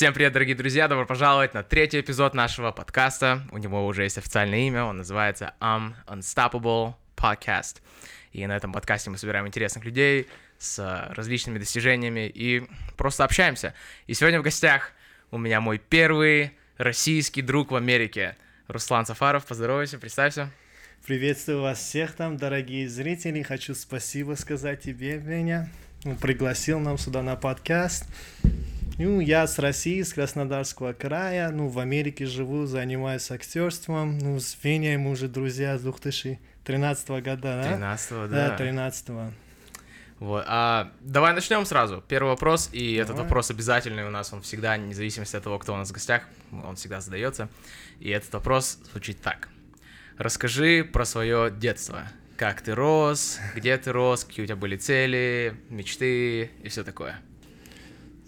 Всем 0.00 0.14
привет, 0.14 0.32
дорогие 0.32 0.56
друзья! 0.56 0.88
Добро 0.88 1.04
пожаловать 1.04 1.52
на 1.52 1.62
третий 1.62 2.00
эпизод 2.00 2.32
нашего 2.32 2.72
подкаста. 2.72 3.42
У 3.52 3.58
него 3.58 3.86
уже 3.86 4.04
есть 4.04 4.16
официальное 4.16 4.60
имя, 4.60 4.84
он 4.84 4.96
называется 4.96 5.52
I'm 5.60 5.92
Unstoppable 6.06 6.94
Podcast. 7.14 7.82
И 8.32 8.46
на 8.46 8.56
этом 8.56 8.72
подкасте 8.72 9.10
мы 9.10 9.18
собираем 9.18 9.46
интересных 9.46 9.84
людей 9.84 10.26
с 10.58 11.06
различными 11.14 11.58
достижениями 11.58 12.32
и 12.34 12.66
просто 12.96 13.24
общаемся. 13.24 13.74
И 14.06 14.14
сегодня 14.14 14.40
в 14.40 14.42
гостях 14.42 14.92
у 15.30 15.36
меня 15.36 15.60
мой 15.60 15.76
первый 15.76 16.52
российский 16.78 17.42
друг 17.42 17.70
в 17.70 17.76
Америке. 17.76 18.38
Руслан 18.68 19.04
Сафаров, 19.04 19.44
поздоровайся, 19.44 19.98
представься. 19.98 20.48
Приветствую 21.04 21.60
вас 21.60 21.78
всех 21.78 22.12
там, 22.12 22.38
дорогие 22.38 22.88
зрители. 22.88 23.42
Хочу 23.42 23.74
спасибо 23.74 24.32
сказать 24.32 24.80
тебе, 24.80 25.18
Веня. 25.18 25.68
Ну, 26.04 26.16
пригласил 26.16 26.80
нам 26.80 26.96
сюда 26.96 27.20
на 27.20 27.36
подкаст. 27.36 28.06
Ну, 28.98 29.20
я 29.20 29.46
с 29.46 29.58
России, 29.58 30.02
с 30.02 30.12
Краснодарского 30.12 30.92
края, 30.92 31.50
ну, 31.50 31.68
в 31.68 31.78
Америке 31.78 32.26
живу, 32.26 32.66
занимаюсь 32.66 33.30
актерством. 33.30 34.18
Ну, 34.18 34.38
с 34.38 34.56
Веней 34.62 34.96
мы 34.96 35.10
уже 35.12 35.28
друзья 35.28 35.78
с 35.78 35.82
2013 35.82 37.08
года, 37.08 37.36
да? 37.36 37.64
13 37.64 38.10
да. 38.10 38.26
Да, 38.28 38.56
13 38.56 39.08
-го. 39.08 39.32
Вот. 40.20 40.44
А, 40.46 40.92
давай 41.00 41.32
начнем 41.32 41.64
сразу. 41.64 42.04
Первый 42.06 42.28
вопрос, 42.28 42.68
и 42.72 42.96
давай. 42.96 43.04
этот 43.04 43.18
вопрос 43.18 43.50
обязательный 43.50 44.06
у 44.06 44.10
нас, 44.10 44.32
он 44.34 44.42
всегда, 44.42 44.76
независимо 44.76 45.24
от 45.24 45.42
того, 45.42 45.58
кто 45.58 45.72
у 45.72 45.76
нас 45.76 45.88
в 45.88 45.92
гостях, 45.92 46.28
он 46.52 46.76
всегда 46.76 47.00
задается. 47.00 47.48
И 48.00 48.10
этот 48.10 48.32
вопрос 48.34 48.78
звучит 48.92 49.22
так. 49.22 49.48
Расскажи 50.18 50.84
про 50.84 51.06
свое 51.06 51.50
детство. 51.50 52.02
Как 52.36 52.60
ты 52.60 52.74
рос, 52.74 53.38
где 53.54 53.78
ты 53.78 53.92
рос, 53.92 54.24
какие 54.24 54.44
у 54.44 54.46
тебя 54.46 54.56
были 54.56 54.76
цели, 54.76 55.56
мечты 55.70 56.50
и 56.62 56.68
все 56.68 56.84
такое. 56.84 57.18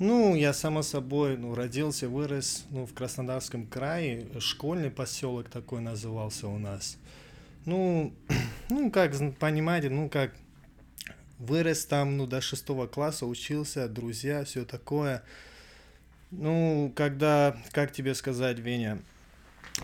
Ну, 0.03 0.35
я, 0.35 0.53
само 0.53 0.83
собой, 0.83 1.37
ну, 1.37 1.55
родился, 1.55 2.09
вырос, 2.09 2.65
ну, 2.71 2.87
в 2.87 2.93
Краснодарском 2.93 3.69
крае, 3.69 4.27
школьный 4.41 4.91
поселок 4.91 5.49
такой 5.49 5.81
назывался 5.81 6.49
у 6.49 6.59
нас. 6.59 6.99
Ну, 7.67 8.13
ну, 8.69 8.91
как, 8.91 9.13
понимаете, 9.39 9.91
ну, 9.91 10.09
как 10.09 10.35
вырос 11.39 11.85
там, 11.85 12.17
ну, 12.17 12.27
до 12.27 12.41
шестого 12.41 12.89
класса, 12.89 13.27
учился, 13.27 13.87
друзья, 13.87 14.43
все 14.43 14.65
такое. 14.65 15.23
Ну, 16.33 16.93
когда, 16.97 17.57
как 17.71 17.93
тебе 17.93 18.17
сказать, 18.17 18.59
Веня, 18.59 18.99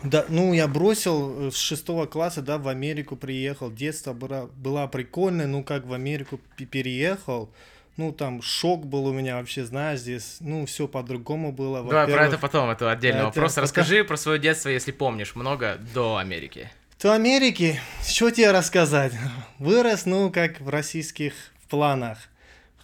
да, 0.02 0.26
ну, 0.28 0.52
я 0.52 0.66
бросил 0.66 1.52
с 1.52 1.56
шестого 1.56 2.06
класса, 2.06 2.42
да, 2.42 2.58
в 2.58 2.66
Америку 2.66 3.14
приехал. 3.14 3.70
Детство 3.70 4.14
было, 4.14 4.50
было 4.56 4.88
прикольное, 4.88 5.46
ну, 5.46 5.62
как 5.62 5.86
в 5.86 5.92
Америку 5.92 6.40
переехал, 6.56 7.50
ну, 7.98 8.12
там, 8.12 8.40
шок 8.42 8.86
был 8.86 9.06
у 9.06 9.12
меня 9.12 9.36
вообще, 9.36 9.64
знаешь, 9.64 9.98
здесь, 9.98 10.36
ну, 10.38 10.64
все 10.66 10.86
по-другому 10.86 11.50
было. 11.52 11.82
Давай 11.82 12.06
про 12.06 12.26
это 12.26 12.38
потом, 12.38 12.70
это 12.70 12.90
отдельный 12.90 13.18
это, 13.18 13.26
вопрос. 13.26 13.52
Это... 13.52 13.62
Расскажи 13.62 14.04
про 14.04 14.16
свое 14.16 14.38
детство, 14.38 14.68
если 14.68 14.92
помнишь, 14.92 15.34
много 15.34 15.78
до 15.92 16.16
Америки. 16.16 16.70
До 17.02 17.12
Америки? 17.12 17.80
Что 18.06 18.30
тебе 18.30 18.52
рассказать? 18.52 19.12
Вырос, 19.58 20.06
ну, 20.06 20.30
как 20.30 20.60
в 20.60 20.68
российских 20.68 21.34
планах. 21.68 22.18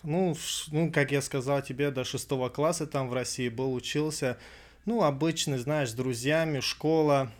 Ну, 0.02 0.36
ну, 0.72 0.90
как 0.90 1.12
я 1.12 1.22
сказал 1.22 1.62
тебе, 1.62 1.92
до 1.92 2.04
шестого 2.04 2.48
класса 2.48 2.86
там 2.86 3.08
в 3.08 3.14
России 3.14 3.48
был, 3.48 3.72
учился. 3.72 4.36
Ну, 4.84 5.04
обычно, 5.04 5.58
знаешь, 5.58 5.90
с 5.90 5.94
друзьями, 5.94 6.58
школа, 6.58 7.30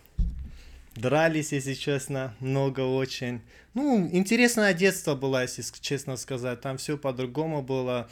дрались, 0.95 1.53
если 1.53 1.75
честно, 1.75 2.35
много 2.41 2.81
очень. 2.81 3.41
Ну, 3.75 4.09
интересное 4.13 4.75
детство 4.75 5.15
было, 5.15 5.43
если 5.43 5.63
честно 5.81 6.17
сказать. 6.17 6.61
Там 6.61 6.77
все 6.79 6.97
по-другому 6.97 7.63
было. 7.63 8.09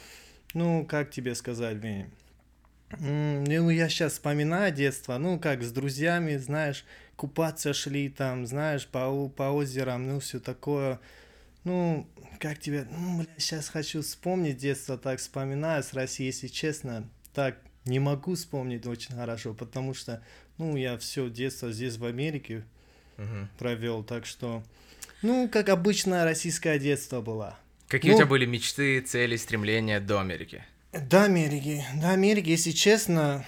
Ну, 0.53 0.85
как 0.85 1.11
тебе 1.11 1.35
сказать, 1.35 1.77
Веня? 1.77 2.09
Ну, 2.99 3.69
я 3.69 3.89
сейчас 3.89 4.13
вспоминаю 4.13 4.71
детство, 4.71 5.17
ну, 5.17 5.39
как 5.39 5.63
с 5.63 5.71
друзьями, 5.71 6.37
знаешь, 6.37 6.85
купаться 7.15 7.73
шли 7.73 8.09
там, 8.09 8.45
знаешь, 8.45 8.87
по, 8.87 9.29
по 9.29 9.49
озерам, 9.49 10.07
ну, 10.07 10.19
все 10.19 10.39
такое. 10.39 10.99
Ну, 11.63 12.07
как 12.39 12.59
тебе, 12.59 12.85
ну, 12.91 13.19
бля, 13.19 13.27
сейчас 13.37 13.69
хочу 13.69 14.01
вспомнить 14.01 14.57
детство, 14.57 14.97
так 14.97 15.19
вспоминаю 15.19 15.81
с 15.81 15.93
России, 15.93 16.25
если 16.25 16.47
честно, 16.47 17.09
так 17.33 17.57
не 17.85 17.99
могу 17.99 18.35
вспомнить 18.35 18.85
очень 18.85 19.15
хорошо, 19.15 19.53
потому 19.53 19.93
что, 19.93 20.23
ну, 20.57 20.75
я 20.75 20.97
все 20.97 21.29
детство 21.29 21.71
здесь 21.71 21.97
в 21.97 22.05
Америке 22.05 22.63
угу. 23.17 23.47
провел, 23.57 24.03
так 24.03 24.25
что, 24.25 24.63
ну, 25.21 25.49
как 25.49 25.69
обычное 25.69 26.23
российское 26.23 26.79
детство 26.79 27.21
было. 27.21 27.57
Какие 27.87 28.11
ну, 28.11 28.17
у 28.17 28.19
тебя 28.19 28.27
были 28.27 28.45
мечты, 28.45 29.01
цели, 29.01 29.35
стремления 29.35 29.99
до 29.99 30.19
Америки? 30.19 30.63
До 30.91 31.23
Америки, 31.23 31.83
до 32.01 32.11
Америки, 32.11 32.49
если 32.49 32.71
честно, 32.71 33.45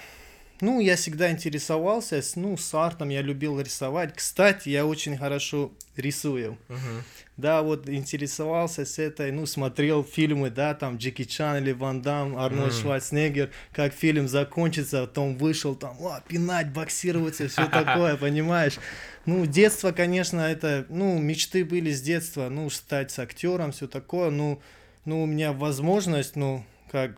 ну, 0.60 0.80
я 0.80 0.96
всегда 0.96 1.30
интересовался, 1.30 2.20
ну, 2.34 2.56
с 2.56 2.74
артом 2.74 3.08
я 3.08 3.22
любил 3.22 3.60
рисовать. 3.60 4.14
Кстати, 4.14 4.68
я 4.68 4.86
очень 4.86 5.16
хорошо 5.16 5.72
рисую. 5.98 6.58
Uh-huh. 6.68 7.02
Да, 7.36 7.62
вот 7.62 7.88
интересовался 7.88 8.84
с 8.84 8.98
этой, 8.98 9.32
ну, 9.32 9.46
смотрел 9.46 10.04
фильмы, 10.04 10.50
да, 10.50 10.74
там 10.74 10.96
Джеки 10.96 11.24
Чан 11.24 11.58
или 11.58 11.72
Ван 11.72 12.02
Дам, 12.02 12.36
Арнольд 12.36 12.72
uh-huh. 12.72 12.82
Шварценеггер, 12.82 13.50
как 13.72 13.92
фильм 13.92 14.28
закончится, 14.28 15.06
потом 15.06 15.36
вышел 15.36 15.74
там, 15.74 15.96
о, 16.00 16.20
пинать, 16.26 16.72
боксироваться, 16.72 17.48
все 17.48 17.66
такое, 17.70 18.16
понимаешь? 18.16 18.78
Ну, 19.26 19.44
детство, 19.46 19.92
конечно, 19.92 20.40
это, 20.40 20.86
ну, 20.88 21.18
мечты 21.18 21.64
были 21.64 21.92
с 21.92 22.00
детства, 22.00 22.48
ну, 22.48 22.70
стать 22.70 23.10
с 23.10 23.18
актером, 23.18 23.72
все 23.72 23.86
такое, 23.86 24.30
ну, 24.30 24.60
ну, 25.04 25.22
у 25.22 25.26
меня 25.26 25.52
возможность, 25.52 26.36
ну, 26.36 26.64
как 26.90 27.16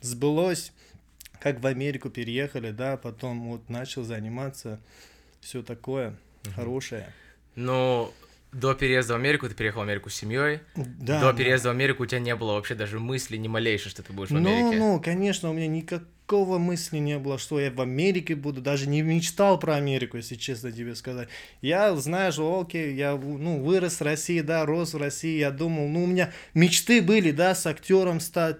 сбылось 0.00 0.72
как 1.40 1.60
в 1.60 1.66
Америку 1.66 2.10
переехали, 2.10 2.70
да, 2.70 2.96
потом 2.96 3.50
вот 3.50 3.68
начал 3.68 4.04
заниматься, 4.04 4.80
все 5.40 5.62
такое 5.62 6.10
угу. 6.44 6.54
хорошее. 6.54 7.12
Ну, 7.58 8.12
до 8.52 8.74
переезда 8.74 9.14
в 9.14 9.16
Америку 9.16 9.48
ты 9.48 9.54
переехал 9.54 9.80
в 9.80 9.82
Америку 9.82 10.10
с 10.10 10.14
семьей. 10.14 10.60
Да. 10.76 11.20
До 11.20 11.32
переезда 11.32 11.64
да. 11.64 11.70
в 11.70 11.72
Америку 11.76 12.04
у 12.04 12.06
тебя 12.06 12.20
не 12.20 12.36
было 12.36 12.52
вообще 12.52 12.76
даже 12.76 13.00
мысли 13.00 13.36
ни 13.36 13.48
малейшей, 13.48 13.90
что 13.90 14.04
ты 14.04 14.12
будешь 14.12 14.30
в 14.30 14.34
ну, 14.34 14.38
Америке. 14.38 14.78
Ну, 14.78 14.92
ну, 14.92 15.02
конечно, 15.02 15.50
у 15.50 15.52
меня 15.52 15.66
никакого 15.66 16.58
мысли 16.58 16.98
не 16.98 17.18
было, 17.18 17.36
что 17.36 17.58
я 17.58 17.72
в 17.72 17.80
Америке 17.80 18.36
буду, 18.36 18.60
даже 18.60 18.88
не 18.88 19.02
мечтал 19.02 19.58
про 19.58 19.74
Америку, 19.74 20.18
если 20.18 20.36
честно 20.36 20.70
тебе 20.70 20.94
сказать. 20.94 21.28
Я, 21.60 21.96
знаешь, 21.96 22.38
окей, 22.38 22.94
я, 22.94 23.16
ну, 23.16 23.60
вырос 23.60 23.98
в 23.98 24.04
России, 24.04 24.40
да, 24.40 24.64
рос 24.64 24.94
в 24.94 24.98
России, 24.98 25.38
я 25.38 25.50
думал, 25.50 25.88
ну, 25.88 26.04
у 26.04 26.06
меня 26.06 26.32
мечты 26.54 27.02
были, 27.02 27.32
да, 27.32 27.56
с 27.56 27.66
актером 27.66 28.20
стать, 28.20 28.58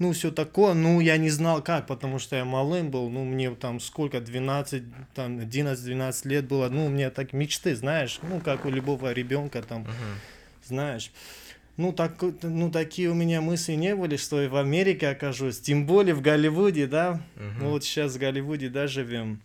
ну, 0.00 0.12
все 0.12 0.30
такое, 0.30 0.72
ну, 0.72 0.98
я 1.00 1.18
не 1.18 1.28
знал 1.28 1.62
как, 1.62 1.86
потому 1.86 2.18
что 2.18 2.34
я 2.34 2.46
малым 2.46 2.90
был, 2.90 3.10
ну, 3.10 3.22
мне 3.22 3.50
там 3.50 3.80
сколько, 3.80 4.18
12, 4.20 4.82
там, 5.14 5.38
11-12 5.38 6.28
лет 6.28 6.48
было, 6.48 6.70
ну, 6.70 6.86
у 6.86 6.88
меня 6.88 7.10
так 7.10 7.34
мечты, 7.34 7.76
знаешь, 7.76 8.18
ну, 8.22 8.40
как 8.40 8.64
у 8.64 8.70
любого 8.70 9.12
ребенка 9.12 9.60
там, 9.60 9.82
uh-huh. 9.82 10.66
знаешь. 10.66 11.12
Ну, 11.76 11.92
так, 11.92 12.14
ну, 12.42 12.70
такие 12.70 13.10
у 13.10 13.14
меня 13.14 13.42
мысли 13.42 13.74
не 13.74 13.94
были, 13.94 14.16
что 14.16 14.40
я 14.40 14.48
в 14.48 14.56
Америке 14.56 15.08
окажусь, 15.08 15.60
тем 15.60 15.84
более 15.84 16.14
в 16.14 16.22
Голливуде, 16.22 16.86
да, 16.86 17.20
uh-huh. 17.36 17.52
ну, 17.60 17.70
вот 17.72 17.84
сейчас 17.84 18.14
в 18.14 18.18
Голливуде, 18.18 18.70
да, 18.70 18.86
живем. 18.86 19.42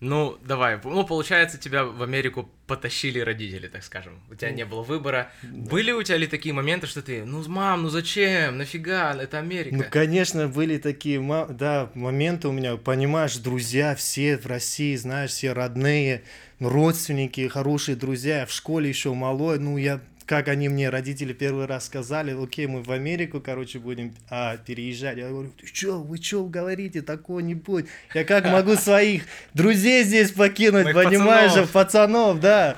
Ну, 0.00 0.36
давай. 0.44 0.78
Ну, 0.84 1.04
получается, 1.06 1.56
тебя 1.56 1.84
в 1.84 2.02
Америку 2.02 2.50
потащили 2.66 3.20
родители, 3.20 3.68
так 3.68 3.82
скажем. 3.82 4.20
У 4.30 4.34
тебя 4.34 4.50
не 4.50 4.64
было 4.64 4.82
выбора. 4.82 5.30
Да. 5.42 5.70
Были 5.70 5.92
у 5.92 6.02
тебя 6.02 6.16
ли 6.16 6.26
такие 6.26 6.52
моменты, 6.52 6.86
что 6.86 7.00
ты, 7.00 7.24
ну, 7.24 7.42
мам, 7.48 7.82
ну 7.82 7.88
зачем, 7.88 8.58
нафига, 8.58 9.14
это 9.14 9.38
Америка? 9.38 9.74
Ну, 9.76 9.84
конечно, 9.90 10.48
были 10.48 10.78
такие, 10.78 11.20
да, 11.50 11.90
моменты 11.94 12.48
у 12.48 12.52
меня, 12.52 12.76
понимаешь, 12.76 13.36
друзья 13.36 13.94
все 13.94 14.36
в 14.36 14.46
России, 14.46 14.96
знаешь, 14.96 15.30
все 15.30 15.52
родные, 15.52 16.24
родственники, 16.58 17.48
хорошие 17.48 17.96
друзья, 17.96 18.46
в 18.46 18.52
школе 18.52 18.88
еще 18.88 19.14
малой, 19.14 19.58
ну, 19.58 19.76
я 19.76 20.00
как 20.26 20.48
они 20.48 20.68
мне, 20.68 20.88
родители, 20.88 21.32
первый 21.32 21.66
раз 21.66 21.86
сказали, 21.86 22.32
окей, 22.32 22.66
мы 22.66 22.82
в 22.82 22.90
Америку, 22.90 23.40
короче, 23.40 23.78
будем 23.78 24.14
а, 24.30 24.56
переезжать. 24.56 25.18
Я 25.18 25.28
говорю, 25.28 25.50
ты 25.50 25.66
что, 25.66 26.02
вы 26.02 26.16
что 26.16 26.44
говорите, 26.46 27.02
такого 27.02 27.40
не 27.40 27.54
будет. 27.54 27.88
Я 28.14 28.24
как 28.24 28.46
могу 28.46 28.76
своих 28.76 29.24
друзей 29.52 30.04
здесь 30.04 30.32
покинуть, 30.32 30.92
понимаешь, 30.92 31.52
пацанов. 31.52 31.70
пацанов, 31.72 32.40
да. 32.40 32.76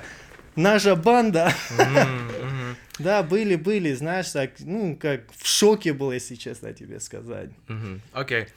Наша 0.55 0.95
банда. 0.95 1.53
Да, 2.99 3.21
были, 3.21 3.55
были, 3.55 3.93
знаешь, 3.93 4.31
так, 4.31 4.53
ну, 4.59 4.97
как 4.99 5.31
в 5.31 5.47
шоке 5.47 5.93
был, 5.93 6.11
если 6.11 6.33
честно 6.33 6.73
тебе 6.73 6.99
сказать. 6.99 7.51
Окей. 8.11 8.47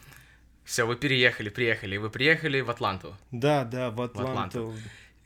Все, 0.64 0.86
вы 0.86 0.96
переехали, 0.96 1.48
приехали. 1.48 1.96
Вы 1.96 2.10
приехали 2.10 2.60
в 2.60 2.70
Атланту. 2.70 3.16
Да, 3.32 3.64
да, 3.64 3.90
в 3.90 4.00
Атланту. 4.00 4.28
В 4.28 4.30
Атланту. 4.30 4.74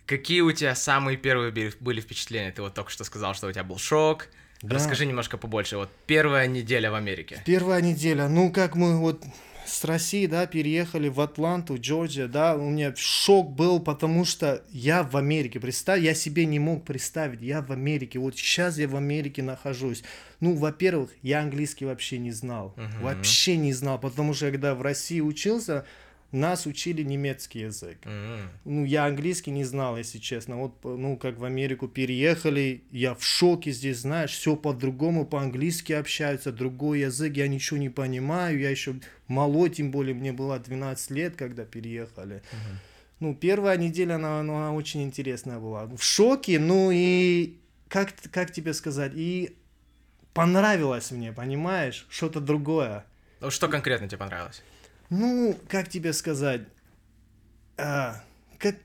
Какие 0.06 0.42
у 0.42 0.52
тебя 0.52 0.74
самые 0.74 1.16
первые 1.16 1.52
были 1.80 2.00
впечатления? 2.00 2.52
Ты 2.52 2.62
вот 2.62 2.74
только 2.74 2.90
что 2.90 3.04
сказал, 3.04 3.34
что 3.34 3.46
у 3.46 3.52
тебя 3.52 3.64
был 3.64 3.78
шок. 3.78 4.28
Да. 4.62 4.76
Расскажи 4.76 5.06
немножко 5.06 5.36
побольше. 5.36 5.76
Вот 5.76 5.90
первая 6.06 6.46
неделя 6.46 6.90
в 6.90 6.94
Америке. 6.94 7.42
Первая 7.44 7.80
неделя. 7.80 8.28
Ну, 8.28 8.50
как 8.50 8.76
мы 8.76 8.98
вот 8.98 9.22
с 9.66 9.84
России, 9.84 10.26
да, 10.26 10.46
переехали 10.46 11.08
в 11.08 11.20
Атланту, 11.20 11.76
Джорджия, 11.78 12.28
да, 12.28 12.54
у 12.54 12.70
меня 12.70 12.92
шок 12.96 13.50
был, 13.52 13.80
потому 13.80 14.24
что 14.24 14.62
я 14.70 15.02
в 15.02 15.16
Америке, 15.16 15.58
представь, 15.60 16.02
я 16.02 16.14
себе 16.14 16.44
не 16.46 16.58
мог 16.58 16.84
представить, 16.84 17.40
я 17.40 17.62
в 17.62 17.72
Америке, 17.72 18.18
вот 18.18 18.36
сейчас 18.36 18.78
я 18.78 18.88
в 18.88 18.96
Америке 18.96 19.42
нахожусь. 19.42 20.02
Ну, 20.40 20.54
во-первых, 20.54 21.10
я 21.22 21.40
английский 21.40 21.86
вообще 21.86 22.18
не 22.18 22.30
знал, 22.30 22.74
uh-huh. 22.76 23.02
вообще 23.02 23.56
не 23.56 23.72
знал, 23.72 23.98
потому 23.98 24.34
что 24.34 24.50
когда 24.50 24.74
в 24.74 24.82
России 24.82 25.20
учился, 25.20 25.86
нас 26.34 26.66
учили 26.66 27.02
немецкий 27.02 27.60
язык. 27.60 27.98
М. 28.04 28.48
Ну, 28.64 28.84
я 28.84 29.06
английский 29.06 29.50
не 29.50 29.64
знал, 29.64 29.96
если 29.96 30.18
честно. 30.18 30.56
Вот, 30.56 30.84
ну, 30.84 31.16
как 31.16 31.38
в 31.38 31.44
Америку 31.44 31.88
переехали, 31.88 32.82
я 32.90 33.14
в 33.14 33.22
шоке 33.24 33.70
здесь, 33.72 33.98
знаешь, 33.98 34.30
все 34.32 34.56
по-другому, 34.56 35.24
по-английски 35.26 35.92
общаются, 35.92 36.52
другой 36.52 37.00
язык, 37.00 37.36
я 37.36 37.48
ничего 37.48 37.78
не 37.78 37.90
понимаю, 37.90 38.58
я 38.58 38.70
еще 38.70 38.94
малой, 39.28 39.70
тем 39.70 39.90
более 39.90 40.14
мне 40.14 40.32
было 40.32 40.58
12 40.58 41.10
лет, 41.10 41.36
когда 41.36 41.64
переехали. 41.64 42.42
Ну, 43.20 43.34
первая 43.34 43.78
неделя, 43.78 44.16
она, 44.16 44.40
она 44.40 44.72
очень 44.72 45.02
интересная 45.02 45.58
была. 45.58 45.86
В 45.86 46.02
шоке, 46.02 46.58
ну 46.58 46.90
и, 46.92 47.56
как, 47.88 48.12
как 48.30 48.50
тебе 48.50 48.74
сказать, 48.74 49.12
и 49.14 49.56
понравилось 50.34 51.10
мне, 51.10 51.32
понимаешь, 51.32 52.06
что-то 52.10 52.40
другое. 52.40 53.04
Ну, 53.40 53.50
Что 53.50 53.68
конкретно 53.68 54.08
тебе 54.08 54.18
понравилось? 54.18 54.62
Ну, 55.18 55.56
как 55.68 55.88
тебе 55.88 56.12
сказать, 56.12 56.62
а, 57.76 58.20
как 58.58 58.76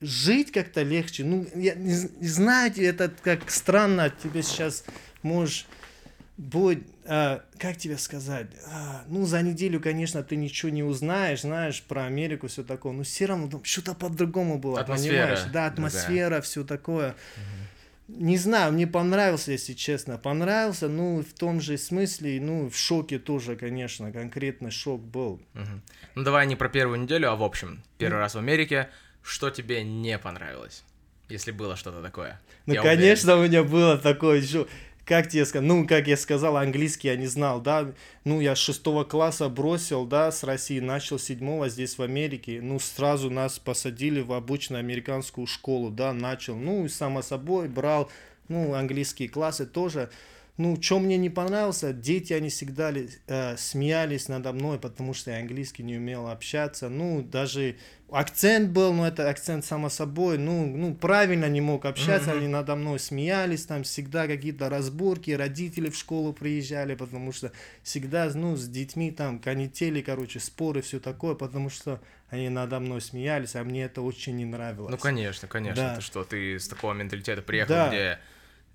жить 0.00 0.50
как-то 0.50 0.82
легче. 0.82 1.24
Ну, 1.24 1.46
я 1.54 1.74
не, 1.74 1.94
не 2.20 2.28
знаете, 2.28 2.84
это 2.84 3.12
как 3.22 3.50
странно 3.50 4.10
тебе 4.10 4.42
сейчас 4.42 4.84
можешь 5.22 5.66
будет, 6.36 6.84
а, 7.04 7.44
как 7.58 7.76
тебе 7.76 7.98
сказать, 7.98 8.48
а, 8.66 9.04
ну, 9.08 9.26
за 9.26 9.42
неделю, 9.42 9.80
конечно, 9.80 10.22
ты 10.22 10.36
ничего 10.36 10.70
не 10.70 10.82
узнаешь, 10.82 11.42
знаешь, 11.42 11.82
про 11.82 12.06
Америку, 12.06 12.48
все 12.48 12.64
такое, 12.64 12.92
но 12.92 13.02
все 13.02 13.26
равно 13.26 13.60
что-то 13.62 13.94
по-другому 13.94 14.58
было, 14.58 14.80
Атмосфера 14.80 15.26
понимаешь? 15.26 15.52
Да, 15.52 15.66
атмосфера, 15.66 16.40
все 16.40 16.64
такое. 16.64 17.14
Не 18.06 18.36
знаю, 18.36 18.72
мне 18.72 18.86
понравился, 18.86 19.52
если 19.52 19.72
честно, 19.72 20.18
понравился, 20.18 20.88
ну, 20.88 21.22
в 21.22 21.32
том 21.32 21.60
же 21.60 21.78
смысле, 21.78 22.38
ну, 22.38 22.68
в 22.68 22.76
шоке 22.76 23.18
тоже, 23.18 23.56
конечно, 23.56 24.12
конкретный 24.12 24.70
шок 24.70 25.00
был. 25.00 25.40
Мгм. 25.54 25.82
Ну, 26.14 26.22
давай 26.22 26.46
не 26.46 26.54
про 26.54 26.68
первую 26.68 27.00
неделю, 27.00 27.30
а 27.30 27.36
в 27.36 27.42
общем. 27.42 27.82
Первый 27.96 28.18
раз 28.18 28.34
в 28.34 28.38
Америке. 28.38 28.90
Что 29.22 29.48
тебе 29.48 29.82
не 29.82 30.18
понравилось? 30.18 30.84
Если 31.30 31.50
было 31.50 31.76
что-то 31.76 32.02
такое. 32.02 32.38
Ну, 32.66 32.74
Я 32.74 32.82
конечно, 32.82 33.36
у 33.36 33.44
меня 33.44 33.64
было 33.64 33.96
такое 33.96 34.40
еще, 34.40 34.66
как 35.04 35.28
тебе 35.28 35.44
сказать, 35.44 35.66
ну, 35.66 35.86
как 35.86 36.08
я 36.08 36.16
сказал, 36.16 36.56
английский 36.56 37.08
я 37.08 37.16
не 37.16 37.26
знал, 37.26 37.60
да, 37.60 37.92
ну, 38.24 38.40
я 38.40 38.56
с 38.56 38.58
шестого 38.58 39.04
класса 39.04 39.48
бросил, 39.48 40.06
да, 40.06 40.32
с 40.32 40.42
России, 40.44 40.80
начал 40.80 41.18
седьмого 41.18 41.68
здесь 41.68 41.98
в 41.98 42.02
Америке, 42.02 42.60
ну, 42.62 42.78
сразу 42.78 43.30
нас 43.30 43.58
посадили 43.58 44.20
в 44.20 44.32
обычную 44.32 44.80
американскую 44.80 45.46
школу, 45.46 45.90
да, 45.90 46.12
начал, 46.12 46.56
ну, 46.56 46.84
и 46.86 46.88
само 46.88 47.22
собой 47.22 47.68
брал, 47.68 48.10
ну, 48.48 48.74
английские 48.74 49.28
классы 49.28 49.66
тоже, 49.66 50.10
ну, 50.56 50.80
что 50.80 51.00
мне 51.00 51.16
не 51.16 51.30
понравился, 51.30 51.92
дети, 51.92 52.32
они 52.32 52.48
всегда 52.48 52.90
ли- 52.92 53.08
э, 53.26 53.56
смеялись 53.56 54.28
надо 54.28 54.52
мной, 54.52 54.78
потому 54.78 55.12
что 55.14 55.30
я 55.32 55.38
английский 55.38 55.82
не 55.82 55.96
умел 55.96 56.28
общаться, 56.28 56.88
ну, 56.88 57.22
даже 57.22 57.76
акцент 58.10 58.70
был, 58.70 58.92
но 58.92 59.08
это 59.08 59.28
акцент 59.28 59.64
само 59.64 59.88
собой, 59.88 60.38
ну, 60.38 60.66
ну 60.66 60.94
правильно 60.94 61.46
не 61.48 61.60
мог 61.60 61.84
общаться, 61.84 62.30
Мгм. 62.30 62.38
они 62.38 62.48
надо 62.48 62.76
мной 62.76 63.00
смеялись, 63.00 63.66
там 63.66 63.82
всегда 63.82 64.28
какие-то 64.28 64.68
разборки, 64.68 65.32
родители 65.32 65.90
в 65.90 65.96
школу 65.96 66.32
приезжали, 66.32 66.94
потому 66.94 67.32
что 67.32 67.50
всегда, 67.82 68.30
ну, 68.34 68.56
с 68.56 68.68
детьми 68.68 69.10
там 69.10 69.40
канители, 69.40 70.00
короче, 70.02 70.38
споры, 70.38 70.82
все 70.82 71.00
такое, 71.00 71.34
потому 71.34 71.68
что 71.70 72.00
они 72.30 72.48
надо 72.48 72.78
мной 72.78 73.00
смеялись, 73.00 73.56
а 73.56 73.64
мне 73.64 73.84
это 73.84 74.02
очень 74.02 74.36
не 74.36 74.44
нравилось. 74.44 74.92
Ну, 74.92 74.98
конечно, 74.98 75.48
конечно. 75.48 75.82
Да. 75.82 75.94
Ты 75.96 76.00
что, 76.00 76.22
ты 76.24 76.58
с 76.60 76.68
такого 76.68 76.92
менталитета 76.92 77.42
приехал, 77.42 77.74
Да. 77.74 77.88
где, 77.88 78.18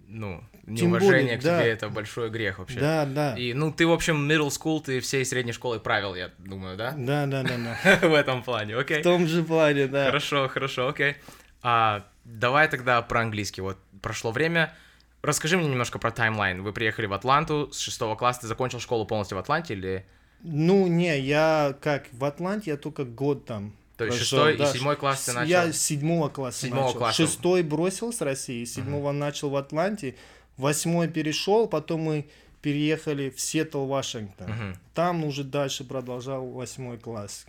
ну, 0.10 0.44
неуважение 0.66 1.24
более, 1.24 1.38
к 1.38 1.44
да. 1.44 1.60
тебе 1.60 1.72
это 1.72 1.90
большой 1.90 2.30
грех 2.30 2.60
вообще. 2.60 2.80
Да, 2.80 3.06
да. 3.06 3.36
И, 3.38 3.54
ну, 3.54 3.72
ты, 3.72 3.86
в 3.86 3.92
общем, 3.92 4.30
middle 4.30 4.48
school, 4.50 4.82
ты 4.82 5.00
всей 5.00 5.24
средней 5.24 5.52
школы 5.52 5.80
правил, 5.80 6.16
я 6.16 6.32
думаю, 6.40 6.78
да? 6.78 6.94
Да, 6.98 7.28
да, 7.28 7.44
да, 7.44 7.56
да. 7.58 8.08
В 8.08 8.14
этом 8.14 8.44
плане, 8.44 8.76
окей. 8.76 9.00
В 9.00 9.04
том 9.04 9.28
же 9.28 9.44
плане, 9.44 9.88
да. 9.88 10.08
Хорошо, 10.08 10.48
хорошо, 10.48 10.88
окей. 10.90 11.16
А, 11.62 12.06
давай 12.26 12.68
тогда 12.68 13.02
про 13.02 13.22
английский. 13.22 13.62
Вот 13.62 13.78
прошло 14.02 14.32
время. 14.32 14.74
Расскажи 15.22 15.58
мне 15.58 15.68
немножко 15.68 16.00
про 16.00 16.12
таймлайн. 16.12 16.64
Вы 16.64 16.74
приехали 16.74 17.06
в 17.06 17.14
Атланту 17.14 17.70
с 17.72 17.80
шестого 17.80 18.16
класса. 18.16 18.42
Ты 18.42 18.48
закончил 18.48 18.80
школу 18.80 19.06
полностью 19.06 19.38
в 19.38 19.40
Атланте 19.40 19.74
или... 19.74 20.06
Ну, 20.42 20.88
не, 20.88 21.20
я 21.20 21.76
как 21.82 22.08
в 22.14 22.24
Атланте, 22.24 22.72
я 22.72 22.78
только 22.78 23.04
год 23.04 23.46
там. 23.46 23.76
То 24.00 24.06
есть 24.06 24.18
прожил, 24.18 24.38
шестой 24.38 24.54
и 24.56 24.58
да. 24.58 24.74
седьмой 24.74 24.96
класс 24.96 25.26
ты 25.26 25.34
начал? 25.34 25.50
Я 25.50 25.72
с 25.74 25.78
седьмого 25.78 26.30
класса 26.30 26.62
Седьмого 26.66 26.86
начал. 26.88 26.98
класса. 26.98 27.16
Шестой 27.28 27.64
бросил 27.64 28.12
с 28.12 28.22
России, 28.22 28.64
седьмого 28.66 29.12
начал 29.12 29.50
в 29.52 29.56
Атланте, 29.58 30.16
восьмой 30.58 31.08
перешел, 31.10 31.68
потом 31.68 32.02
мы 32.02 32.26
переехали 32.62 33.30
в 33.30 33.40
Сиэтл, 33.40 33.86
Вашингтон. 33.86 34.50
Мгм. 34.50 34.76
Там 34.94 35.24
уже 35.24 35.44
дальше 35.44 35.84
продолжал 35.84 36.48
восьмой 36.48 36.98
класс. 36.98 37.46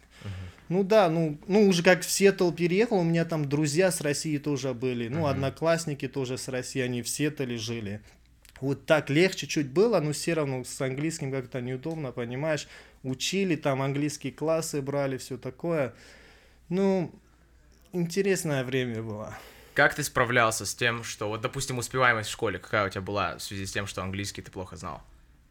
Ну 0.69 0.85
да, 0.85 1.09
ну, 1.09 1.39
ну 1.47 1.67
уже 1.67 1.83
как 1.83 2.03
в 2.03 2.11
Сиэтл 2.11 2.51
переехал, 2.53 2.99
у 2.99 3.03
меня 3.05 3.25
там 3.25 3.49
друзья 3.49 3.91
с 3.91 4.01
России 4.01 4.39
тоже 4.39 4.75
были, 4.75 5.09
ну 5.09 5.21
Мгм. 5.21 5.27
одноклассники 5.27 6.09
тоже 6.09 6.37
с 6.37 6.49
России, 6.49 6.81
они 6.83 7.03
в 7.03 7.09
Сиэтле 7.09 7.57
жили. 7.57 8.01
Вот 8.61 8.87
так 8.87 9.09
легче 9.09 9.47
чуть 9.47 9.69
было, 9.69 10.01
но 10.01 10.13
все 10.13 10.35
равно 10.35 10.65
с 10.65 10.81
английским 10.81 11.33
как-то 11.33 11.61
неудобно, 11.61 12.13
понимаешь. 12.13 12.69
Учили, 13.03 13.57
там 13.57 13.81
английские 13.83 14.33
классы 14.33 14.83
брали, 14.83 15.17
все 15.17 15.39
такое. 15.39 15.95
Ну, 16.71 17.13
интересное 17.93 18.65
время 18.65 19.03
было. 19.03 19.37
Как 19.75 19.95
ты 19.95 20.03
справлялся 20.03 20.65
с 20.67 20.75
тем, 20.75 21.05
что... 21.05 21.29
Вот, 21.29 21.41
допустим, 21.43 21.79
успеваемость 21.79 22.29
в 22.29 22.33
школе, 22.33 22.59
какая 22.59 22.87
у 22.87 22.89
тебя 22.89 23.01
была 23.03 23.37
в 23.37 23.43
связи 23.43 23.67
с 23.67 23.73
тем, 23.73 23.87
что 23.87 24.03
английский 24.03 24.43
ты 24.43 24.51
плохо 24.51 24.77
знал? 24.77 25.03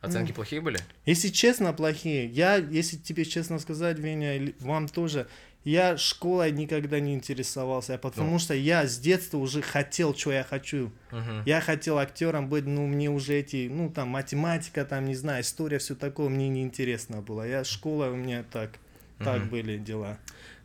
Оценки 0.01 0.31
плохие 0.31 0.61
были? 0.61 0.79
Если 1.05 1.27
честно, 1.27 1.73
плохие. 1.73 2.25
Я, 2.27 2.55
если 2.55 2.95
тебе 2.97 3.25
честно 3.25 3.59
сказать, 3.59 3.99
Веня, 3.99 4.53
вам 4.61 4.87
тоже, 4.87 5.27
я 5.65 5.97
школой 5.97 6.51
никогда 6.51 7.01
не 7.01 7.13
интересовался, 7.13 7.97
потому 7.97 8.31
Ну. 8.33 8.39
что 8.39 8.53
я 8.53 8.87
с 8.87 8.97
детства 8.97 9.37
уже 9.39 9.61
хотел, 9.61 10.15
что 10.15 10.31
я 10.31 10.43
хочу. 10.45 10.89
Мгм. 11.11 11.43
Я 11.45 11.59
хотел 11.59 11.97
актером 11.97 12.47
быть, 12.47 12.65
ну, 12.65 12.87
мне 12.87 13.09
уже 13.09 13.33
эти, 13.35 13.67
ну, 13.69 13.89
там, 13.89 14.07
математика, 14.09 14.85
там, 14.85 15.03
не 15.05 15.15
знаю, 15.15 15.41
история, 15.43 15.79
все 15.79 15.95
такое, 15.95 16.29
мне 16.29 16.47
не 16.47 16.61
интересно 16.63 17.21
было. 17.21 17.45
Я, 17.45 17.65
школа 17.65 18.07
у 18.07 18.15
меня 18.15 18.45
так, 18.49 18.71
так 19.17 19.39
Мгм. 19.41 19.49
были 19.49 19.77
дела. 19.77 20.17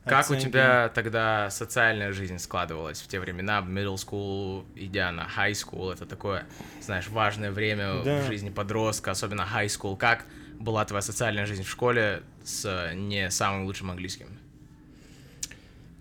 Как 0.05 0.31
у 0.31 0.37
тебя 0.37 0.91
тогда 0.95 1.49
социальная 1.51 2.13
жизнь 2.13 2.39
складывалась 2.39 3.01
в 3.01 3.09
те 3.09 3.19
времена, 3.21 3.61
в 3.63 3.69
middle 3.69 3.95
school, 3.95 4.65
идя 4.77 5.11
на 5.13 5.27
high 5.37 5.53
school, 5.53 5.93
это 5.93 6.05
такое, 6.07 6.47
знаешь, 6.83 7.09
важное 7.09 7.51
время 7.51 8.03
Да. 8.05 8.21
в 8.21 8.27
жизни 8.27 8.51
подростка, 8.51 9.13
особенно 9.13 9.43
high 9.43 9.67
school. 9.67 9.97
Как 9.97 10.27
была 10.59 10.85
твоя 10.85 11.03
социальная 11.03 11.47
жизнь 11.47 11.63
в 11.63 11.69
школе 11.71 12.23
с 12.45 12.65
э, 12.67 12.95
не 12.95 13.31
самым 13.31 13.65
лучшим 13.65 13.91
английским? 13.91 14.27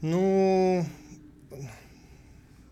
Ну, 0.02 0.86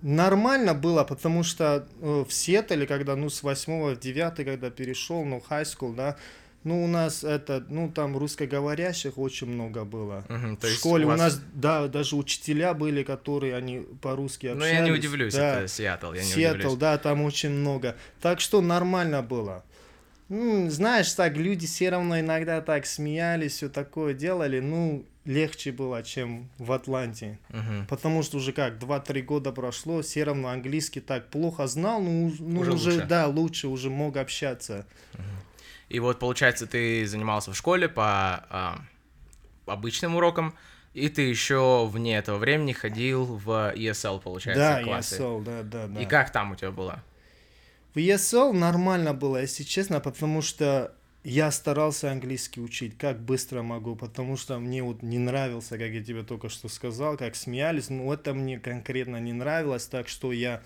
нормально 0.01 0.73
было, 0.73 1.03
потому 1.03 1.43
что 1.43 1.87
э, 2.01 2.25
в 2.27 2.31
Сиэтле, 2.33 2.85
когда, 2.85 3.15
ну, 3.15 3.29
с 3.29 3.41
8 3.43 3.95
в 3.95 3.99
9, 3.99 4.35
когда 4.45 4.69
перешел, 4.69 5.23
ну, 5.23 5.41
high 5.49 5.63
school, 5.63 5.95
да, 5.95 6.17
ну, 6.63 6.83
у 6.83 6.87
нас 6.87 7.23
это, 7.23 7.63
ну, 7.69 7.91
там 7.91 8.17
русскоговорящих 8.17 9.17
очень 9.17 9.47
много 9.47 9.83
было. 9.83 10.23
Мгм, 10.29 10.57
то 10.57 10.67
в 10.67 10.69
есть 10.69 10.79
школе 10.79 11.05
у 11.05 11.07
у, 11.07 11.11
вас- 11.11 11.19
нас, 11.19 11.41
да, 11.53 11.87
даже 11.87 12.15
учителя 12.15 12.73
были, 12.73 13.03
которые, 13.03 13.55
они 13.55 13.81
по-русски 14.01 14.47
Ну, 14.47 14.53
общались. 14.53 14.73
я 14.73 14.81
не 14.81 14.91
удивлюсь, 14.91 15.33
да. 15.33 15.59
это 15.59 15.67
Сиэтл, 15.67 16.13
я 16.13 16.21
не 16.23 16.27
Сиэтл, 16.27 16.55
удивлюсь. 16.57 16.77
да, 16.77 16.97
там 16.97 17.21
очень 17.23 17.49
много. 17.51 17.95
Так 18.21 18.39
что 18.39 18.61
нормально 18.61 19.21
было. 19.21 19.63
Ну, 20.29 20.69
знаешь, 20.69 21.11
так 21.13 21.35
люди 21.35 21.67
все 21.67 21.89
равно 21.89 22.19
иногда 22.19 22.61
так 22.61 22.85
смеялись, 22.85 23.53
все 23.53 23.67
такое 23.67 24.13
делали, 24.13 24.59
ну, 24.61 25.03
легче 25.25 25.71
было, 25.73 26.01
чем 26.03 26.49
в 26.57 26.71
Атланте. 26.71 27.37
Мгм. 27.49 27.85
Потому 27.89 28.23
что 28.23 28.37
уже 28.37 28.53
как, 28.53 28.79
2-3 28.79 29.21
года 29.23 29.51
прошло, 29.51 30.01
все 30.01 30.23
равно 30.23 30.47
английский 30.47 31.01
так 31.01 31.27
плохо 31.27 31.67
знал, 31.67 32.01
ну, 32.01 32.31
ну 32.39 32.61
Уже 32.61 32.71
уже, 32.71 32.91
лучше. 32.93 33.05
да, 33.07 33.27
лучше, 33.27 33.67
уже 33.67 33.89
мог 33.89 34.15
общаться. 34.15 34.85
И 35.91 35.99
вот, 35.99 36.19
получается, 36.19 36.67
ты 36.67 37.05
занимался 37.05 37.51
в 37.51 37.57
школе 37.57 37.89
по 37.89 38.45
а, 38.49 38.81
обычным 39.65 40.15
урокам, 40.15 40.53
и 40.93 41.09
ты 41.09 41.23
еще 41.23 41.85
вне 41.85 42.17
этого 42.17 42.37
времени 42.37 42.71
ходил 42.71 43.25
в 43.25 43.73
ESL, 43.75 44.21
получается, 44.21 44.77
да, 44.77 44.83
классы. 44.83 45.17
ESL, 45.17 45.43
да, 45.43 45.63
да, 45.63 45.87
да. 45.87 46.01
И 46.01 46.05
как 46.05 46.31
там 46.31 46.53
у 46.53 46.55
тебя 46.55 46.71
было? 46.71 47.03
В 47.93 47.97
ESL 47.97 48.53
нормально 48.53 49.13
было, 49.13 49.41
если 49.41 49.63
честно, 49.63 49.99
потому 49.99 50.41
что 50.41 50.95
я 51.25 51.51
старался 51.51 52.09
английский 52.09 52.61
учить, 52.61 52.97
как 52.97 53.21
быстро 53.21 53.61
могу, 53.61 53.97
потому 53.97 54.37
что 54.37 54.59
мне 54.59 54.81
вот 54.83 55.03
не 55.03 55.19
нравился, 55.19 55.77
как 55.77 55.89
я 55.89 56.01
тебе 56.01 56.23
только 56.23 56.47
что 56.47 56.69
сказал, 56.69 57.17
как 57.17 57.35
смеялись, 57.35 57.89
но 57.89 58.13
это 58.13 58.33
мне 58.33 58.59
конкретно 58.59 59.17
не 59.17 59.33
нравилось, 59.33 59.87
так 59.87 60.07
что 60.07 60.31
я 60.31 60.63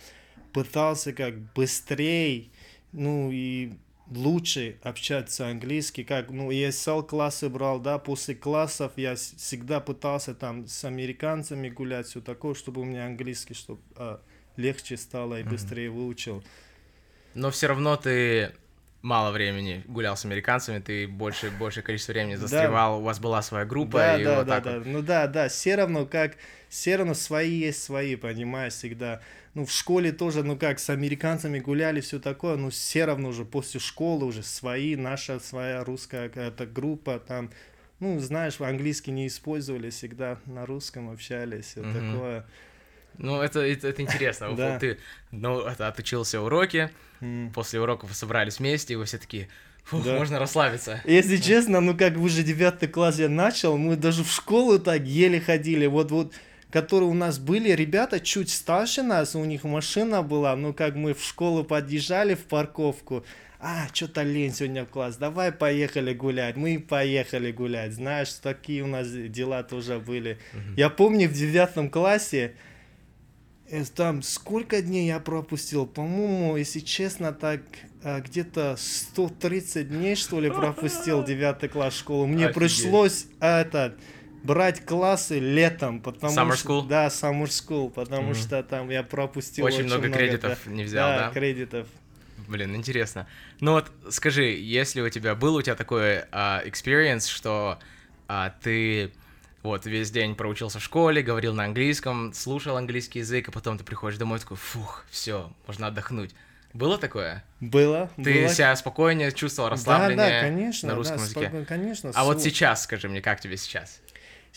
пытался 0.54 1.14
как 1.14 1.36
быстрее, 1.54 2.50
ну 2.92 3.32
и 3.32 3.74
лучше 4.10 4.78
общаться 4.84 5.48
английский, 5.48 6.04
как, 6.04 6.30
ну, 6.30 6.52
ESL 6.52 7.06
классы 7.06 7.50
брал, 7.50 7.80
да, 7.80 7.98
после 7.98 8.36
классов 8.36 8.94
я 8.96 9.16
всегда 9.16 9.80
пытался 9.80 10.36
там 10.36 10.68
с 10.68 10.84
американцами 10.86 11.70
гулять, 11.70 12.08
все 12.08 12.22
такое, 12.22 12.54
чтобы 12.54 12.82
у 12.82 12.86
меня 12.86 13.06
английский, 13.06 13.54
чтобы 13.54 13.82
легче 14.58 14.98
стало 14.98 15.40
и 15.40 15.44
быстрее 15.44 15.90
выучил. 15.90 16.44
Но 17.34 17.52
все 17.52 17.68
равно 17.68 17.98
ты 17.98 18.54
мало 19.06 19.32
времени 19.32 19.84
гулял 19.88 20.18
с 20.18 20.26
американцами, 20.26 20.80
ты 20.80 21.08
больше, 21.08 21.52
большее 21.60 21.84
количество 21.84 22.12
времени 22.12 22.36
Да. 22.36 22.42
застревал, 22.48 23.00
у 23.00 23.04
вас 23.04 23.20
была 23.20 23.44
своя 23.44 23.64
группа, 23.64 23.98
Да, 23.98 24.18
и 24.18 24.24
да, 24.24 24.38
вот 24.38 24.48
да, 24.48 24.56
так 24.56 24.64
да. 24.64 24.78
вот. 24.80 24.86
Ну 24.88 25.02
да, 25.04 25.28
да, 25.28 25.48
все 25.48 25.76
равно 25.76 26.06
как, 26.08 26.38
все 26.70 26.96
равно 26.96 27.14
свои 27.14 27.52
есть 27.52 27.84
свои, 27.84 28.16
понимаешь, 28.16 28.74
всегда. 28.74 29.22
Ну 29.54 29.66
в 29.66 29.72
школе 29.72 30.12
тоже, 30.12 30.44
ну 30.44 30.58
как, 30.58 30.80
с 30.80 30.90
американцами 30.90 31.60
гуляли, 31.60 32.02
все 32.02 32.20
такое, 32.20 32.56
но 32.56 32.72
все 32.72 33.06
равно 33.06 33.30
уже 33.30 33.46
после 33.46 33.80
школы 33.80 34.26
уже 34.26 34.42
свои, 34.42 34.96
наша 34.96 35.40
своя 35.40 35.84
русская 35.84 36.28
какая-то 36.28 36.66
группа, 36.66 37.20
там, 37.20 37.52
ну 38.00 38.20
знаешь, 38.20 38.60
английский 38.60 39.12
не 39.12 39.28
использовали, 39.28 39.92
всегда 39.92 40.40
на 40.48 40.66
русском 40.66 41.12
общались, 41.12 41.66
все 41.66 41.84
Мгм. 41.84 41.94
такое. 41.94 42.46
Ну, 43.18 43.42
это, 43.42 43.60
это, 43.62 43.88
это 43.88 44.02
интересно. 44.02 44.56
Да. 44.56 44.80
Ты 44.80 44.98
ну, 45.32 45.62
это, 45.62 45.88
отучился 45.88 46.42
уроки, 46.42 46.90
М. 47.22 47.52
после 47.54 47.80
уроков 47.80 48.14
собрались 48.16 48.60
вместе, 48.60 48.94
и 48.94 48.96
вы 48.96 49.06
все 49.06 49.18
такие, 49.18 49.48
фух, 49.84 50.04
Да. 50.04 50.18
можно 50.18 50.40
расслабиться. 50.40 51.02
Если 51.06 51.38
честно, 51.38 51.82
ну 51.82 51.96
как 51.98 52.18
уже 52.18 52.44
девятый 52.44 52.90
класс 52.90 53.20
я 53.20 53.30
начал, 53.30 53.78
мы 53.78 53.96
даже 53.96 54.24
в 54.24 54.32
школу 54.32 54.80
так 54.80 55.04
еле 55.04 55.40
ходили. 55.40 55.86
Вот 55.86 56.12
вот 56.12 56.34
которые 56.72 57.10
у 57.10 57.14
нас 57.14 57.40
были 57.40 57.72
ребята 57.72 58.20
чуть 58.20 58.50
старше 58.50 59.02
нас, 59.02 59.34
у 59.34 59.46
них 59.46 59.64
машина 59.64 60.22
была, 60.24 60.56
ну 60.58 60.74
как 60.74 60.96
мы 60.96 61.14
в 61.14 61.24
школу 61.24 61.64
подъезжали 61.64 62.34
в 62.34 62.44
парковку, 62.44 63.26
а, 63.62 63.88
что-то 63.94 64.24
лень 64.24 64.54
сегодня 64.54 64.84
в 64.84 64.90
класс, 64.90 65.16
давай 65.16 65.54
поехали 65.54 66.14
гулять, 66.14 66.58
мы 66.58 66.80
поехали 66.80 67.54
гулять, 67.54 67.94
знаешь, 67.94 68.34
такие 68.34 68.84
у 68.84 68.88
нас 68.88 69.08
дела 69.10 69.64
тоже 69.64 70.00
были. 70.00 70.38
Я 70.76 70.90
помню 70.90 71.30
в 71.30 71.34
девятом 71.34 71.90
классе, 71.90 72.56
там 73.96 74.22
сколько 74.22 74.82
дней 74.82 75.08
я 75.08 75.20
пропустил? 75.20 75.86
По-моему, 75.86 76.58
если 76.58 76.80
честно, 76.80 77.34
так 77.34 77.62
а, 78.04 78.22
где-то 78.22 78.76
130 78.78 79.90
дней, 79.90 80.16
что 80.16 80.40
ли, 80.40 80.50
пропустил 80.50 81.24
девятый 81.26 81.70
класс 81.70 81.96
школы. 81.96 82.28
Мне 82.28 82.48
Офигеть. 82.48 82.56
пришлось 82.56 83.26
это 83.40 83.96
брать 84.44 84.86
классы 84.86 85.40
летом, 85.40 86.02
потому 86.02 86.36
Summer 86.36 86.56
что... 86.56 86.70
school? 86.82 86.88
Да, 86.88 87.08
summer 87.08 87.46
school, 87.46 87.90
потому 87.90 88.30
Мгм. 88.30 88.36
что 88.36 88.62
там 88.62 88.90
я 88.92 89.02
пропустил 89.02 89.66
Очень 89.66 89.86
много 89.86 90.10
кредитов 90.10 90.66
не 90.68 90.84
взял, 90.84 91.10
да? 91.10 91.32
кредитов. 91.32 91.88
Блин, 92.48 92.76
интересно. 92.76 93.28
Ну 93.60 93.72
вот, 93.72 93.92
скажи, 94.12 94.44
если 94.44 95.02
у 95.02 95.10
тебя 95.10 95.34
был 95.34 95.56
у 95.56 95.62
тебя 95.64 95.76
такой 95.76 96.20
а, 96.32 96.62
experience, 96.64 97.28
что 97.28 97.80
а, 98.28 98.54
ты 98.62 99.12
вот 99.66 99.86
весь 99.86 100.12
день 100.12 100.36
проучился 100.36 100.80
в 100.80 100.84
школе, 100.84 101.22
говорил 101.22 101.54
на 101.54 101.66
английском, 101.66 102.34
слушал 102.34 102.78
английский 102.78 103.20
язык, 103.20 103.50
а 103.50 103.52
потом 103.52 103.78
ты 103.78 103.84
приходишь 103.84 104.18
домой 104.18 104.40
такой, 104.40 104.58
фух, 104.58 105.04
все, 105.10 105.52
можно 105.68 105.88
отдохнуть. 105.88 106.34
Было 106.74 106.98
такое? 106.98 107.44
Было, 107.62 108.10
Ты 108.18 108.42
было. 108.44 108.50
себя 108.54 108.76
спокойнее 108.76 109.32
чувствовал, 109.32 109.70
Да, 109.70 109.76
расслабленнее 109.76 110.18
да, 110.30 110.42
конечно, 110.42 110.90
на 110.90 110.96
русском 110.96 111.18
да, 111.18 111.24
языке? 111.24 111.66
конечно. 111.68 112.12
А 112.14 112.24
вот 112.26 112.38
слу- 112.38 112.42
сейчас, 112.42 112.84
скажи 112.84 113.08
мне, 113.10 113.22
как 113.22 113.40
тебе 113.40 113.56
сейчас? 113.58 114.02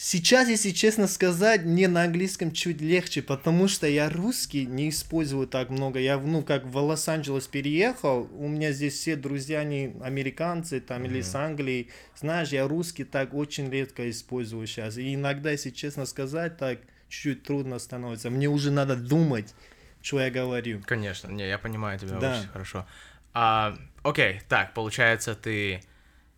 Сейчас, 0.00 0.48
если 0.48 0.70
честно 0.70 1.08
сказать, 1.08 1.64
мне 1.64 1.88
на 1.88 2.04
английском 2.04 2.52
чуть 2.52 2.80
легче, 2.80 3.20
потому 3.20 3.66
что 3.66 3.88
я 3.88 4.08
русский 4.08 4.64
не 4.64 4.90
использую 4.90 5.48
так 5.48 5.70
много. 5.70 5.98
Я, 5.98 6.18
ну, 6.18 6.44
как 6.44 6.66
в 6.66 6.76
Лос-Анджелес 6.76 7.48
переехал, 7.48 8.30
у 8.38 8.46
меня 8.46 8.70
здесь 8.70 8.94
все 8.94 9.16
друзья 9.16 9.64
не 9.64 9.96
американцы 10.00 10.78
там 10.78 11.04
или 11.04 11.20
с 11.20 11.34
Англии. 11.34 11.88
Знаешь, 12.14 12.50
я 12.50 12.68
русский 12.68 13.02
так 13.02 13.34
очень 13.34 13.70
редко 13.70 14.08
использую 14.08 14.68
сейчас. 14.68 14.98
И 14.98 15.16
иногда, 15.16 15.50
если 15.50 15.70
честно 15.70 16.06
сказать, 16.06 16.56
так 16.58 16.78
чуть-чуть 17.08 17.42
трудно 17.42 17.80
становится. 17.80 18.30
Мне 18.30 18.46
уже 18.46 18.70
надо 18.70 18.94
думать, 18.94 19.52
что 20.00 20.20
я 20.20 20.30
говорю. 20.30 20.80
Конечно, 20.86 21.28
не, 21.28 21.48
я 21.48 21.58
понимаю 21.58 21.98
тебя 21.98 22.20
Да. 22.20 22.38
очень 22.38 22.48
хорошо. 22.50 22.86
А, 23.34 23.76
окей, 24.04 24.42
так, 24.48 24.74
получается, 24.74 25.34
ты 25.34 25.82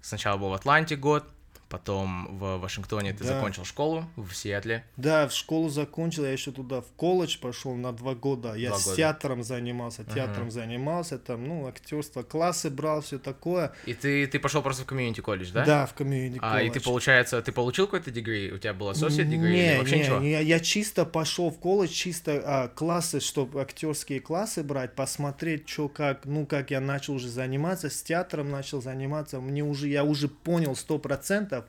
сначала 0.00 0.38
был 0.38 0.48
в 0.48 0.54
Атланте 0.54 0.96
год, 0.96 1.30
потом 1.70 2.36
в 2.38 2.58
Вашингтоне 2.58 3.12
ты 3.12 3.24
Да. 3.24 3.34
закончил 3.34 3.64
школу 3.64 4.04
в 4.16 4.32
Сиэтле. 4.34 4.84
Да, 4.96 5.28
в 5.28 5.32
школу 5.32 5.68
закончил, 5.68 6.24
я 6.24 6.32
еще 6.32 6.50
туда 6.50 6.80
в 6.80 6.86
колледж 6.96 7.38
пошел 7.40 7.74
на 7.76 7.92
два 7.92 8.14
года. 8.14 8.54
Я 8.54 8.70
Два 8.70 8.78
с 8.78 8.84
года. 8.84 8.96
театром 8.96 9.42
занимался, 9.44 10.04
театром 10.04 10.50
занимался, 10.50 11.18
там, 11.18 11.44
ну, 11.46 11.66
актерство, 11.68 12.22
классы 12.24 12.70
брал, 12.70 13.00
все 13.02 13.18
такое. 13.18 13.72
И 13.86 13.94
ты, 13.94 14.26
ты 14.26 14.38
пошел 14.40 14.62
просто 14.62 14.82
в 14.82 14.86
комьюнити 14.86 15.20
колледж, 15.20 15.52
да? 15.52 15.64
Да, 15.64 15.86
в 15.86 15.94
комьюнити 15.94 16.40
А, 16.42 16.60
и 16.60 16.68
ты, 16.70 16.80
получается, 16.80 17.40
ты 17.40 17.52
получил 17.52 17.86
какой-то 17.86 18.10
degree? 18.10 18.50
У 18.50 18.58
тебя 18.58 18.74
был 18.74 18.90
associate 18.90 19.28
degree 19.28 19.38
Не, 19.52 19.70
или 19.72 19.78
вообще 19.78 19.96
не, 19.96 20.02
ничего? 20.02 20.18
не, 20.18 20.42
я 20.42 20.58
чисто 20.60 21.04
пошел 21.06 21.50
в 21.50 21.58
колледж, 21.60 21.92
чисто 21.92 22.42
а, 22.44 22.68
классы, 22.68 23.20
чтобы 23.20 23.60
актерские 23.62 24.18
классы 24.20 24.64
брать, 24.64 24.96
посмотреть, 24.96 25.68
что 25.68 25.88
как, 25.88 26.24
ну, 26.24 26.46
как 26.46 26.72
я 26.72 26.80
начал 26.80 27.14
уже 27.14 27.28
заниматься, 27.28 27.88
с 27.90 28.02
театром 28.02 28.50
начал 28.50 28.82
заниматься, 28.82 29.40
мне 29.40 29.62
уже, 29.62 29.88
я 29.88 30.02
уже 30.02 30.26
понял 30.28 30.74
сто 30.74 30.98
процентов, 30.98 31.59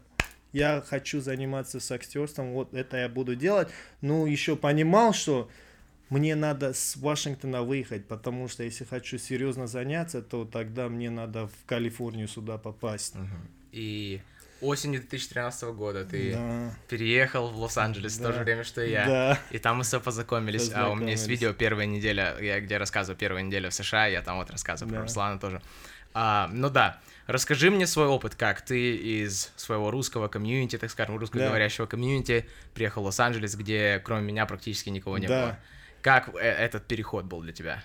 я 0.53 0.83
хочу 0.87 1.21
заниматься 1.21 1.79
с 1.79 1.91
актерством, 1.91 2.53
вот 2.53 2.73
это 2.73 2.97
я 2.97 3.09
буду 3.09 3.35
делать, 3.35 3.69
ну, 4.01 4.25
еще 4.25 4.55
понимал, 4.55 5.13
что 5.13 5.49
мне 6.09 6.35
надо 6.35 6.73
с 6.73 6.97
Вашингтона 6.97 7.61
выехать, 7.63 8.05
потому 8.07 8.47
что 8.49 8.63
если 8.63 8.83
хочу 8.83 9.17
серьезно 9.17 9.67
заняться, 9.67 10.21
то 10.21 10.43
тогда 10.45 10.89
мне 10.89 11.09
надо 11.09 11.47
в 11.47 11.53
Калифорнию 11.65 12.27
сюда 12.27 12.57
попасть. 12.57 13.15
Мгм. 13.15 13.47
И 13.71 14.21
осенью 14.59 14.99
2013 14.99 15.63
года 15.73 16.03
ты 16.05 16.33
Да, 16.33 16.75
переехал 16.89 17.49
в 17.49 17.57
Лос-Анджелес 17.57 18.15
в 18.15 18.21
то 18.21 18.27
Да. 18.27 18.33
же 18.33 18.39
время, 18.43 18.63
что 18.65 18.81
и 18.83 18.91
я. 18.91 19.05
да. 19.07 19.39
И 19.51 19.57
там 19.57 19.77
мы 19.77 19.83
все 19.83 20.01
познакомились. 20.01 20.69
А 20.73 20.89
у 20.89 20.95
меня 20.95 21.11
есть 21.11 21.27
видео 21.27 21.53
первая 21.53 21.85
неделя, 21.85 22.35
я 22.41 22.59
где 22.59 22.77
рассказываю 22.77 23.17
первая 23.17 23.41
неделя 23.43 23.69
в 23.69 23.73
США, 23.73 24.07
я 24.07 24.21
там 24.21 24.37
вот 24.37 24.51
рассказываю 24.51 24.89
про 24.91 24.97
Да. 24.99 25.03
Руслана 25.03 25.39
тоже. 25.39 25.61
А, 26.13 26.49
ну 26.51 26.69
да, 26.69 26.99
расскажи 27.31 27.71
мне 27.71 27.87
свой 27.87 28.07
опыт, 28.07 28.35
как 28.35 28.61
ты 28.61 28.95
из 28.95 29.51
своего 29.55 29.91
русского 29.91 30.27
комьюнити, 30.27 30.77
так 30.77 30.89
скажем, 30.91 31.17
русскоговорящего 31.17 31.85
комьюнити 31.85 32.45
приехал 32.73 33.03
в 33.03 33.05
Лос-Анджелес, 33.05 33.55
где 33.55 34.01
кроме 34.03 34.27
меня 34.27 34.45
практически 34.45 34.89
никого 34.89 35.17
не 35.17 35.27
Да. 35.27 35.41
было. 35.41 35.59
Как 36.01 36.33
э, 36.35 36.39
этот 36.39 36.87
переход 36.87 37.25
был 37.25 37.41
для 37.41 37.53
тебя? 37.53 37.83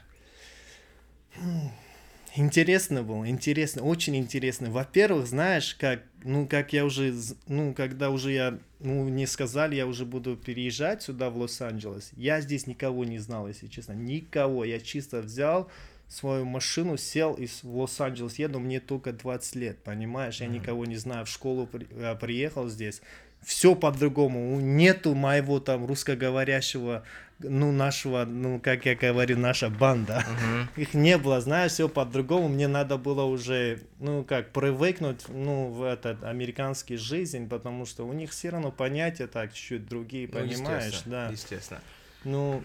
Интересно 2.39 3.03
было, 3.03 3.27
интересно, 3.29 3.83
очень 3.83 4.15
интересно. 4.17 4.71
Во-первых, 4.71 5.27
знаешь, 5.27 5.75
как, 5.75 6.03
ну, 6.23 6.47
как 6.47 6.75
я 6.75 6.85
уже, 6.85 7.15
ну, 7.47 7.73
когда 7.73 8.11
уже 8.11 8.33
я, 8.33 8.59
ну, 8.79 9.05
мне 9.05 9.27
сказали, 9.27 9.75
я 9.75 9.87
уже 9.87 10.05
буду 10.05 10.37
переезжать 10.37 11.03
сюда, 11.03 11.31
в 11.31 11.39
Лос-Анджелес, 11.39 12.11
я 12.15 12.43
здесь 12.43 12.67
никого 12.67 13.07
не 13.07 13.19
знал, 13.19 13.49
если 13.49 13.69
честно, 13.69 13.93
никого. 13.95 14.65
Я 14.67 14.81
чисто 14.81 15.23
взял 15.23 15.71
свою 16.09 16.45
машину, 16.45 16.97
сел 16.97 17.35
и 17.35 17.47
с- 17.47 17.63
в 17.65 17.77
Лос-Анджелес 17.77 18.39
еду, 18.39 18.59
мне 18.61 18.81
только 18.81 19.13
20 19.13 19.57
лет, 19.57 19.79
понимаешь? 19.83 20.41
Я 20.41 20.47
никого 20.47 20.85
не 20.87 20.97
знаю, 20.97 21.25
в 21.27 21.29
школу 21.29 21.67
при- 21.67 21.87
э, 21.91 22.15
приехал 22.17 22.69
здесь. 22.69 23.03
Все 23.43 23.75
по-другому. 23.77 24.59
Нету 24.61 25.15
моего 25.15 25.61
там 25.61 25.85
русскоговорящего, 25.87 27.05
ну, 27.39 27.71
нашего, 27.71 28.25
ну, 28.25 28.59
как 28.59 28.87
я 28.87 28.95
говорю, 28.97 29.37
наша 29.39 29.69
банда 29.69 30.25
Мгм. 30.27 30.69
их 30.77 30.95
не 30.95 31.19
было, 31.19 31.41
знаешь, 31.41 31.73
все 31.73 31.89
по-другому. 31.89 32.49
Мне 32.49 32.67
надо 32.67 32.97
было 32.97 33.25
уже, 33.25 33.81
ну, 34.01 34.25
как, 34.25 34.53
привыкнуть, 34.53 35.29
ну, 35.29 35.69
в 35.69 35.83
этот 35.83 36.25
американский 36.25 36.97
жизнь, 36.97 37.49
потому 37.49 37.85
что 37.85 38.05
у 38.07 38.13
них 38.13 38.31
все 38.31 38.49
равно 38.51 38.73
понятия 38.73 39.27
так 39.27 39.53
чуть-чуть 39.53 39.87
другие, 39.87 40.27
Ну, 40.29 40.33
понимаешь, 40.41 40.85
естественно, 40.87 41.27
да. 41.27 41.33
Естественно. 41.33 41.81
Ну, 42.25 42.63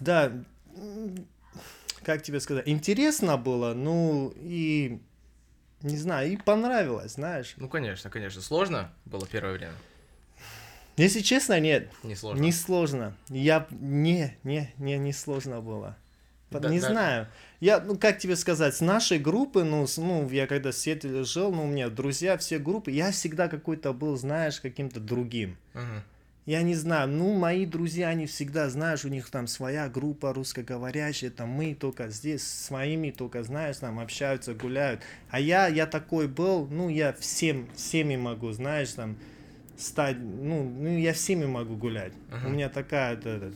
да, 0.00 0.32
как 2.04 2.22
тебе 2.22 2.38
сказать, 2.40 2.68
интересно 2.68 3.36
было, 3.36 3.74
ну, 3.74 4.32
и, 4.36 5.00
не 5.82 5.96
знаю, 5.96 6.32
и 6.32 6.36
понравилось, 6.36 7.12
знаешь. 7.14 7.54
Ну, 7.56 7.68
конечно, 7.68 8.10
конечно. 8.10 8.40
Сложно 8.40 8.92
было 9.04 9.26
первое 9.26 9.54
время? 9.54 9.74
Если 10.96 11.20
честно, 11.20 11.58
нет, 11.58 11.90
Не 12.04 12.14
сложно. 12.14 12.40
не 12.40 12.52
сложно. 12.52 13.16
Я, 13.28 13.66
не, 13.70 14.36
не, 14.44 14.72
не, 14.78 14.96
не 14.96 15.12
сложно 15.12 15.60
было. 15.60 15.96
Да- 16.50 16.68
не 16.68 16.78
да. 16.78 16.88
знаю. 16.90 17.26
Я, 17.58 17.80
ну, 17.80 17.98
как 17.98 18.18
тебе 18.18 18.36
сказать, 18.36 18.76
с 18.76 18.80
нашей 18.80 19.18
группы, 19.18 19.64
ну, 19.64 19.84
с- 19.88 19.96
ну, 19.98 20.28
я 20.30 20.46
когда 20.46 20.70
в 20.70 20.76
Сиэтле 20.76 21.24
жил, 21.24 21.50
ну, 21.52 21.64
у 21.64 21.66
меня 21.66 21.88
друзья, 21.88 22.36
все 22.38 22.60
группы, 22.60 22.92
я 22.92 23.10
всегда 23.10 23.48
какой-то 23.48 23.92
был, 23.92 24.16
знаешь, 24.16 24.60
каким-то 24.60 25.00
другим. 25.00 25.56
Мгм. 25.72 26.04
Я 26.46 26.62
не 26.62 26.74
знаю, 26.74 27.08
ну, 27.08 27.32
мои 27.32 27.64
друзья, 27.64 28.08
они 28.08 28.26
всегда, 28.26 28.68
знаешь, 28.68 29.04
у 29.06 29.08
них 29.08 29.30
там 29.30 29.46
своя 29.46 29.88
группа 29.88 30.34
русскоговорящая, 30.34 31.30
там 31.30 31.48
мы 31.48 31.74
только 31.74 32.10
здесь 32.10 32.42
с 32.42 32.66
своими 32.66 33.10
только, 33.10 33.42
знаешь, 33.42 33.78
там 33.78 33.98
общаются, 33.98 34.52
гуляют. 34.52 35.00
А 35.30 35.40
я, 35.40 35.68
я 35.68 35.86
такой 35.86 36.28
был, 36.28 36.66
ну, 36.66 36.90
я 36.90 37.14
всем, 37.14 37.68
всеми 37.74 38.16
могу, 38.16 38.52
знаешь, 38.52 38.92
там, 38.92 39.16
стать, 39.78 40.18
ну, 40.18 40.68
ну 40.68 40.98
я 40.98 41.14
всеми 41.14 41.46
могу 41.46 41.76
гулять. 41.76 42.12
Мгм. 42.30 42.46
У 42.46 42.50
меня 42.50 42.68
такая, 42.68 43.14
это, 43.14 43.28
этот, 43.30 43.54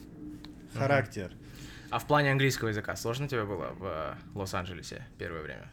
характер. 0.74 1.32
А 1.90 1.98
в 1.98 2.06
плане 2.06 2.32
английского 2.32 2.68
языка 2.68 2.96
сложно 2.96 3.28
тебе 3.28 3.44
было 3.44 3.74
в 3.78 3.84
э, 3.84 4.14
Лос-Анджелесе 4.34 5.06
первое 5.18 5.42
время? 5.42 5.70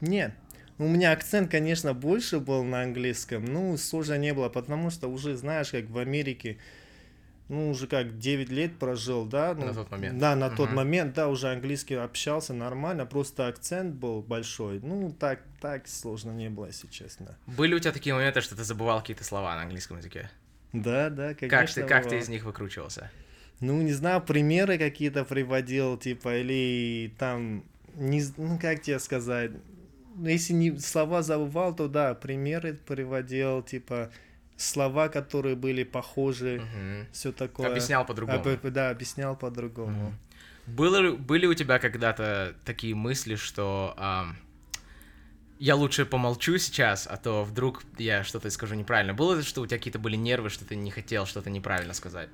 Нет. 0.00 0.32
У 0.78 0.84
меня 0.86 1.10
акцент, 1.12 1.50
конечно, 1.50 1.92
больше 1.92 2.38
был 2.38 2.62
на 2.62 2.82
английском, 2.82 3.44
ну, 3.44 3.76
сложно 3.76 4.16
не 4.16 4.32
было, 4.32 4.48
потому 4.48 4.90
что 4.90 5.08
уже, 5.08 5.36
знаешь, 5.36 5.70
как 5.70 5.90
в 5.90 5.98
Америке, 5.98 6.56
ну, 7.48 7.70
уже 7.70 7.88
как 7.88 8.18
9 8.18 8.48
лет 8.48 8.78
прожил, 8.78 9.24
да. 9.26 9.54
Ну, 9.54 9.66
на 9.66 9.74
тот 9.74 9.90
момент. 9.90 10.18
Да, 10.20 10.36
на 10.36 10.50
тот 10.50 10.68
Мгм. 10.68 10.76
момент, 10.76 11.14
да, 11.14 11.28
уже 11.28 11.50
английский 11.50 11.94
общался 11.94 12.54
нормально, 12.54 13.06
просто 13.06 13.48
акцент 13.48 13.94
был 13.96 14.22
большой. 14.22 14.78
Ну, 14.80 15.10
так, 15.10 15.40
так 15.60 15.88
сложно 15.88 16.30
не 16.30 16.48
было, 16.48 16.66
если 16.66 16.86
честно. 16.86 17.36
Были 17.46 17.74
у 17.74 17.80
тебя 17.80 17.92
такие 17.92 18.14
моменты, 18.14 18.40
что 18.40 18.54
ты 18.54 18.62
забывал 18.62 19.00
какие-то 19.00 19.24
слова 19.24 19.56
на 19.56 19.62
английском 19.62 19.96
языке? 19.96 20.30
Да, 20.72 21.10
да, 21.10 21.34
конечно. 21.34 21.48
Как 21.58 21.74
ты, 21.74 21.82
как 21.82 22.08
ты 22.08 22.18
из 22.18 22.28
них 22.28 22.44
выкручивался? 22.44 23.10
Ну, 23.58 23.82
не 23.82 23.92
знаю, 23.92 24.20
примеры 24.20 24.78
какие-то 24.78 25.24
приводил, 25.24 25.96
типа, 25.96 26.38
или 26.38 27.12
там, 27.18 27.64
не, 27.96 28.22
ну, 28.36 28.58
как 28.60 28.82
тебе 28.82 29.00
сказать, 29.00 29.50
если 30.22 30.52
не 30.52 30.78
слова 30.78 31.22
забывал, 31.22 31.74
то 31.74 31.88
да, 31.88 32.14
примеры 32.14 32.74
приводил, 32.74 33.62
типа, 33.62 34.10
слова, 34.56 35.08
которые 35.08 35.54
были 35.56 35.84
похожи, 35.84 36.60
Мгм. 36.60 37.06
все 37.12 37.32
такое. 37.32 37.70
Объяснял 37.70 38.04
по-другому. 38.04 38.42
А, 38.62 38.70
да, 38.70 38.90
объяснял 38.90 39.36
по-другому. 39.36 40.14
Было, 40.66 40.96
ли- 40.98 41.16
были 41.16 41.46
у 41.46 41.54
тебя 41.54 41.78
когда-то 41.78 42.54
такие 42.64 42.94
мысли, 42.94 43.36
что 43.36 43.94
ам, 43.96 44.36
я 45.58 45.74
лучше 45.74 46.04
помолчу 46.04 46.58
сейчас, 46.58 47.06
а 47.10 47.16
то 47.16 47.42
вдруг 47.44 47.84
я 47.98 48.22
что-то 48.22 48.50
скажу 48.50 48.74
неправильно? 48.74 49.14
Было 49.14 49.34
ли, 49.36 49.42
что 49.42 49.62
у 49.62 49.66
тебя 49.66 49.78
какие-то 49.78 49.98
были 49.98 50.16
нервы, 50.16 50.50
что 50.50 50.64
ты 50.64 50.76
не 50.76 50.90
хотел 50.90 51.26
что-то 51.26 51.50
неправильно 51.50 51.94
сказать? 51.94 52.28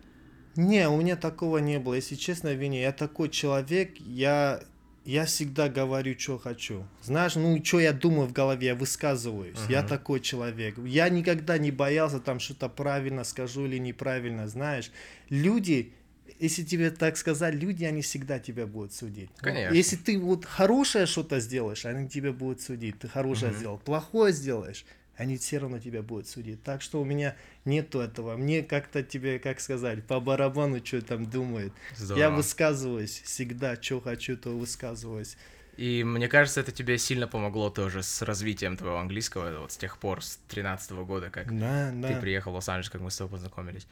Не, 0.57 0.89
у 0.89 0.97
меня 1.01 1.17
такого 1.17 1.59
не 1.59 1.79
было. 1.79 1.95
Если 1.95 2.15
честно, 2.17 2.53
Виня, 2.55 2.81
я 2.81 2.93
такой 2.93 3.29
человек, 3.29 3.97
я, 3.99 4.63
я 5.05 5.27
всегда 5.27 5.69
говорю, 5.69 6.19
что 6.19 6.39
хочу. 6.39 6.87
Знаешь, 7.03 7.35
ну, 7.37 7.63
что 7.65 7.81
я 7.81 7.93
думаю 7.93 8.27
в 8.27 8.33
голове, 8.33 8.69
я 8.69 8.75
высказываюсь. 8.75 9.59
Я 9.69 9.81
Мгм. 9.81 9.89
такой 9.89 10.21
человек. 10.21 10.77
Я 10.79 11.09
никогда 11.09 11.59
не 11.59 11.71
боялся 11.71 12.21
там 12.21 12.41
что-то 12.41 12.69
правильно 12.69 13.25
скажу 13.25 13.67
или 13.67 13.79
неправильно, 13.79 14.49
знаешь. 14.49 14.91
Люди, 15.29 15.93
если 16.41 16.63
тебе 16.65 16.91
так 16.91 17.17
сказать, 17.17 17.55
люди, 17.55 17.85
они 17.85 18.01
всегда 18.03 18.39
тебя 18.39 18.67
будут 18.67 18.93
судить. 18.93 19.31
Конечно. 19.37 19.75
Если 19.75 19.97
ты 19.97 20.19
вот 20.19 20.45
хорошее 20.47 21.07
что-то 21.07 21.39
сделаешь, 21.41 21.85
они 21.85 22.09
тебя 22.09 22.33
будут 22.33 22.63
судить. 22.63 22.99
Ты 22.99 23.09
хорошее 23.09 23.51
Мгм. 23.53 23.59
сделал. 23.59 23.79
Плохое 23.79 24.33
сделаешь, 24.33 24.85
они 25.17 25.37
все 25.37 25.59
равно 25.59 25.79
тебя 25.79 26.03
будут 26.03 26.29
судить. 26.29 26.63
Так 26.63 26.83
что 26.83 27.01
у 27.01 27.05
меня 27.05 27.37
нету 27.65 28.01
этого. 28.01 28.37
Мне 28.37 28.63
как-то 28.63 29.03
тебе, 29.03 29.39
как 29.39 29.61
сказать, 29.61 30.05
по 30.05 30.21
барабану, 30.21 30.85
что 30.85 31.01
там 31.03 31.27
думают. 31.27 31.73
Я 31.99 32.05
Здорово. 32.05 32.37
высказываюсь 32.37 33.23
всегда, 33.25 33.81
что 33.81 34.01
хочу, 34.01 34.37
то 34.37 34.51
высказываюсь. 34.51 35.37
И 35.77 36.05
мне 36.05 36.29
кажется, 36.29 36.61
это 36.61 36.71
тебе 36.71 36.99
сильно 36.99 37.27
помогло 37.27 37.69
тоже 37.69 38.03
с 38.05 38.23
развитием 38.23 38.77
твоего 38.77 38.99
английского, 38.99 39.59
вот 39.61 39.73
с 39.73 39.77
тех 39.77 39.99
пор, 39.99 40.23
с 40.23 40.39
13 40.49 40.93
года, 40.93 41.31
как 41.31 41.49
Да, 41.59 41.91
да. 41.93 42.09
ты 42.09 42.21
приехал 42.21 42.53
в 42.53 42.55
Лос-Анджелес, 42.55 42.91
как 42.91 43.01
мы 43.01 43.11
с 43.11 43.17
тобой 43.17 43.33
познакомились. 43.33 43.87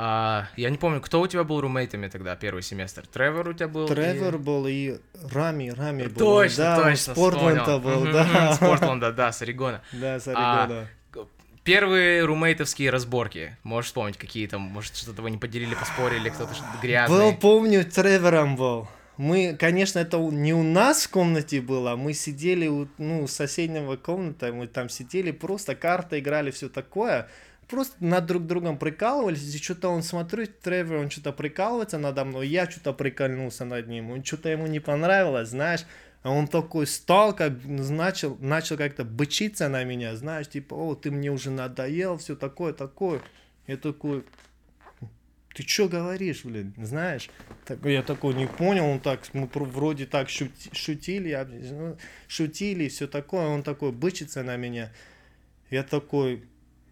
А, 0.00 0.46
я 0.56 0.70
не 0.70 0.78
помню, 0.78 1.00
кто 1.00 1.20
у 1.20 1.26
тебя 1.26 1.42
был 1.42 1.60
румейтами 1.60 2.06
тогда 2.06 2.36
первый 2.36 2.62
семестр? 2.62 3.04
Тревор 3.08 3.48
у 3.48 3.52
тебя 3.52 3.66
был? 3.66 3.86
и- 3.86 3.88
Тревор 3.88 4.38
был 4.38 4.66
и 4.68 5.00
Рами, 5.32 5.70
Рами 5.70 6.04
был. 6.04 6.14
Точно, 6.18 6.56
да, 6.64 6.76
точно, 6.76 7.14
с 7.14 7.16
Портленда 7.16 7.62
вспомнил. 7.64 7.80
был, 7.80 8.00
Мгм, 8.04 8.12
да. 8.12 8.52
С 8.54 8.58
Портленда, 8.58 9.12
да, 9.12 9.32
с 9.32 9.42
Орегона. 9.42 9.82
Да, 9.92 10.20
с 10.20 10.28
А, 10.28 10.62
Орегона. 10.64 10.88
Первые 11.64 12.24
румейтовские 12.24 12.88
разборки. 12.90 13.56
Можешь 13.62 13.88
вспомнить, 13.88 14.16
какие 14.16 14.46
там, 14.46 14.62
может, 14.62 14.96
что-то 14.96 15.20
вы 15.20 15.30
не 15.30 15.36
поделили, 15.36 15.74
поспорили, 15.74 16.30
кто-то 16.30 16.54
что-то 16.54 16.78
грязный. 16.80 17.16
Был, 17.32 17.34
помню, 17.36 17.84
Тревором 17.84 18.56
был. 18.56 18.88
Мы, 19.18 19.54
конечно, 19.58 19.98
это 19.98 20.16
у- 20.16 20.30
не 20.30 20.54
у 20.54 20.62
нас 20.62 21.04
в 21.06 21.10
комнате 21.10 21.60
было, 21.60 21.96
мы 21.96 22.14
сидели 22.14 22.68
у 22.68 22.86
ну, 22.98 23.26
соседнего 23.26 23.96
комнаты, 23.96 24.52
мы 24.52 24.68
там 24.68 24.88
сидели, 24.88 25.32
просто 25.32 25.74
карты 25.74 26.20
играли, 26.20 26.52
все 26.52 26.68
такое. 26.68 27.28
Просто 27.68 27.96
над 28.00 28.24
друг 28.24 28.46
другом 28.46 28.78
прикалывались, 28.78 29.54
и 29.54 29.58
что-то 29.58 29.90
он 29.90 30.02
смотрит, 30.02 30.60
Тревор, 30.60 30.96
он 30.98 31.10
что-то 31.10 31.32
прикалывается 31.32 31.98
надо 31.98 32.24
мной, 32.24 32.48
я 32.48 32.68
что-то 32.68 32.94
прикольнулся 32.94 33.66
над 33.66 33.88
ним, 33.88 34.10
он 34.10 34.24
что-то 34.24 34.48
ему 34.48 34.66
не 34.66 34.80
понравилось, 34.80 35.50
знаешь, 35.50 35.84
а 36.22 36.30
он 36.30 36.48
такой 36.48 36.86
стал, 36.86 37.36
как 37.36 37.52
начал, 37.64 38.38
начал 38.40 38.78
как-то 38.78 39.04
бычиться 39.04 39.68
на 39.68 39.84
меня, 39.84 40.16
знаешь, 40.16 40.48
типа, 40.48 40.74
о, 40.74 40.94
ты 40.94 41.10
мне 41.10 41.30
уже 41.30 41.50
надоел, 41.50 42.16
все 42.16 42.36
такое, 42.36 42.72
такое. 42.72 43.20
Я 43.66 43.76
такой, 43.76 44.24
ты 45.54 45.62
что 45.62 45.88
говоришь, 45.88 46.44
блин, 46.44 46.72
знаешь? 46.78 47.28
Так, 47.66 47.84
я 47.84 48.02
такой 48.02 48.34
не 48.34 48.46
понял, 48.46 48.86
он 48.86 49.00
так, 49.00 49.20
мы 49.32 49.46
вроде 49.52 50.06
так 50.06 50.28
шути- 50.28 50.74
шутили, 50.74 51.36
ну, 51.70 51.98
шутили, 52.28 52.88
все 52.88 53.06
такое, 53.06 53.46
он 53.46 53.62
такой 53.62 53.92
бычится 53.92 54.42
на 54.42 54.56
меня. 54.56 54.90
Я 55.70 55.82
такой, 55.82 56.44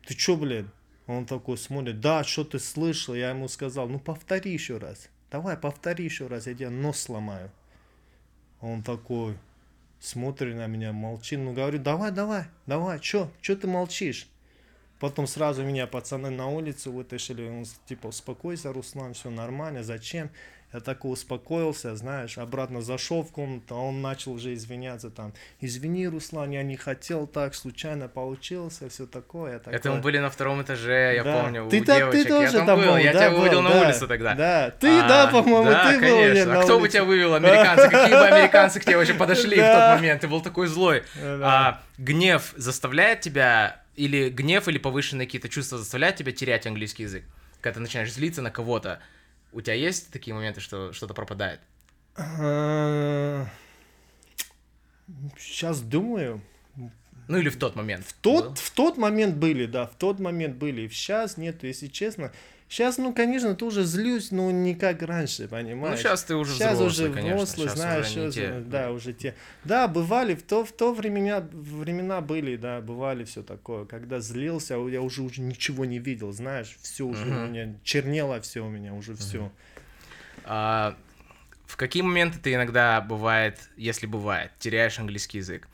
ты 0.06 0.14
чё, 0.14 0.36
блин? 0.36 0.70
Он 1.06 1.26
такой 1.26 1.56
смотрит, 1.56 2.00
да, 2.00 2.24
что 2.24 2.44
ты 2.44 2.58
слышал? 2.58 3.14
Я 3.14 3.30
ему 3.30 3.48
сказал, 3.48 3.88
ну 3.88 3.98
повтори 3.98 4.52
еще 4.52 4.78
раз. 4.78 5.08
Давай, 5.30 5.56
повтори 5.56 6.04
еще 6.04 6.26
раз, 6.26 6.46
я 6.46 6.54
тебе 6.54 6.70
нос 6.70 7.00
сломаю. 7.00 7.50
Он 8.60 8.82
такой 8.82 9.36
смотрит 10.00 10.56
на 10.56 10.66
меня, 10.66 10.92
молчит. 10.92 11.38
Ну, 11.38 11.52
говорю, 11.52 11.78
давай, 11.78 12.10
давай, 12.10 12.44
давай, 12.66 13.00
чё, 13.00 13.30
чё 13.40 13.56
ты 13.56 13.66
молчишь? 13.66 14.28
Потом 14.98 15.26
сразу 15.26 15.62
меня 15.62 15.86
пацаны 15.86 16.30
на 16.30 16.48
улицу 16.48 16.90
вытащили, 16.90 17.46
он 17.48 17.64
типа, 17.86 18.08
успокойся, 18.08 18.72
Руслан, 18.72 19.12
все 19.12 19.30
нормально, 19.30 19.82
зачем? 19.82 20.30
Я 20.72 20.80
такой 20.80 21.12
успокоился, 21.12 21.94
знаешь, 21.96 22.36
обратно 22.38 22.82
зашел 22.82 23.22
в 23.22 23.30
комнату, 23.30 23.74
а 23.76 23.78
он 23.78 24.02
начал 24.02 24.32
уже 24.32 24.52
извиняться 24.52 25.10
там. 25.10 25.32
Извини, 25.60 26.08
Руслан, 26.08 26.50
я 26.50 26.62
не 26.64 26.76
хотел 26.76 27.26
так, 27.28 27.54
случайно 27.54 28.08
получился, 28.08 28.88
все 28.88 29.06
такое. 29.06 29.60
Я 29.64 29.72
Это 29.72 29.92
мы 29.92 30.00
были 30.00 30.18
на 30.18 30.28
втором 30.28 30.60
этаже, 30.60 31.14
я 31.14 31.24
Да. 31.24 31.40
помню, 31.40 31.68
ты 31.70 31.80
у 31.80 31.84
так- 31.84 31.98
девочек. 31.98 32.22
Ты 32.24 32.28
тоже 32.28 32.58
я 32.58 32.66
там, 32.66 32.80
был, 32.80 32.86
был, 32.86 32.96
я 32.96 33.12
да, 33.12 33.18
тебя 33.18 33.30
был, 33.38 33.62
на 33.62 33.70
да, 33.70 33.80
улице 33.86 34.06
тогда. 34.08 34.34
Да, 34.34 34.70
ты, 34.72 34.88
А, 34.98 35.08
да, 35.08 35.26
по-моему, 35.28 35.70
да, 35.70 35.88
ты 35.92 35.94
был. 36.00 36.00
блин, 36.00 36.28
конечно. 36.30 36.52
на 36.54 36.60
А 36.60 36.64
кто 36.64 36.80
бы 36.80 36.88
тебя 36.88 37.04
вывел, 37.04 37.34
американцы? 37.34 37.88
Какие 37.88 38.14
бы 38.14 38.26
американцы 38.26 38.80
к 38.80 38.84
тебе 38.84 38.96
вообще 38.96 39.14
подошли 39.14 39.54
в 39.56 39.60
Да. 39.60 39.92
тот 39.92 40.00
момент? 40.00 40.20
Ты 40.20 40.28
был 40.28 40.40
такой 40.42 40.66
злой. 40.66 41.04
Да. 41.14 41.40
А 41.44 41.82
гнев 41.96 42.52
заставляет 42.56 43.20
тебя, 43.20 43.80
или 43.94 44.28
гнев, 44.30 44.66
или 44.68 44.78
повышенные 44.78 45.26
какие-то 45.26 45.48
чувства 45.48 45.78
заставляют 45.78 46.16
тебя 46.16 46.32
терять 46.32 46.66
английский 46.66 47.04
язык? 47.04 47.24
Когда 47.60 47.74
ты 47.76 47.80
начинаешь 47.80 48.12
злиться 48.12 48.42
на 48.42 48.50
кого-то, 48.50 48.98
у 49.52 49.60
тебя 49.60 49.74
есть 49.74 50.10
такие 50.10 50.34
моменты, 50.34 50.60
что 50.60 50.92
что-то 50.92 51.14
пропадает? 51.14 51.60
Сейчас 55.38 55.80
думаю. 55.80 56.40
Ну 57.28 57.38
или 57.38 57.48
в 57.48 57.58
тот 57.58 57.74
момент. 57.74 58.06
В 58.06 58.12
тот, 58.14 58.44
был? 58.44 58.54
в 58.54 58.70
тот 58.70 58.96
момент 58.98 59.36
были, 59.36 59.66
да, 59.66 59.86
в 59.86 59.96
тот 59.96 60.20
момент 60.20 60.56
были. 60.56 60.86
Сейчас 60.88 61.36
нет, 61.36 61.62
если 61.64 61.88
честно. 61.88 62.32
Сейчас, 62.68 62.98
ну, 62.98 63.14
конечно, 63.14 63.54
тоже 63.54 63.84
злюсь, 63.84 64.32
но 64.32 64.50
не 64.50 64.74
как 64.74 65.02
раньше, 65.02 65.42
Ну 65.44 65.48
понимаешь? 65.48 66.00
сейчас 66.00 66.24
ты 66.24 66.34
уже 66.34 66.54
Сейчас 66.54 66.74
взрослый, 66.78 67.10
уже 67.10 67.14
конечно. 67.14 67.44
взрослый, 67.44 67.68
знаешь, 67.68 68.06
уже 68.06 68.24
щас, 68.26 68.34
те. 68.34 68.60
да, 68.66 68.90
уже 68.90 69.12
те. 69.12 69.34
Да, 69.62 69.86
бывали, 69.86 70.34
в 70.34 70.42
то, 70.42 70.64
в 70.64 70.72
то 70.72 70.92
времена, 70.92 71.46
времена 71.52 72.20
были, 72.20 72.56
да, 72.56 72.80
бывали 72.80 73.22
все 73.24 73.44
такое. 73.44 73.84
Когда 73.84 74.18
злился, 74.18 74.74
я 74.74 75.00
уже, 75.00 75.22
уже 75.22 75.40
ничего 75.42 75.84
не 75.84 76.00
видел, 76.00 76.32
знаешь, 76.32 76.76
все 76.82 77.04
уже 77.06 77.26
Мгм. 77.26 77.44
у 77.44 77.46
меня, 77.48 77.74
чернело 77.84 78.40
все 78.40 78.64
у 78.64 78.68
меня, 78.68 78.94
уже 78.94 79.14
все. 79.14 79.52
А, 80.44 80.96
в 81.66 81.76
какие 81.76 82.02
моменты 82.02 82.38
ты 82.40 82.54
иногда 82.54 83.00
бывает, 83.00 83.60
если 83.76 84.06
бывает, 84.06 84.50
теряешь 84.58 84.98
английский 84.98 85.38
язык? 85.38 85.68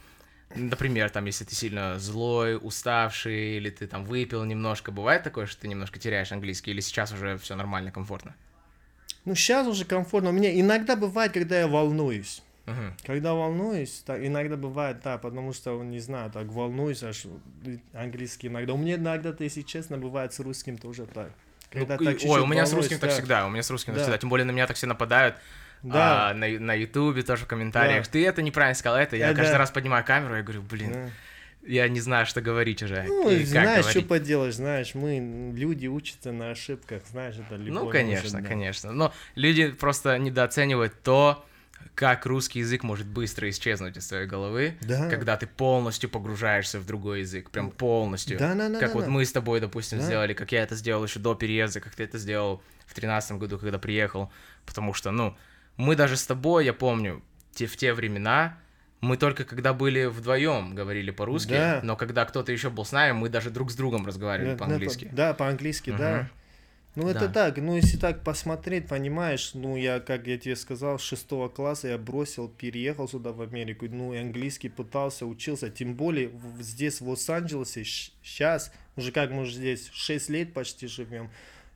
Например, 0.54 1.10
там, 1.10 1.24
если 1.24 1.44
ты 1.44 1.54
сильно 1.54 1.98
злой, 1.98 2.56
уставший, 2.56 3.56
или 3.56 3.70
ты 3.70 3.86
там 3.86 4.04
выпил 4.04 4.44
немножко, 4.44 4.92
бывает 4.92 5.22
такое, 5.22 5.46
что 5.46 5.60
ты 5.62 5.68
немножко 5.68 5.98
теряешь 5.98 6.32
английский, 6.32 6.70
или 6.72 6.80
сейчас 6.80 7.12
уже 7.12 7.38
все 7.38 7.56
нормально, 7.56 7.90
комфортно? 7.90 8.34
Ну, 9.24 9.34
сейчас 9.34 9.66
уже 9.66 9.84
комфортно. 9.84 10.30
У 10.30 10.32
меня 10.32 10.58
иногда 10.58 10.96
бывает, 10.96 11.32
когда 11.32 11.58
я 11.60 11.68
волнуюсь. 11.68 12.42
Мгм. 12.66 12.94
Когда 13.04 13.34
волнуюсь, 13.34 14.02
так, 14.06 14.24
иногда 14.24 14.56
бывает, 14.56 14.98
да, 15.02 15.18
потому 15.18 15.52
что, 15.52 15.82
не 15.82 15.98
знаю, 15.98 16.30
так 16.30 16.46
волнуюсь, 16.46 17.02
аж 17.02 17.24
английский 17.92 18.48
иногда. 18.48 18.74
У 18.74 18.76
меня 18.76 18.94
иногда, 18.96 19.34
если 19.38 19.62
честно, 19.62 19.98
бывает 19.98 20.32
с 20.32 20.40
русским 20.40 20.78
тоже 20.78 21.06
так. 21.06 21.32
Ну, 21.72 21.86
Когда 21.86 21.96
и- 21.96 22.04
так 22.04 22.18
ой, 22.24 22.40
у 22.40 22.46
меня 22.46 22.66
с 22.66 22.72
русским 22.72 22.98
так 22.98 23.10
да. 23.10 23.16
всегда, 23.16 23.46
у 23.46 23.50
меня 23.50 23.62
с 23.62 23.70
русским 23.70 23.94
так 23.94 24.00
Да. 24.00 24.02
всегда, 24.04 24.18
тем 24.18 24.28
более 24.28 24.44
на 24.44 24.50
меня 24.50 24.66
так 24.66 24.76
все 24.76 24.86
нападают, 24.86 25.36
Да. 25.82 26.30
а, 26.30 26.34
на, 26.34 26.48
на 26.58 26.74
ютубе 26.74 27.22
тоже 27.22 27.44
в 27.44 27.48
комментариях, 27.48 28.04
Да. 28.06 28.10
ты 28.12 28.26
это 28.26 28.42
неправильно 28.42 28.74
сказал, 28.74 28.98
это, 28.98 29.16
я 29.16 29.28
Да, 29.30 29.34
каждый 29.34 29.52
да. 29.52 29.58
раз 29.58 29.70
поднимаю 29.70 30.04
камеру 30.04 30.38
и 30.38 30.42
говорю, 30.42 30.62
блин, 30.62 30.92
Да. 30.92 31.08
я 31.66 31.88
не 31.88 32.00
знаю, 32.00 32.26
что 32.26 32.40
говорить 32.40 32.82
уже, 32.82 33.02
Ну, 33.04 33.28
и 33.30 33.44
знаешь, 33.44 33.86
что 33.86 34.02
поделаешь, 34.02 34.54
знаешь, 34.54 34.94
мы, 34.94 35.52
люди 35.56 35.86
учатся 35.88 36.30
на 36.32 36.50
ошибках, 36.50 37.02
знаешь, 37.10 37.34
это 37.36 37.56
любой 37.56 37.82
Ну, 37.84 37.90
конечно, 37.90 38.30
может, 38.30 38.42
да. 38.42 38.48
конечно. 38.48 38.92
Но 38.92 39.12
люди 39.34 39.70
просто 39.70 40.18
недооценивают 40.18 41.02
то, 41.02 41.44
как 41.96 42.26
русский 42.26 42.60
язык 42.60 42.84
может 42.84 43.06
быстро 43.08 43.50
исчезнуть 43.50 43.96
из 43.96 44.06
твоей 44.06 44.26
головы, 44.26 44.76
Да. 44.82 45.08
когда 45.10 45.36
ты 45.36 45.46
полностью 45.48 46.08
погружаешься 46.08 46.78
в 46.78 46.86
другой 46.86 47.20
язык, 47.20 47.50
прям 47.50 47.70
полностью. 47.72 48.38
Да, 48.38 48.54
да, 48.54 48.68
да, 48.68 48.78
как 48.78 48.90
да, 48.90 48.94
вот 48.94 49.04
да. 49.06 49.10
мы 49.10 49.24
с 49.26 49.32
тобой, 49.32 49.58
допустим, 49.60 49.98
Да. 49.98 50.04
сделали, 50.04 50.32
как 50.32 50.52
я 50.52 50.62
это 50.62 50.76
сделал 50.76 51.04
еще 51.04 51.18
до 51.18 51.34
переезда, 51.34 51.80
как 51.80 51.94
ты 51.96 52.04
это 52.04 52.18
сделал 52.18 52.62
в 52.86 52.94
тринадцатом 52.94 53.38
году, 53.40 53.58
когда 53.58 53.78
приехал. 53.80 54.30
Потому 54.64 54.94
что, 54.94 55.10
ну, 55.10 55.36
мы 55.76 55.96
даже 55.96 56.16
с 56.16 56.26
тобой, 56.26 56.64
я 56.64 56.72
помню, 56.72 57.22
те, 57.52 57.66
в 57.66 57.76
те 57.76 57.92
времена, 57.94 58.58
мы 59.00 59.16
только 59.16 59.44
когда 59.44 59.72
были 59.74 60.04
вдвоем 60.04 60.74
говорили 60.74 61.10
по-русски, 61.10 61.50
Да. 61.52 61.80
но 61.82 61.96
когда 61.96 62.24
кто-то 62.24 62.52
еще 62.52 62.70
был 62.70 62.84
с 62.84 62.92
нами, 62.92 63.12
мы 63.12 63.28
даже 63.28 63.50
друг 63.50 63.70
с 63.70 63.74
другом 63.74 64.06
разговаривали 64.06 64.50
Да, 64.50 64.54
да, 64.54 64.58
по-английски. 64.66 65.04
по- 65.06 65.14
Да, 65.16 65.34
по-английски, 65.34 65.90
да. 65.90 66.30
Ну, 66.94 67.08
это 67.08 67.20
Да. 67.26 67.28
так, 67.28 67.56
ну, 67.56 67.74
если 67.74 67.96
так 67.96 68.22
посмотреть, 68.22 68.86
понимаешь, 68.86 69.52
ну, 69.54 69.76
я, 69.76 69.98
как 69.98 70.26
я 70.26 70.36
тебе 70.36 70.54
сказал, 70.56 70.98
с 70.98 71.02
шестого 71.02 71.48
класса 71.48 71.88
я 71.88 71.96
бросил, 71.96 72.48
переехал 72.50 73.08
сюда 73.08 73.32
в 73.32 73.40
Америку, 73.40 73.86
ну, 73.90 74.12
и 74.12 74.18
английский 74.18 74.68
пытался, 74.68 75.24
учился, 75.24 75.70
тем 75.70 75.94
более 75.94 76.30
здесь, 76.60 77.00
в 77.00 77.08
Лос-Анджелесе, 77.08 77.82
сейчас, 77.84 78.70
уже 78.96 79.10
как 79.10 79.30
мы 79.30 79.42
уже 79.42 79.52
здесь 79.54 79.88
6 79.94 80.28
лет 80.28 80.52
почти 80.52 80.86
живем, 80.86 81.30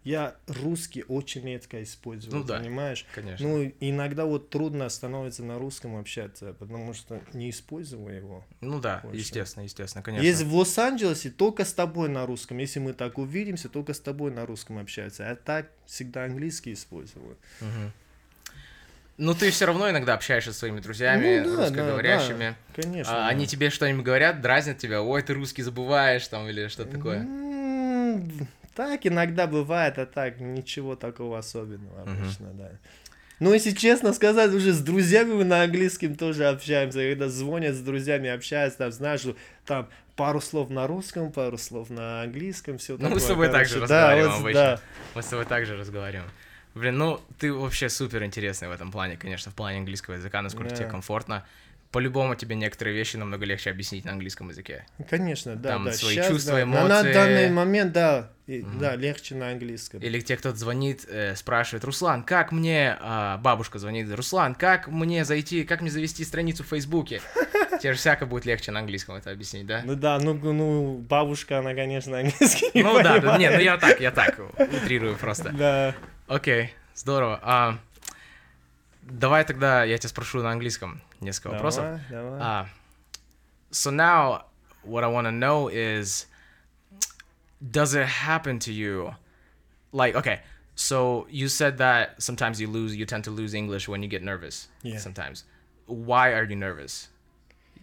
я 0.06 0.36
русский 0.46 1.04
очень 1.08 1.42
редко 1.44 1.82
использую, 1.82 2.36
Ну 2.36 2.44
да. 2.44 2.58
понимаешь? 2.60 3.04
Конечно. 3.12 3.46
Ну, 3.46 3.72
иногда 3.80 4.24
вот 4.24 4.50
трудно 4.50 4.88
становится 4.88 5.42
на 5.42 5.58
русском 5.58 5.96
общаться, 5.96 6.54
потому 6.60 6.94
что 6.94 7.20
не 7.32 7.50
использую 7.50 8.14
его. 8.14 8.46
Ну 8.60 8.78
да, 8.80 9.00
Больше. 9.02 9.18
естественно, 9.18 9.64
естественно, 9.64 10.04
конечно. 10.04 10.24
Есть 10.24 10.42
в 10.44 10.54
Лос-Анджелесе 10.54 11.30
только 11.30 11.64
с 11.64 11.72
тобой 11.72 12.08
на 12.08 12.24
русском. 12.24 12.58
Если 12.58 12.78
мы 12.78 12.92
так 12.92 13.18
увидимся, 13.18 13.68
только 13.68 13.94
с 13.94 14.00
тобой 14.00 14.30
на 14.30 14.46
русском 14.46 14.78
общаются. 14.78 15.28
А 15.28 15.34
так 15.34 15.72
всегда 15.86 16.24
английский 16.24 16.72
использую. 16.74 17.36
Мгм. 17.60 17.92
Ну, 19.18 19.34
ты 19.34 19.50
все 19.50 19.64
равно 19.64 19.90
иногда 19.90 20.14
общаешься 20.14 20.52
со 20.52 20.58
своими 20.60 20.78
друзьями, 20.80 21.40
Ну 21.44 21.56
да, 21.56 21.62
русскоговорящими. 21.62 22.54
да, 22.76 22.82
конечно. 22.82 23.12
А 23.12 23.16
да. 23.22 23.28
Они 23.28 23.46
тебе 23.46 23.70
что-нибудь 23.70 24.04
говорят, 24.04 24.40
дразнят 24.42 24.78
тебя, 24.78 25.02
ой, 25.02 25.22
ты 25.22 25.32
русский 25.34 25.62
забываешь, 25.62 26.28
там, 26.28 26.46
или 26.48 26.68
что-то 26.68 26.92
такое. 26.92 27.26
Так 28.76 29.06
иногда 29.06 29.46
бывает, 29.46 29.98
а 29.98 30.04
так 30.06 30.38
ничего 30.38 30.96
такого 30.96 31.38
особенного 31.38 32.02
обычно, 32.02 32.52
да. 32.52 32.70
Ну, 33.40 33.52
если 33.52 33.70
честно 33.72 34.12
сказать, 34.12 34.52
уже 34.52 34.72
с 34.72 34.80
друзьями 34.80 35.32
мы 35.34 35.44
на 35.44 35.62
английском 35.62 36.14
тоже 36.14 36.46
общаемся. 36.46 36.98
Когда 37.00 37.28
звонят 37.28 37.74
с 37.74 37.80
друзьями, 37.80 38.30
общаются, 38.30 38.78
там, 38.78 38.92
знаешь, 38.92 39.22
там 39.66 39.88
пару 40.14 40.40
слов 40.40 40.70
на 40.70 40.86
русском, 40.86 41.32
пару 41.32 41.58
слов 41.58 41.90
на 41.90 42.22
английском, 42.22 42.78
все 42.78 42.96
Ну, 42.98 43.08
мы 43.10 43.20
с 43.20 43.24
тобой 43.24 43.48
так 43.48 43.66
же 43.66 43.76
да, 43.76 43.82
разговариваем 43.82 44.32
вот, 44.32 44.40
обычно. 44.40 44.60
да. 44.60 44.80
Мы 45.14 45.22
с 45.22 45.26
тобой 45.26 45.44
также 45.46 45.76
разговариваем. 45.76 46.28
Блин, 46.74 46.98
ну, 46.98 47.20
ты 47.38 47.52
вообще 47.52 47.88
супер 47.88 48.22
интересный 48.24 48.68
в 48.68 48.72
этом 48.72 48.92
плане, 48.92 49.16
конечно, 49.16 49.50
в 49.50 49.54
плане 49.54 49.78
английского 49.78 50.14
языка, 50.14 50.42
насколько 50.42 50.74
тебе 50.74 50.84
Да. 50.84 50.90
комфортно. 50.90 51.46
По-любому 51.92 52.34
тебе 52.34 52.56
некоторые 52.56 52.94
вещи 52.96 53.16
намного 53.16 53.44
легче 53.46 53.70
объяснить 53.70 54.04
на 54.04 54.12
английском 54.12 54.48
языке. 54.50 54.84
Конечно, 55.08 55.56
да, 55.56 55.70
Там 55.70 55.84
да. 55.84 55.92
свои 55.92 56.14
Щас, 56.16 56.28
чувства, 56.28 56.54
да. 56.58 56.66
На- 56.66 56.78
эмоции. 56.80 56.88
На 56.88 57.12
данный 57.14 57.50
момент, 57.50 57.92
да, 57.92 58.30
и- 58.46 58.62
да, 58.80 58.96
легче 58.96 59.34
на 59.34 59.48
английском. 59.50 60.00
Или 60.00 60.20
те, 60.20 60.36
кто 60.36 60.54
звонит, 60.54 61.06
э, 61.08 61.34
спрашивает, 61.36 61.84
Руслан, 61.84 62.22
как 62.22 62.52
мне, 62.52 62.96
а, 63.00 63.38
бабушка 63.38 63.78
звонит, 63.78 64.12
Руслан, 64.14 64.54
как 64.54 64.88
мне 64.88 65.24
зайти, 65.24 65.64
как 65.64 65.80
мне 65.80 65.90
завести 65.90 66.24
страницу 66.24 66.64
в 66.64 66.68
Фейсбуке? 66.68 67.20
Тебе 67.80 67.92
же 67.92 67.98
всяко 67.98 68.26
будет 68.26 68.44
легче 68.46 68.72
на 68.72 68.80
английском 68.80 69.14
это 69.16 69.30
объяснить, 69.30 69.66
да? 69.66 69.82
Ну 69.84 69.94
да, 69.94 70.18
ну, 70.18 70.34
ну, 70.34 70.98
бабушка, 70.98 71.58
она, 71.58 71.74
конечно, 71.74 72.18
английский 72.18 72.70
Ну 72.82 72.94
да, 73.02 73.02
да, 73.02 73.20
понимает. 73.20 73.40
не, 73.40 73.50
ну 73.50 73.60
я 73.62 73.76
так, 73.78 74.00
я 74.00 74.10
так, 74.10 74.38
утрирую 74.58 75.16
просто. 75.16 75.50
Да. 75.56 75.94
Окей, 76.26 76.74
здорово. 76.94 77.78
А, 79.05 79.11
давай 79.11 79.43
тогда 79.45 79.83
я 79.83 79.97
тебя 79.97 80.09
спрошу 80.09 80.41
на 80.41 80.51
английском 80.51 81.01
несколько 81.19 81.49
вопросов. 81.49 81.83
Давай, 81.83 82.01
давай. 82.09 82.39
Uh, 82.39 82.67
so 83.71 83.91
now, 83.91 84.43
what 84.83 85.03
I 85.03 85.07
want 85.07 85.27
to 85.27 85.31
know 85.31 85.69
is, 85.69 86.27
does 87.61 87.93
it 87.93 88.07
happen 88.07 88.59
to 88.59 88.71
you? 88.71 89.15
Like, 89.91 90.15
okay, 90.15 90.39
so 90.75 91.27
you 91.29 91.47
said 91.47 91.77
that 91.77 92.21
sometimes 92.21 92.59
you 92.61 92.67
lose, 92.67 92.95
you 92.95 93.05
tend 93.05 93.23
to 93.25 93.31
lose 93.31 93.53
English 93.53 93.87
when 93.87 94.01
you 94.01 94.09
get 94.09 94.23
nervous. 94.23 94.67
Yeah. 94.83 94.99
Sometimes. 94.99 95.43
Why 95.85 96.31
are 96.33 96.43
you 96.43 96.55
nervous? 96.55 97.09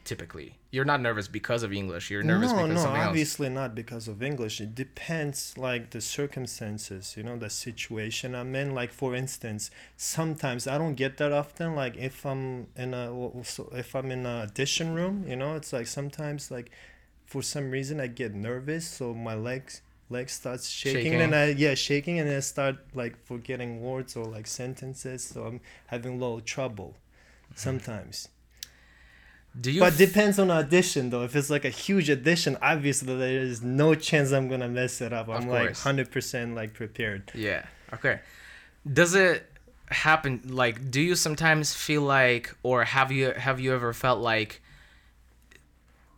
Typically, 0.03 0.57
you're 0.69 0.83
not 0.83 0.99
nervous 0.99 1.29
because 1.29 1.63
of 1.63 1.71
English. 1.71 2.11
You're 2.11 2.23
nervous 2.23 2.51
no, 2.51 2.63
because 2.63 2.75
no, 2.75 2.81
something 2.81 3.01
else. 3.01 3.07
obviously 3.07 3.47
not 3.47 3.73
because 3.73 4.09
of 4.09 4.21
English. 4.21 4.59
It 4.59 4.75
depends, 4.75 5.57
like 5.57 5.91
the 5.91 6.01
circumstances, 6.01 7.15
you 7.15 7.23
know, 7.23 7.37
the 7.37 7.49
situation 7.49 8.35
I'm 8.35 8.53
in. 8.53 8.75
Like 8.75 8.91
for 8.91 9.15
instance, 9.15 9.71
sometimes 9.95 10.67
I 10.67 10.77
don't 10.77 10.95
get 10.95 11.15
that 11.17 11.31
often. 11.31 11.75
Like 11.75 11.95
if 11.95 12.25
I'm 12.25 12.67
in 12.75 12.93
a, 12.93 13.13
if 13.71 13.95
I'm 13.95 14.11
in 14.11 14.25
a 14.25 14.43
audition 14.43 14.93
room, 14.93 15.25
you 15.25 15.37
know, 15.37 15.55
it's 15.55 15.71
like 15.71 15.87
sometimes 15.87 16.51
like, 16.51 16.69
for 17.25 17.41
some 17.41 17.71
reason 17.71 18.01
I 18.01 18.07
get 18.07 18.33
nervous, 18.33 18.85
so 18.85 19.13
my 19.13 19.35
legs 19.35 19.81
legs 20.09 20.33
starts 20.33 20.69
shaking, 20.69 21.03
Shaking. 21.03 21.21
and 21.21 21.33
I 21.33 21.45
yeah 21.47 21.75
shaking, 21.75 22.19
and 22.19 22.29
I 22.29 22.41
start 22.41 22.77
like 22.93 23.17
forgetting 23.25 23.81
words 23.81 24.15
or 24.15 24.25
like 24.25 24.47
sentences. 24.47 25.23
So 25.23 25.45
I'm 25.45 25.61
having 25.87 26.15
a 26.15 26.17
little 26.17 26.41
trouble 26.41 26.97
mm-hmm. 27.45 27.55
sometimes. 27.55 28.27
Do 29.59 29.71
you? 29.71 29.79
But 29.79 29.97
depends 29.97 30.39
on 30.39 30.49
audition 30.49 31.09
though. 31.09 31.23
If 31.23 31.35
it's 31.35 31.49
like 31.49 31.65
a 31.65 31.69
huge 31.69 32.09
audition, 32.09 32.57
obviously 32.61 33.15
there 33.15 33.39
is 33.39 33.61
no 33.61 33.93
chance 33.93 34.31
I'm 34.31 34.47
gonna 34.47 34.69
mess 34.69 35.01
it 35.01 35.13
up. 35.13 35.29
I'm 35.29 35.47
like 35.47 35.77
hundred 35.77 36.11
percent 36.11 36.55
like 36.55 36.73
prepared. 36.73 37.31
Yeah. 37.35 37.65
Okay. 37.93 38.19
Does 38.91 39.13
it 39.15 39.49
happen 39.89 40.41
like 40.45 40.89
do 40.89 40.99
you 40.99 41.13
sometimes 41.13 41.75
feel 41.75 42.01
like 42.01 42.55
or 42.63 42.83
have 42.83 43.11
you 43.11 43.31
have 43.31 43.59
you 43.59 43.73
ever 43.73 43.93
felt 43.93 44.19
like 44.21 44.61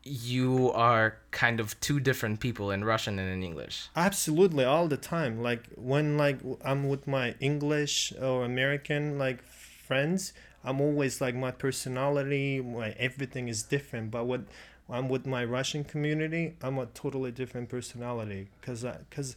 you 0.06 0.71
are 0.71 1.17
kind 1.32 1.60
of 1.60 1.78
two 1.82 2.00
different 2.00 2.39
people 2.39 2.69
in 2.69 2.84
Russian 2.84 3.17
and 3.17 3.30
in 3.30 3.43
English? 3.43 3.89
Absolutely, 3.95 4.63
all 4.63 4.88
the 4.88 4.98
time. 4.98 5.41
Like 5.41 5.63
when 5.76 6.15
like 6.15 6.38
I'm 6.63 6.88
with 6.88 7.08
my 7.08 7.36
English 7.39 8.13
or 8.21 8.45
American 8.45 9.17
like 9.17 9.43
friends, 9.43 10.32
I'm 10.65 10.82
always 10.82 11.21
like 11.21 11.36
my 11.36 11.51
personality, 11.51 12.60
my 12.62 12.89
everything 13.08 13.47
is 13.47 13.63
different. 13.63 14.12
But 14.12 14.25
when 14.25 14.47
I'm 14.89 15.08
with 15.10 15.25
my 15.25 15.43
Russian 15.45 15.84
community, 15.84 16.56
I'm 16.62 16.78
a 16.80 16.88
totally 16.88 17.32
different 17.32 17.69
personality. 17.69 18.49
Cause 18.62 18.84
I, 18.84 18.97
cause, 19.12 19.36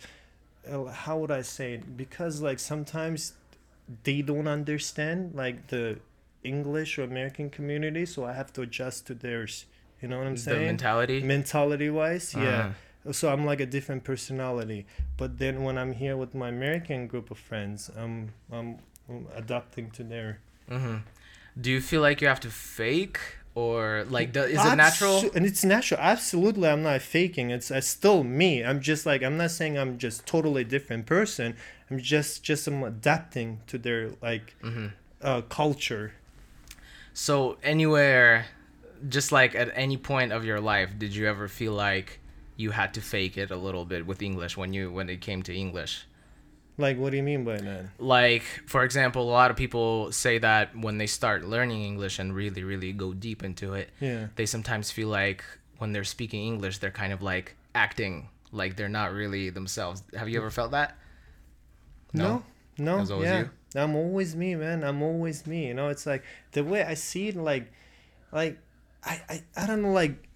uh, 0.71 0.85
how 0.87 1.19
would 1.19 1.31
I 1.31 1.43
say 1.43 1.75
it? 1.75 1.97
Because 1.97 2.41
like 2.41 2.59
sometimes 2.59 3.35
they 4.05 4.23
don't 4.23 4.49
understand 4.49 5.35
like 5.35 5.69
the 5.69 5.99
English 6.45 6.99
or 6.99 7.03
American 7.05 7.51
community, 7.51 8.07
so 8.07 8.25
I 8.25 8.33
have 8.33 8.53
to 8.55 8.63
adjust 8.63 9.07
to 9.09 9.15
theirs. 9.15 9.67
You 10.01 10.09
know 10.09 10.19
what 10.19 10.27
I'm 10.29 10.37
saying? 10.37 10.61
the 10.61 10.67
mentality? 10.67 11.21
mentality 11.23 11.91
wise 11.91 12.33
yeah 12.35 12.61
Uh-huh. 12.61 13.13
so 13.13 13.25
i'm 13.33 13.45
like 13.51 13.59
a 13.61 13.67
different 13.67 14.05
personality 14.05 14.87
but 15.17 15.39
then 15.43 15.55
when 15.65 15.77
i'm 15.77 15.93
here 16.03 16.17
with 16.17 16.33
my 16.43 16.49
american 16.57 17.01
group 17.09 17.31
of 17.33 17.39
friends 17.51 17.91
i'm 17.97 18.17
i'm, 18.53 18.69
I'm 19.09 19.27
adapting 19.35 19.91
to 19.99 20.03
their 20.05 20.39
hmm 20.69 20.99
Do 21.61 21.71
you 21.71 21.81
feel 21.81 22.01
like 22.01 22.21
you 22.21 22.29
have 22.29 22.41
to 22.41 22.51
fake 22.51 23.19
or 23.55 24.05
like 24.09 24.33
do, 24.33 24.43
is 24.43 24.65
it 24.65 24.77
natural? 24.77 25.25
and 25.35 25.45
it's 25.45 25.65
natural 25.65 25.99
absolutely 26.01 26.69
i'm 26.69 26.83
not 26.85 27.03
faking 27.03 27.51
it's, 27.51 27.71
it's 27.73 27.89
still 27.89 28.23
me 28.23 28.63
i'm 28.63 28.81
just 28.81 29.05
like 29.05 29.21
i'm 29.23 29.37
not 29.37 29.51
saying 29.51 29.77
i'm 29.77 29.99
just 29.99 30.25
totally 30.27 30.63
different 30.63 31.07
person 31.07 31.57
i'm 31.91 31.99
just 31.99 32.45
just 32.45 32.69
i'm 32.69 32.85
adapting 32.85 33.61
to 33.67 33.77
their 33.79 34.11
like 34.23 34.55
Mhm. 34.63 34.93
uh, 35.23 35.41
culture 35.49 36.13
So 37.15 37.57
anywhere 37.65 38.47
just 39.09 39.33
like 39.33 39.55
at 39.57 39.71
any 39.75 39.97
point 39.97 40.33
of 40.33 40.45
your 40.45 40.61
life 40.61 40.97
did 40.99 41.15
you 41.17 41.27
ever 41.27 41.49
feel 41.49 41.73
like 41.73 42.21
you 42.57 42.71
had 42.73 42.95
to 42.95 43.01
fake 43.01 43.37
it 43.37 43.51
a 43.51 43.57
little 43.57 43.85
bit 43.85 44.07
with 44.07 44.23
English 44.23 44.57
when 44.57 44.73
you 44.73 44.93
when 44.93 45.09
it 45.09 45.21
came 45.21 45.43
to 45.45 45.53
English? 45.55 46.07
Like 46.79 46.97
what 46.97 47.11
do 47.11 47.17
you 47.17 47.23
mean 47.23 47.45
by 47.45 47.57
that 47.59 47.87
like 47.99 48.43
for 48.67 48.85
example 48.85 49.23
a 49.23 49.31
lot 49.31 49.51
of 49.51 49.57
people 49.57 50.11
say 50.13 50.39
that 50.39 50.75
when 50.77 50.97
they 50.99 51.07
start 51.07 51.45
learning 51.45 51.83
english 51.83 52.19
and 52.19 52.35
really 52.35 52.63
really 52.63 52.93
go 52.93 53.13
deep 53.13 53.43
into 53.43 53.75
it 53.75 53.91
yeah 54.01 54.29
they 54.37 54.47
sometimes 54.47 54.91
feel 54.91 55.09
like 55.09 55.45
when 55.79 55.93
they're 55.93 56.05
speaking 56.05 56.47
english 56.47 56.79
they're 56.79 56.91
kind 56.91 57.13
of 57.13 57.21
like 57.21 57.57
acting 57.75 58.29
like 58.53 58.77
they're 58.77 58.89
not 58.89 59.13
really 59.13 59.51
themselves 59.51 60.03
have 60.17 60.29
you 60.29 60.39
ever 60.39 60.51
felt 60.51 60.71
that 60.71 60.97
No, 62.13 62.43
no, 62.79 62.99
always 62.99 63.11
yeah. 63.23 63.41
you? 63.41 63.51
I'm 63.75 63.95
always 63.95 64.35
me, 64.35 64.55
man. 64.55 64.83
I'm 64.83 65.03
always 65.03 65.47
me. 65.47 65.67
You 65.67 65.75
know, 65.75 65.89
it's 65.89 66.07
like 66.07 66.25
the 66.53 66.65
way 66.65 66.83
I 66.83 66.95
see 66.95 67.29
it. 67.29 67.37
Like, 67.37 67.71
like 68.33 68.59
I, 69.05 69.21
I, 69.29 69.43
I 69.57 69.67
don't 69.67 69.83
know. 69.83 69.93
Like, 69.93 70.28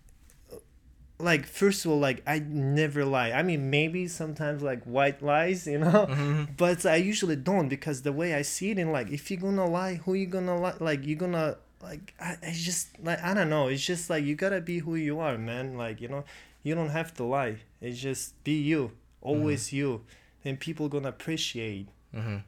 like 1.22 1.46
first 1.46 1.84
of 1.84 1.92
all, 1.92 1.98
like 2.00 2.22
I 2.26 2.40
never 2.40 3.04
lie. 3.04 3.30
I 3.32 3.42
mean, 3.42 3.70
maybe 3.70 4.08
sometimes 4.08 4.62
like 4.62 4.82
white 4.84 5.22
lies, 5.22 5.66
you 5.66 5.78
know, 5.78 6.06
Mm-hmm. 6.10 6.44
but 6.56 6.84
I 6.84 6.96
usually 6.96 7.36
don't 7.36 7.68
because 7.68 8.02
the 8.02 8.12
way 8.12 8.34
I 8.34 8.42
see 8.42 8.70
it, 8.72 8.78
in 8.78 8.92
like 8.92 9.10
if 9.10 9.30
you're 9.30 9.40
gonna 9.40 9.66
lie, 9.66 9.94
who 10.04 10.14
you 10.14 10.26
gonna 10.26 10.58
lie? 10.58 10.74
Like 10.80 11.06
you're 11.06 11.18
gonna 11.18 11.56
like 11.82 12.14
I, 12.20 12.36
I 12.42 12.50
just 12.52 12.88
like 13.02 13.22
I 13.22 13.34
don't 13.34 13.50
know. 13.50 13.68
It's 13.68 13.84
just 13.84 14.10
like 14.10 14.24
you 14.24 14.34
gotta 14.34 14.60
be 14.60 14.78
who 14.78 14.94
you 14.96 15.20
are, 15.20 15.38
man. 15.38 15.76
Like 15.78 16.00
you 16.00 16.08
know, 16.08 16.24
you 16.62 16.74
don't 16.74 16.90
have 16.90 17.14
to 17.14 17.24
lie. 17.24 17.56
It's 17.80 17.98
just 18.00 18.42
be 18.44 18.60
you, 18.60 18.92
always 19.20 19.72
you, 19.72 20.02
and 20.44 20.58
people 20.58 20.88
gonna 20.88 21.08
appreciate. 21.08 21.88
mm-hmm. 22.14 22.38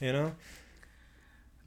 You 0.00 0.12
know, 0.12 0.34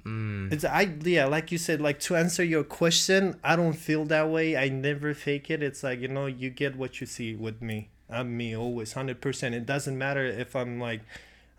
mm. 0.05 0.51
it's 0.51 0.63
I 0.63 0.89
yeah, 1.01 1.25
like 1.25 1.51
you 1.51 1.57
said, 1.57 1.81
like 1.81 1.99
to 2.01 2.15
answer 2.15 2.43
your 2.43 2.63
question, 2.63 3.39
I 3.43 3.55
don't 3.55 3.73
feel 3.73 4.05
that 4.05 4.29
way. 4.29 4.55
I 4.57 4.69
never 4.69 5.13
fake 5.13 5.49
it. 5.49 5.63
It's 5.63 5.83
like 5.83 5.99
you 5.99 6.07
know, 6.07 6.25
you 6.27 6.49
get 6.49 6.75
what 6.75 7.01
you 7.01 7.07
see 7.07 7.35
with 7.35 7.61
me. 7.61 7.89
I'm 8.09 8.37
me 8.37 8.55
always, 8.55 8.93
hundred 8.93 9.21
percent. 9.21 9.55
It 9.55 9.65
doesn't 9.65 9.97
matter 9.97 10.25
if 10.25 10.55
I'm 10.55 10.79
like, 10.79 11.01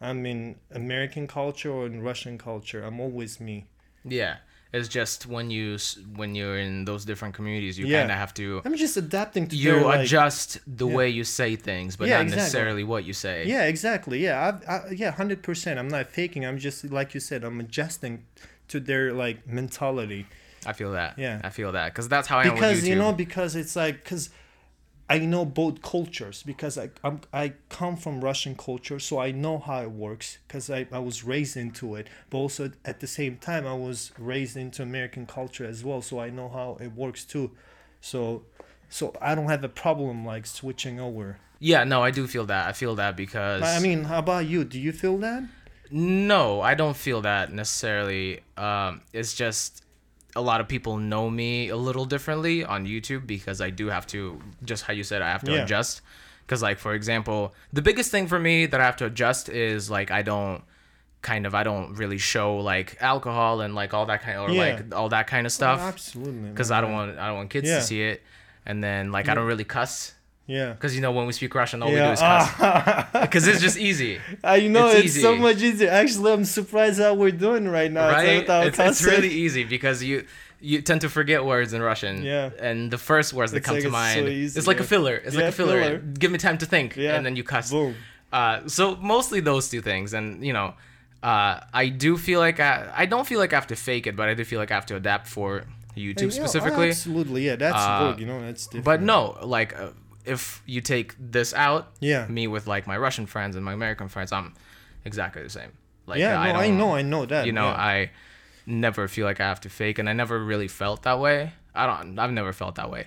I'm 0.00 0.24
in 0.26 0.56
American 0.70 1.26
culture 1.26 1.70
or 1.70 1.86
in 1.86 2.02
Russian 2.02 2.38
culture. 2.38 2.82
I'm 2.82 3.00
always 3.00 3.40
me. 3.40 3.66
yeah 4.04 4.36
It's 4.76 4.88
just 5.00 5.26
when 5.26 5.46
you 5.50 5.78
when 6.20 6.34
you're 6.34 6.58
in 6.66 6.84
those 6.84 7.04
different 7.10 7.34
communities, 7.34 7.78
you 7.78 7.86
Yeah. 7.86 8.00
kind 8.00 8.12
of 8.12 8.18
have 8.18 8.34
to 8.34 8.62
I'm 8.64 8.76
just 8.76 8.96
adapting 8.96 9.44
to 9.48 9.56
you 9.56 9.72
their, 9.72 9.84
like, 9.84 10.00
adjust 10.00 10.48
the 10.66 10.86
yeah. 10.88 10.96
way 10.98 11.08
you 11.18 11.24
say 11.24 11.50
things, 11.56 11.96
but 11.96 12.08
Yeah, 12.08 12.16
not 12.18 12.22
exactly. 12.22 12.42
necessarily 12.42 12.84
what 12.92 13.02
you 13.08 13.12
say. 13.12 13.36
Yeah, 13.46 13.64
exactly. 13.74 14.18
Yeah, 14.26 14.36
I, 14.68 14.72
I, 14.74 14.90
yeah, 15.02 15.10
hundred 15.20 15.40
percent. 15.42 15.78
I'm 15.80 15.88
not 15.88 16.06
faking. 16.18 16.44
I'm 16.48 16.58
just 16.58 16.78
like 16.98 17.14
you 17.14 17.20
said. 17.20 17.44
I'm 17.44 17.60
adjusting 17.60 18.24
to 18.68 18.80
their 18.80 19.12
like 19.12 19.46
mentality 19.46 20.26
I 20.66 20.72
feel 20.72 20.92
that. 20.92 21.16
Yeah. 21.16 21.40
I 21.44 21.50
feel 21.50 21.72
that 21.72 21.92
because 21.92 22.08
that's 22.08 22.26
how 22.28 22.38
I 22.38 22.44
am 22.44 22.54
with 22.54 22.60
because 22.60 22.82
YouTube. 22.82 22.88
you 22.88 22.96
know 22.96 23.12
because 23.12 23.54
it's 23.54 23.76
like 23.76 24.02
because 24.02 24.30
I 25.08 25.18
know 25.18 25.44
both 25.44 25.82
cultures 25.82 26.42
because 26.42 26.76
I 26.76 26.90
I'm, 27.04 27.20
I 27.32 27.52
come 27.68 27.96
from 27.96 28.20
Russian 28.22 28.56
culture, 28.56 28.98
so 28.98 29.18
I 29.20 29.30
know 29.30 29.58
how 29.58 29.82
it 29.82 29.90
works 29.90 30.38
because 30.46 30.68
I, 30.68 30.86
I 30.90 30.98
was 30.98 31.22
raised 31.24 31.56
into 31.56 31.94
it. 31.94 32.08
But 32.30 32.38
also 32.38 32.72
at 32.84 33.00
the 33.00 33.06
same 33.06 33.36
time, 33.36 33.66
I 33.66 33.74
was 33.74 34.12
raised 34.18 34.56
into 34.56 34.82
American 34.82 35.26
culture 35.26 35.64
as 35.64 35.84
well, 35.84 36.02
so 36.02 36.18
I 36.18 36.30
know 36.30 36.48
how 36.48 36.76
it 36.80 36.92
works 36.92 37.24
too. 37.24 37.52
So 38.00 38.42
so 38.88 39.14
I 39.20 39.34
don't 39.34 39.48
have 39.48 39.64
a 39.64 39.68
problem 39.68 40.24
like 40.26 40.46
switching 40.46 40.98
over. 41.00 41.38
yeah, 41.60 41.84
no, 41.84 42.02
I 42.02 42.10
do 42.10 42.26
feel 42.26 42.46
that. 42.46 42.68
I 42.68 42.72
feel 42.72 42.96
that 42.96 43.16
because 43.16 43.62
I 43.62 43.78
mean, 43.80 44.04
how 44.04 44.18
about 44.18 44.46
you? 44.46 44.64
Do 44.64 44.78
you 44.78 44.92
feel 44.92 45.18
that? 45.18 45.44
No, 45.90 46.60
I 46.60 46.74
don't 46.74 46.96
feel 46.96 47.20
that 47.22 47.52
necessarily. 47.52 48.40
Um, 48.56 49.02
it's 49.12 49.34
just 49.34 49.84
a 50.36 50.40
lot 50.40 50.60
of 50.60 50.68
people 50.68 50.98
know 50.98 51.28
me 51.30 51.68
a 51.70 51.76
little 51.76 52.04
differently 52.04 52.64
on 52.64 52.86
YouTube 52.86 53.26
because 53.26 53.60
I 53.60 53.70
do 53.70 53.86
have 53.88 54.06
to, 54.08 54.40
just 54.64 54.84
how 54.84 54.92
you 54.92 55.02
said, 55.02 55.22
I 55.22 55.30
have 55.30 55.42
to 55.44 55.52
Yeah. 55.52 55.62
adjust. 55.64 56.02
Because, 56.44 56.62
like, 56.62 56.78
for 56.78 56.94
example, 56.94 57.54
the 57.72 57.82
biggest 57.82 58.10
thing 58.12 58.28
for 58.28 58.38
me 58.38 58.66
that 58.66 58.80
I 58.80 58.84
have 58.84 58.96
to 58.98 59.06
adjust 59.06 59.48
is 59.48 59.90
like 59.90 60.10
I 60.12 60.22
don't 60.22 60.62
kind 61.22 61.44
of 61.46 61.54
I 61.56 61.64
don't 61.64 61.94
really 61.94 62.18
show 62.18 62.58
like 62.58 62.96
alcohol 63.00 63.60
and 63.62 63.74
like 63.74 63.92
all 63.94 64.06
that 64.06 64.22
kind 64.22 64.38
of, 64.38 64.48
or 64.48 64.52
Yeah. 64.52 64.60
like 64.62 64.94
all 64.94 65.08
that 65.08 65.26
kind 65.26 65.44
of 65.46 65.52
stuff 65.52 65.80
Absolutely. 65.80 66.50
because 66.50 66.70
I 66.70 66.80
don't 66.80 66.92
want 66.92 67.18
I 67.18 67.26
don't 67.28 67.36
want 67.36 67.50
kids 67.50 67.66
Yeah. 67.68 67.76
to 67.76 67.82
see 67.82 68.02
it. 68.02 68.22
And 68.64 68.84
then 68.84 69.10
like 69.10 69.28
I 69.28 69.34
don't 69.34 69.46
really 69.46 69.64
cuss 69.64 70.14
Yeah. 70.48 70.72
because 70.74 70.94
you 70.94 71.00
know 71.00 71.10
when 71.10 71.26
we 71.26 71.32
speak 71.32 71.52
Russian 71.54 71.82
all 71.82 71.88
we 71.90 71.96
do 71.96 72.02
is 72.04 72.20
cuss 72.20 73.04
because 73.26 73.48
it's 73.48 73.60
just 73.60 73.78
easy. 73.78 74.20
I 74.44 74.68
know 74.68 74.88
It's 74.88 75.14
it's, 75.16 75.20
so 75.20 75.34
much 75.36 75.60
easier. 75.60 75.90
Actually, 75.90 76.32
I'm 76.32 76.44
surprised 76.44 77.00
how 77.00 77.14
we're 77.14 77.32
doing 77.32 77.66
right 77.68 77.90
now. 77.90 78.08
right? 78.08 78.44
It's, 78.66 78.78
it's 78.78 79.02
really 79.04 79.28
easy 79.44 79.64
because 79.64 80.02
you 80.04 80.24
you 80.60 80.80
tend 80.82 81.00
to 81.02 81.08
forget 81.08 81.44
words 81.44 81.72
in 81.72 81.82
Russian. 81.82 82.22
Yeah. 82.22 82.50
And 82.60 82.90
the 82.90 82.98
first 82.98 83.32
words 83.34 83.50
that 83.52 83.58
It's 83.58 83.66
come 83.66 83.74
like 83.76 83.84
to 83.84 83.90
mind, 83.90 84.20
so 84.20 84.26
easy, 84.28 84.58
it's 84.58 84.66
like 84.68 84.80
a 84.80 84.84
filler. 84.84 85.16
It's 85.16 85.36
like 85.36 85.46
a 85.46 85.52
filler. 85.52 85.80
filler. 85.82 85.98
Give 85.98 86.30
me 86.30 86.38
time 86.38 86.58
to 86.58 86.66
think, 86.66 86.96
Yeah. 86.96 87.14
and 87.16 87.26
then 87.26 87.34
you 87.36 87.44
cuss. 87.44 87.70
Boom. 87.70 87.94
Uh, 88.32 88.66
so 88.66 88.96
mostly 88.96 89.40
those 89.40 89.68
two 89.68 89.80
things, 89.82 90.14
and 90.14 90.44
you 90.44 90.52
know, 90.52 90.74
uh, 91.22 91.60
I 91.74 91.88
do 91.88 92.16
feel 92.16 92.40
like 92.40 92.58
I, 92.60 92.90
I 93.02 93.06
don't 93.06 93.26
feel 93.26 93.38
like 93.38 93.52
I 93.52 93.56
have 93.56 93.66
to 93.68 93.76
fake 93.76 94.06
it, 94.06 94.14
but 94.16 94.28
I 94.28 94.34
do 94.34 94.44
feel 94.44 94.58
like 94.60 94.70
I 94.70 94.74
have 94.74 94.86
to 94.86 94.96
adapt 94.96 95.26
for 95.26 95.64
YouTube 95.96 96.32
Yeah, 96.34 96.40
specifically. 96.40 96.88
absolutely, 96.90 97.46
yeah, 97.46 97.56
that's 97.56 97.76
Uh, 97.76 97.98
work. 98.08 98.18
You 98.20 98.26
know, 98.26 98.40
that's 98.46 98.64
different. 98.66 98.84
But 98.84 99.02
no, 99.02 99.38
like 99.42 99.78
uh, 99.78 99.90
if 100.26 100.62
you 100.66 100.80
take 100.80 101.14
this 101.18 101.54
out, 101.54 101.88
Yeah. 102.00 102.26
me 102.26 102.46
with 102.46 102.66
like 102.66 102.86
my 102.86 102.96
Russian 102.98 103.26
friends 103.26 103.56
and 103.56 103.64
my 103.64 103.72
American 103.72 104.08
friends, 104.08 104.32
I'm 104.32 104.54
exactly 105.04 105.42
the 105.42 105.50
same. 105.50 105.72
Like 106.06 106.18
yeah, 106.20 106.40
uh, 106.40 106.52
no, 106.52 106.58
I, 106.60 106.70
know, 106.70 106.94
I 106.94 107.02
know 107.02 107.26
that. 107.26 107.46
you 107.46 107.52
know 107.52 107.66
yeah. 107.66 107.74
i 107.92 108.10
never 108.68 109.06
feel 109.08 109.26
like 109.26 109.40
i 109.40 109.44
have 109.44 109.60
to 109.60 109.68
fake 109.68 109.98
and 110.00 110.08
i 110.08 110.12
never 110.12 110.38
really 110.44 110.66
felt 110.68 111.02
that 111.04 111.18
way 111.20 111.52
i 111.74 111.86
don't 111.86 112.18
i've 112.18 112.32
never 112.32 112.52
felt 112.52 112.74
that 112.76 112.90
way 112.90 113.06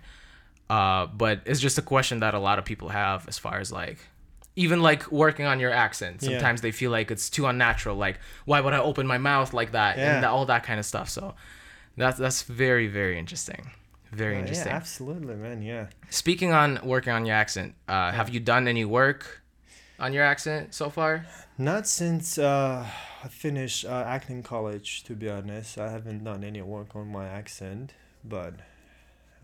uh 0.69 1.05
but 1.05 1.41
it's 1.45 1.59
just 1.59 1.77
a 1.77 1.81
question 1.81 2.19
that 2.21 2.33
a 2.33 2.39
lot 2.39 2.59
of 2.59 2.65
people 2.65 2.89
have 2.89 3.27
as 3.27 3.37
far 3.37 3.59
as 3.59 3.71
like 3.71 3.97
even 4.55 4.81
like 4.81 5.09
working 5.11 5.45
on 5.45 5.59
your 5.59 5.71
accent 5.71 6.21
Yeah. 6.21 6.29
sometimes 6.31 6.61
they 6.61 6.71
feel 6.71 6.91
like 6.91 7.11
it's 7.11 7.29
too 7.29 7.45
unnatural 7.45 7.95
like 7.97 8.19
why 8.45 8.59
would 8.61 8.73
i 8.73 8.79
open 8.79 9.05
my 9.07 9.17
mouth 9.17 9.53
like 9.53 9.71
that 9.73 9.97
yeah. 9.97 10.15
and 10.15 10.23
Yeah. 10.23 10.29
all 10.31 10.45
that 10.45 10.63
kind 10.63 10.79
of 10.79 10.85
stuff 10.85 11.09
so 11.09 11.35
that's 11.97 12.17
that's 12.17 12.43
very 12.43 12.87
very 12.87 13.17
interesting 13.19 13.71
very 14.11 14.35
Uh, 14.35 14.39
interesting 14.39 14.71
Yeah, 14.71 14.75
absolutely, 14.77 15.35
man. 15.35 15.61
Yeah. 15.61 15.87
speaking 16.09 16.51
on 16.53 16.79
working 16.83 17.13
on 17.13 17.25
your 17.25 17.35
accent 17.35 17.75
uh 17.87 18.11
have 18.11 18.29
you 18.29 18.39
done 18.39 18.67
any 18.67 18.85
work 18.85 19.41
on 19.99 20.13
your 20.13 20.23
accent 20.23 20.73
so 20.73 20.89
far 20.89 21.25
Not 21.57 21.87
since 21.87 22.37
uh, 22.37 22.85
I 23.23 23.27
finished 23.27 23.83
uh, 23.85 24.03
acting 24.07 24.43
college, 24.43 25.03
to 25.03 25.13
be 25.13 25.27
honest. 25.29 25.77
I 25.77 25.89
haven't 25.91 26.23
done 26.23 26.41
any 26.45 26.61
work 26.61 26.95
on 26.95 27.11
my 27.11 27.27
accent, 27.27 27.91
but 28.23 28.53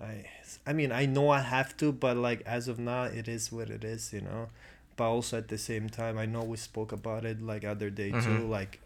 I, 0.02 0.26
I 0.66 0.72
mean, 0.74 0.92
I 0.94 1.06
know 1.06 1.30
I 1.30 1.42
have 1.42 1.76
to, 1.78 1.92
but 1.92 2.16
like 2.18 2.42
as 2.46 2.68
of 2.70 2.80
now, 2.80 3.04
it 3.04 3.28
is 3.28 3.52
what 3.52 3.70
it 3.70 3.84
is, 3.84 4.14
you 4.14 4.22
know. 4.22 4.48
But 4.96 5.06
also 5.10 5.38
at 5.40 5.48
the 5.50 5.58
same 5.58 5.90
time, 5.90 6.18
I 6.18 6.26
know 6.26 6.44
we 6.44 6.56
spoke 6.58 6.92
about 6.94 7.26
it 7.26 7.42
like 7.42 7.66
other 7.66 7.90
day 7.90 8.12
too. 8.12 8.18
Mhm. 8.18 8.50
Like, 8.50 8.80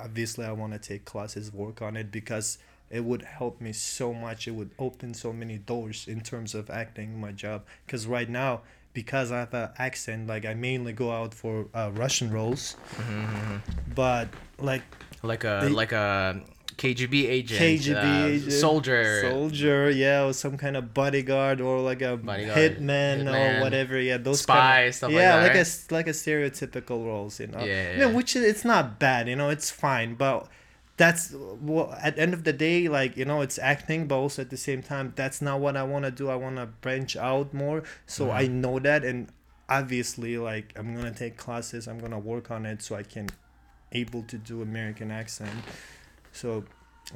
obviously, 0.00 0.44
I 0.44 0.52
want 0.52 0.72
to 0.72 0.78
take 0.80 1.04
classes, 1.04 1.52
work 1.52 1.82
on 1.82 1.96
it 1.96 2.10
because 2.10 2.58
it 2.92 3.04
would 3.04 3.22
help 3.22 3.60
me 3.60 3.72
so 3.72 4.12
much. 4.12 4.46
It 4.46 4.52
would 4.52 4.70
open 4.78 5.14
so 5.14 5.32
many 5.32 5.56
doors 5.58 6.06
in 6.06 6.20
terms 6.20 6.54
of 6.54 6.70
acting 6.70 7.18
my 7.20 7.32
job. 7.32 7.64
Because 7.86 8.06
right 8.06 8.28
now, 8.28 8.60
because 8.92 9.32
I 9.32 9.38
have 9.40 9.54
an 9.54 9.70
accent, 9.78 10.26
like 10.28 10.44
I 10.44 10.54
mainly 10.54 10.92
go 10.92 11.10
out 11.10 11.32
for 11.34 11.66
uh, 11.74 11.90
Russian 11.94 12.30
roles, 12.30 12.76
but 13.94 14.28
like 14.58 14.82
like 15.22 15.44
a 15.44 15.60
They- 15.62 15.68
like 15.70 15.92
a 15.92 16.40
KGB 16.76 17.28
agent, 17.28 17.60
KGB 17.60 18.22
uh, 18.24 18.26
agent, 18.26 18.52
soldier. 18.52 19.20
soldier, 19.20 19.90
yeah, 19.90 20.24
or 20.24 20.32
some 20.32 20.56
kind 20.56 20.76
of 20.76 20.92
bodyguard 20.94 21.60
or 21.60 21.80
like 21.80 22.02
a 22.02 22.16
Bodyguard, 22.16 22.78
hitman, 22.78 23.24
hitman, 23.24 23.58
or 23.58 23.60
whatever. 23.62 24.00
Yeah, 24.00 24.16
those 24.16 24.40
spy, 24.40 24.54
kind 24.54 24.88
of, 24.88 24.94
stuff 24.94 25.08
like 25.12 25.20
yeah, 25.22 25.36
that, 25.36 25.42
like 25.42 25.50
a 25.52 25.54
right? 25.54 25.60
s- 25.60 25.86
like 25.90 26.06
a 26.08 26.10
stereotypical 26.10 27.04
roles, 27.06 27.38
you 27.40 27.46
know. 27.48 27.60
Yeah, 27.64 27.92
I 27.94 27.98
yeah. 27.98 28.06
mean, 28.06 28.14
which 28.16 28.34
is, 28.34 28.42
it's 28.42 28.64
not 28.64 28.98
bad, 28.98 29.28
you 29.28 29.36
know. 29.36 29.50
It's 29.50 29.70
fine, 29.70 30.14
but 30.14 30.48
that's 30.96 31.32
well, 31.34 31.96
at 32.02 32.16
the 32.16 32.22
end 32.22 32.34
of 32.34 32.44
the 32.44 32.52
day, 32.52 32.88
like 32.88 33.16
you 33.16 33.24
know, 33.24 33.40
it's 33.40 33.58
acting, 33.58 34.06
but 34.06 34.16
also 34.16 34.42
at 34.42 34.50
the 34.50 34.56
same 34.56 34.82
time, 34.82 35.12
that's 35.16 35.40
not 35.42 35.60
what 35.60 35.76
I 35.76 35.82
want 35.82 36.04
to 36.04 36.10
do. 36.10 36.28
I 36.28 36.36
want 36.36 36.56
to 36.56 36.66
branch 36.66 37.16
out 37.16 37.52
more, 37.54 37.82
so 38.06 38.26
Mm-hmm. 38.26 38.36
I 38.36 38.46
know 38.46 38.78
that, 38.78 39.04
and 39.04 39.28
obviously, 39.68 40.36
like 40.38 40.72
I'm 40.76 40.94
gonna 40.94 41.12
take 41.12 41.36
classes. 41.36 41.88
I'm 41.88 41.98
gonna 41.98 42.18
work 42.18 42.50
on 42.50 42.66
it 42.66 42.82
so 42.82 42.94
I 42.94 43.02
can 43.02 43.28
able 43.92 44.22
to 44.24 44.38
do 44.38 44.62
American 44.62 45.10
accent, 45.10 45.50
so 46.32 46.64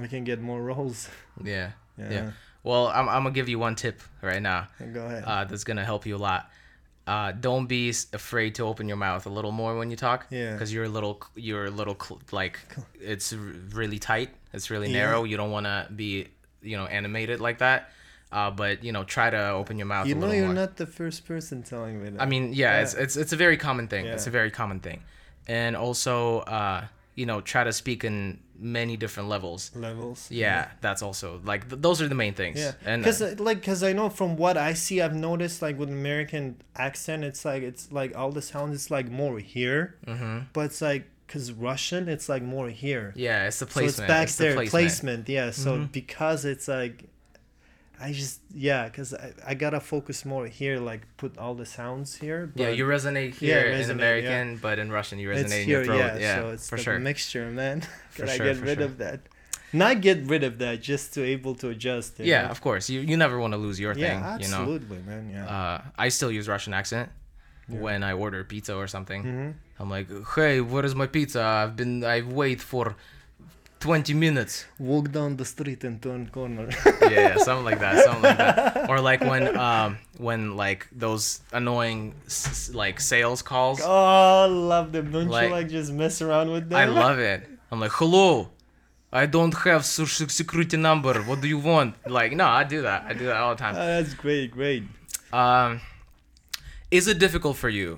I 0.02 0.06
can 0.06 0.24
get 0.24 0.40
more 0.40 0.62
roles. 0.62 1.08
Yeah. 1.42 1.72
Yeah. 1.98 2.10
Yeah. 2.10 2.30
Well, 2.62 2.88
I'm, 2.88 3.08
I'm 3.08 3.22
gonna 3.22 3.30
give 3.30 3.48
you 3.48 3.58
one 3.58 3.74
tip 3.76 4.00
right 4.22 4.42
now. 4.42 4.68
Go 4.92 5.06
ahead. 5.06 5.24
Uh, 5.24 5.44
that's 5.44 5.64
gonna 5.64 5.84
help 5.84 6.04
you 6.06 6.16
a 6.16 6.18
lot. 6.18 6.50
Uh, 7.06 7.30
don't 7.32 7.66
be 7.66 7.90
afraid 8.12 8.54
to 8.56 8.64
open 8.64 8.88
your 8.88 8.96
mouth 8.96 9.26
a 9.26 9.30
little 9.30 9.52
more 9.52 9.76
when 9.78 9.90
you 9.90 9.96
talk. 9.96 10.26
Yeah. 10.30 10.52
Because 10.52 10.72
you're 10.72 10.84
a 10.84 10.88
little, 10.88 11.22
you're 11.36 11.66
a 11.66 11.70
little 11.70 11.96
cl- 12.00 12.20
like, 12.32 12.58
it's 13.00 13.32
r- 13.32 13.38
really 13.72 13.98
tight. 14.00 14.30
It's 14.52 14.70
really 14.70 14.88
Yeah. 14.90 14.98
narrow. 15.04 15.22
You 15.24 15.36
don't 15.36 15.50
want 15.52 15.66
to 15.66 15.86
be, 15.94 16.28
you 16.62 16.76
know, 16.76 16.86
animated 16.86 17.40
like 17.40 17.58
that. 17.58 17.90
Uh, 18.32 18.50
but 18.50 18.82
you 18.82 18.90
know, 18.90 19.04
try 19.04 19.30
to 19.30 19.50
open 19.50 19.78
your 19.78 19.86
mouth 19.86 20.08
you 20.08 20.16
know, 20.16 20.32
you're 20.32 20.46
more. 20.46 20.54
not 20.54 20.76
the 20.76 20.86
first 20.86 21.24
person 21.26 21.62
telling 21.62 22.02
me 22.02 22.10
that. 22.10 22.20
I 22.20 22.26
mean, 22.26 22.52
yeah, 22.52 22.74
Yeah. 22.76 22.82
it's 22.82 22.94
it's 22.94 23.16
it's 23.16 23.32
a 23.32 23.36
very 23.36 23.56
common 23.56 23.86
thing. 23.86 24.04
It's 24.06 24.26
a 24.26 24.30
very 24.30 24.50
common 24.50 24.80
thing, 24.80 25.04
and 25.46 25.76
also, 25.76 26.40
uh, 26.40 26.86
you 27.16 27.26
know, 27.26 27.40
try 27.40 27.64
to 27.64 27.72
speak 27.72 28.04
in 28.04 28.38
many 28.58 28.96
different 28.96 29.28
levels. 29.28 29.70
levels. 29.74 30.30
Yeah, 30.30 30.68
that's 30.80 31.02
also 31.02 31.40
like 31.44 31.68
th- 31.68 31.82
those 31.82 32.00
are 32.02 32.08
the 32.08 32.14
main 32.14 32.34
things. 32.34 32.58
Yeah, 32.58 32.72
and 32.84 33.02
because 33.02 33.20
uh, 33.20 33.34
like, 33.38 33.62
cause 33.62 33.82
I 33.82 33.92
know 33.92 34.08
from 34.10 34.36
what 34.36 34.56
I 34.56 34.74
see, 34.74 35.00
I've 35.00 35.14
noticed 35.16 35.60
like 35.62 35.78
with 35.78 35.88
American 35.88 36.56
accent, 36.76 37.24
it's 37.24 37.44
like 37.44 37.62
it's 37.62 37.90
like 37.90 38.16
all 38.16 38.30
the 38.32 38.42
sounds, 38.42 38.74
it's 38.74 38.90
like 38.90 39.10
more 39.10 39.38
here, 39.38 39.96
mhm. 40.06 40.46
but 40.52 40.66
it's 40.66 40.80
like 40.80 41.04
cause 41.28 41.50
Russian, 41.52 42.08
it's 42.08 42.28
like 42.28 42.42
more 42.42 42.68
here. 42.68 43.12
yeah, 43.16 43.46
it's 43.48 43.58
the 43.58 43.66
placement 43.66 43.94
so 43.96 44.02
it's 44.04 44.08
back 44.08 44.28
the 44.28 44.42
there, 44.44 44.54
placement. 44.54 44.70
placement. 44.70 45.28
Yeah, 45.28 45.50
so 45.50 45.78
Mhm. 45.78 45.92
because 45.92 46.44
it's 46.44 46.68
like, 46.68 47.04
I 48.00 48.12
just 48.12 48.40
yeah, 48.54 48.88
cause 48.90 49.14
I, 49.14 49.32
I 49.46 49.54
gotta 49.54 49.80
focus 49.80 50.24
more 50.24 50.46
here, 50.46 50.78
like 50.78 51.02
put 51.16 51.38
all 51.38 51.54
the 51.54 51.64
sounds 51.66 52.16
here. 52.16 52.52
Yeah, 52.54 52.68
you 52.68 52.84
resonate 52.84 53.40
Yeah, 53.40 53.62
here 53.62 53.72
resonate, 53.72 53.84
in 53.84 53.90
American, 53.90 54.56
but 54.58 54.78
in 54.78 54.90
Russian 54.92 55.18
you 55.18 55.28
resonate 55.30 55.44
it's 55.44 55.52
in 55.54 55.68
your 55.68 55.84
throat. 55.84 55.98
yeah. 55.98 56.18
Yeah, 56.18 56.34
so 56.36 56.50
it's 56.50 56.68
for 56.68 56.76
sure. 56.78 56.98
mixture, 56.98 57.50
man. 57.50 57.80
For 58.10 58.22
Gotta 58.26 58.36
sure, 58.36 58.46
get 58.54 58.62
rid 58.62 58.78
sure. 58.78 58.86
of 58.86 58.98
that. 58.98 59.20
Not 59.72 60.00
get 60.00 60.24
rid 60.26 60.42
of 60.44 60.58
that, 60.58 60.80
just 60.80 61.12
to 61.14 61.24
able 61.24 61.54
to 61.56 61.68
adjust. 61.70 62.18
Yeah, 62.18 62.42
know? 62.42 62.48
of 62.48 62.60
course. 62.60 62.88
You 62.88 63.00
you 63.00 63.16
never 63.16 63.38
want 63.40 63.52
to 63.52 63.58
lose 63.58 63.78
your 63.80 63.94
yeah, 63.94 64.06
thing. 64.06 64.18
You 64.44 64.50
know. 64.52 64.60
absolutely, 64.62 64.98
man. 64.98 65.30
Yeah. 65.30 65.46
Uh, 65.46 65.82
I 65.98 66.08
still 66.08 66.30
use 66.30 66.48
Russian 66.48 66.72
accent 66.74 67.08
Yeah. 67.68 67.80
when 67.80 68.02
I 68.02 68.12
order 68.12 68.44
pizza 68.44 68.74
or 68.76 68.86
something. 68.86 69.22
hmm 69.22 69.50
I'm 69.78 69.90
like, 69.90 70.08
hey, 70.34 70.60
where 70.62 70.84
is 70.84 70.94
my 70.94 71.06
pizza? 71.06 71.42
I've 71.42 71.76
been 71.76 72.02
I 72.04 72.22
wait 72.22 72.60
for 72.62 72.96
20 73.86 74.14
minutes. 74.14 74.64
Walk 74.80 75.12
down 75.12 75.36
the 75.36 75.44
street 75.44 75.84
and 75.84 76.02
turn 76.02 76.28
corner. 76.36 76.68
yeah, 77.02 77.08
yeah, 77.10 77.36
something 77.36 77.64
like 77.64 77.78
that, 77.78 78.04
something 78.04 78.22
like 78.30 78.38
that. 78.38 78.90
Or 78.90 78.98
like 79.00 79.20
when 79.20 79.56
um 79.56 79.98
when 80.18 80.40
like 80.64 80.80
those 81.04 81.24
annoying 81.52 82.02
s- 82.26 82.70
like 82.82 82.96
sales 83.12 83.42
calls. 83.50 83.78
oh, 83.80 84.44
I 84.44 84.46
love 84.46 84.86
them. 84.94 85.12
Don't 85.12 85.28
Like- 85.28 85.48
you 85.48 85.54
like 85.60 85.68
just 85.78 85.92
mess 85.92 86.16
around 86.26 86.48
with 86.50 86.68
them? 86.68 86.78
I 86.78 86.86
love 87.04 87.18
it. 87.32 87.40
I'm 87.70 87.78
like, 87.84 87.92
hello, 88.00 88.30
I 89.12 89.24
don't 89.26 89.54
have 89.68 89.84
social 89.84 90.28
security 90.28 90.76
number. 90.88 91.14
What 91.28 91.38
do 91.40 91.46
you 91.54 91.58
want? 91.58 91.90
Like, 92.18 92.32
no, 92.40 92.46
I 92.60 92.64
do 92.64 92.82
that. 92.88 93.00
I 93.10 93.12
do 93.20 93.26
that 93.30 93.36
all 93.42 93.54
the 93.54 93.60
time. 93.64 93.74
that's 93.74 94.14
great, 94.14 94.50
great. 94.50 94.82
Um, 95.32 95.80
is 96.90 97.06
it 97.12 97.18
difficult 97.26 97.56
for 97.56 97.68
you 97.68 97.90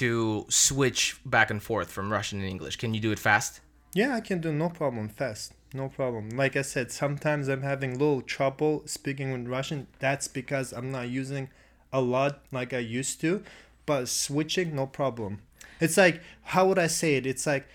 to 0.00 0.46
switch 0.48 1.02
back 1.24 1.48
and 1.52 1.60
forth 1.62 1.88
from 1.96 2.04
Russian 2.16 2.40
and 2.40 2.48
English? 2.48 2.74
Can 2.82 2.92
you 2.94 3.00
do 3.00 3.12
it 3.12 3.20
fast? 3.30 3.60
Yeah, 3.98 4.14
I 4.14 4.20
can 4.20 4.40
do 4.40 4.52
no 4.52 4.68
problem 4.68 5.08
fast. 5.08 5.54
No 5.74 5.88
problem. 5.88 6.28
Like 6.30 6.54
I 6.54 6.62
said, 6.62 6.92
sometimes 6.92 7.48
I'm 7.48 7.62
having 7.62 7.98
little 7.98 8.22
trouble 8.22 8.84
speaking 8.86 9.32
in 9.32 9.48
Russian. 9.48 9.88
That's 9.98 10.28
because 10.28 10.72
I'm 10.72 10.92
not 10.92 11.08
using 11.08 11.48
a 11.92 12.00
lot 12.00 12.44
like 12.52 12.72
I 12.72 12.78
used 12.78 13.20
to. 13.22 13.42
But 13.86 14.08
switching, 14.08 14.76
no 14.76 14.86
problem. 14.86 15.40
It's 15.80 15.96
like 15.96 16.22
how 16.42 16.68
would 16.68 16.78
I 16.78 16.86
say 16.86 17.16
it? 17.16 17.26
It's 17.26 17.44
like 17.44 17.66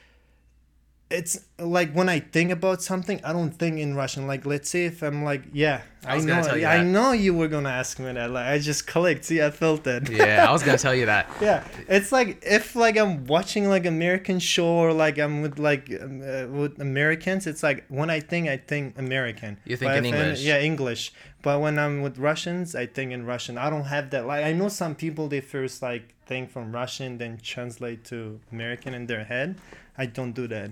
it's 1.20 1.34
like 1.60 1.90
when 1.94 2.10
I 2.10 2.20
think 2.20 2.50
about 2.52 2.82
something, 2.82 3.18
I 3.24 3.32
don't 3.38 3.52
think 3.52 3.80
in 3.80 3.96
Russian. 3.96 4.26
Like 4.28 4.46
let's 4.46 4.70
say 4.70 4.86
if 4.86 5.02
I'm 5.04 5.24
like, 5.24 5.44
yeah, 5.54 5.82
I 6.06 6.16
I, 6.16 6.20
know, 6.20 6.42
tell 6.44 6.58
you 6.58 6.66
I 6.66 6.84
know 6.84 7.12
you 7.26 7.34
were 7.40 7.48
gonna 7.48 7.70
ask 7.82 8.00
me 8.00 8.12
that. 8.12 8.30
Like 8.32 8.48
I 8.48 8.58
just 8.60 8.88
clicked. 8.88 9.26
See, 9.26 9.40
I 9.42 9.52
felt 9.52 9.86
it. 9.88 10.10
Yeah, 10.10 10.46
I 10.50 10.52
was 10.52 10.64
gonna 10.64 10.78
tell 10.88 10.96
you 10.96 11.06
that. 11.06 11.30
Yeah, 11.40 11.64
it's 11.88 12.12
like 12.12 12.30
if 12.60 12.76
like 12.76 12.98
I'm 12.98 13.26
watching 13.26 13.70
like 13.70 13.86
American 13.86 14.40
show 14.40 14.66
or 14.86 14.92
like 14.92 15.18
I'm 15.20 15.42
with 15.44 15.60
like 15.60 15.86
um, 16.02 16.22
uh, 16.22 16.48
with 16.60 16.82
Americans, 16.82 17.46
it's 17.48 17.64
like 17.64 17.86
when 17.90 18.10
I 18.10 18.20
think 18.20 18.50
I 18.50 18.58
think 18.58 18.98
American. 18.98 19.60
You 19.66 19.78
think 19.78 19.92
But 19.92 19.98
in 20.00 20.06
if 20.06 20.14
I'm- 20.14 20.22
English. 20.24 20.42
yeah, 20.44 20.60
English. 20.60 21.14
But 21.44 21.60
when 21.60 21.78
I'm 21.78 22.02
with 22.02 22.18
Russians, 22.18 22.74
I 22.74 22.86
think 22.86 23.12
in 23.12 23.26
Russian. 23.26 23.58
I 23.58 23.70
don't 23.70 23.86
have 23.96 24.10
that. 24.12 24.26
Like 24.26 24.44
I 24.46 24.54
know 24.54 24.70
some 24.70 24.96
people 24.96 25.28
they 25.28 25.42
first 25.42 25.82
like 25.82 26.16
think 26.26 26.50
from 26.50 26.72
Russian 26.74 27.18
then 27.18 27.38
translate 27.44 28.06
to 28.06 28.40
American 28.52 28.94
in 28.94 29.06
their 29.08 29.26
head. 29.26 29.58
I 29.98 30.06
don't 30.08 30.32
do 30.32 30.48
that. 30.48 30.72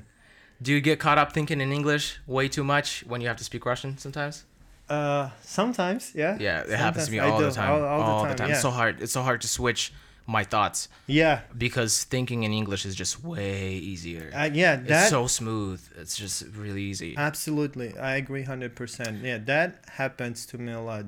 Do 0.61 0.71
you 0.71 0.81
get 0.81 0.99
caught 0.99 1.17
up 1.17 1.33
thinking 1.33 1.59
in 1.61 1.71
English 1.71 2.19
way 2.27 2.47
too 2.47 2.63
much 2.63 3.03
when 3.07 3.21
you 3.21 3.27
have 3.27 3.37
to 3.37 3.43
speak 3.43 3.65
Russian 3.65 3.97
sometimes? 3.97 4.45
Uh, 4.89 5.29
sometimes, 5.41 6.11
yeah. 6.13 6.37
Yeah, 6.39 6.61
it 6.61 6.77
happens 6.77 7.05
to 7.05 7.11
me 7.11 7.19
all 7.19 7.39
the 7.39 7.51
time. 7.51 7.71
All, 7.71 7.83
all 7.83 8.23
the 8.25 8.35
time. 8.35 8.51
It's 8.51 8.57
Yeah. 8.57 8.61
so 8.61 8.71
hard. 8.71 9.01
It's 9.01 9.13
so 9.13 9.23
hard 9.23 9.41
to 9.41 9.47
switch 9.47 9.93
my 10.27 10.43
thoughts 10.43 10.87
yeah. 11.07 11.41
because 11.57 12.03
thinking 12.03 12.43
in 12.43 12.51
English 12.53 12.85
is 12.85 12.95
just 12.95 13.23
way 13.23 13.71
easier. 13.73 14.31
Uh, 14.33 14.49
yeah. 14.53 14.75
it's 14.79 14.87
That 14.89 15.09
so 15.09 15.27
smooth. 15.27 15.81
It's 15.97 16.15
just 16.15 16.43
really 16.55 16.83
easy. 16.83 17.15
Absolutely, 17.17 17.97
I 17.97 18.15
agree 18.17 18.43
hundred 18.43 18.75
percent. 18.75 19.23
Yeah, 19.23 19.39
that 19.45 19.83
happens 19.93 20.45
to 20.47 20.57
me 20.57 20.73
a 20.73 20.79
lot, 20.81 21.05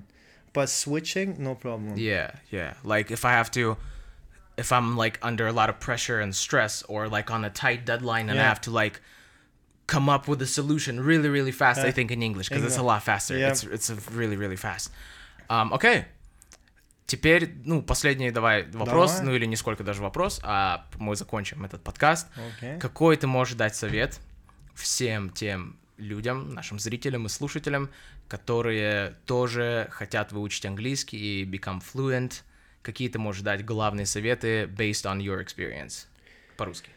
but 0.51 0.67
switching, 0.69 1.35
no 1.43 1.55
problem. 1.55 1.93
Yeah, 1.97 2.31
yeah. 2.49 2.73
Like 2.83 3.11
if 3.11 3.23
I 3.23 3.31
have 3.31 3.51
to, 3.51 3.77
if 4.57 4.71
I'm 4.71 4.97
like 4.97 5.19
under 5.21 5.45
a 5.47 5.53
lot 5.53 5.69
of 5.69 5.79
pressure 5.79 6.19
and 6.19 6.35
stress, 6.35 6.83
or 6.83 7.07
like 7.07 7.29
on 7.31 7.45
a 7.45 7.49
tight 7.49 7.85
deadline, 7.85 8.29
and 8.29 8.39
I 8.39 8.43
have 8.43 8.61
to 8.61 8.71
like 8.71 8.99
come 9.87 10.09
up 10.09 10.27
with 10.27 10.41
a 10.41 10.45
solution 10.47 10.99
really, 10.99 11.29
really 11.29 11.51
fast, 11.51 11.79
I 11.79 11.87
Yeah. 11.87 11.93
think 11.95 12.11
in 12.11 12.21
English 12.21 12.49
because 12.49 12.65
it's 12.65 12.77
a 12.77 12.83
lot 12.83 13.03
faster. 13.03 13.37
Yeah. 13.37 13.51
It's 13.51 13.63
it's 13.63 13.89
really, 14.11 14.35
really 14.37 14.55
fast. 14.57 14.91
Um, 15.49 15.71
okay. 15.73 16.05
Теперь, 17.05 17.53
ну, 17.65 17.81
последний 17.83 18.31
давай 18.31 18.63
вопрос, 18.71 19.11
Давай. 19.11 19.25
ну 19.25 19.35
или 19.35 19.45
не 19.45 19.55
сколько 19.57 19.83
даже 19.83 20.01
вопрос, 20.01 20.39
а 20.41 20.87
мы 20.97 21.15
закончим 21.15 21.65
этот 21.65 21.83
подкаст. 21.83 22.27
Окей. 22.57 22.79
Какой 22.79 23.17
ты 23.17 23.27
можешь 23.27 23.55
дать 23.55 23.75
совет 23.75 24.19
всем 24.73 25.29
тем 25.29 25.77
людям, 25.97 26.53
нашим 26.53 26.79
зрителям 26.79 27.25
и 27.25 27.29
слушателям, 27.29 27.89
которые 28.29 29.15
тоже 29.25 29.87
хотят 29.91 30.31
выучить 30.31 30.65
английский 30.65 31.17
и 31.17 31.45
become 31.45 31.81
fluent? 31.83 32.41
Какие 32.81 33.09
ты 33.09 33.19
можешь 33.19 33.41
дать 33.43 33.63
главные 33.65 34.05
советы 34.05 34.63
based 34.63 35.03
on 35.05 35.19
your 35.19 35.43
experience? 35.45 36.07
По-русски. 36.57 36.89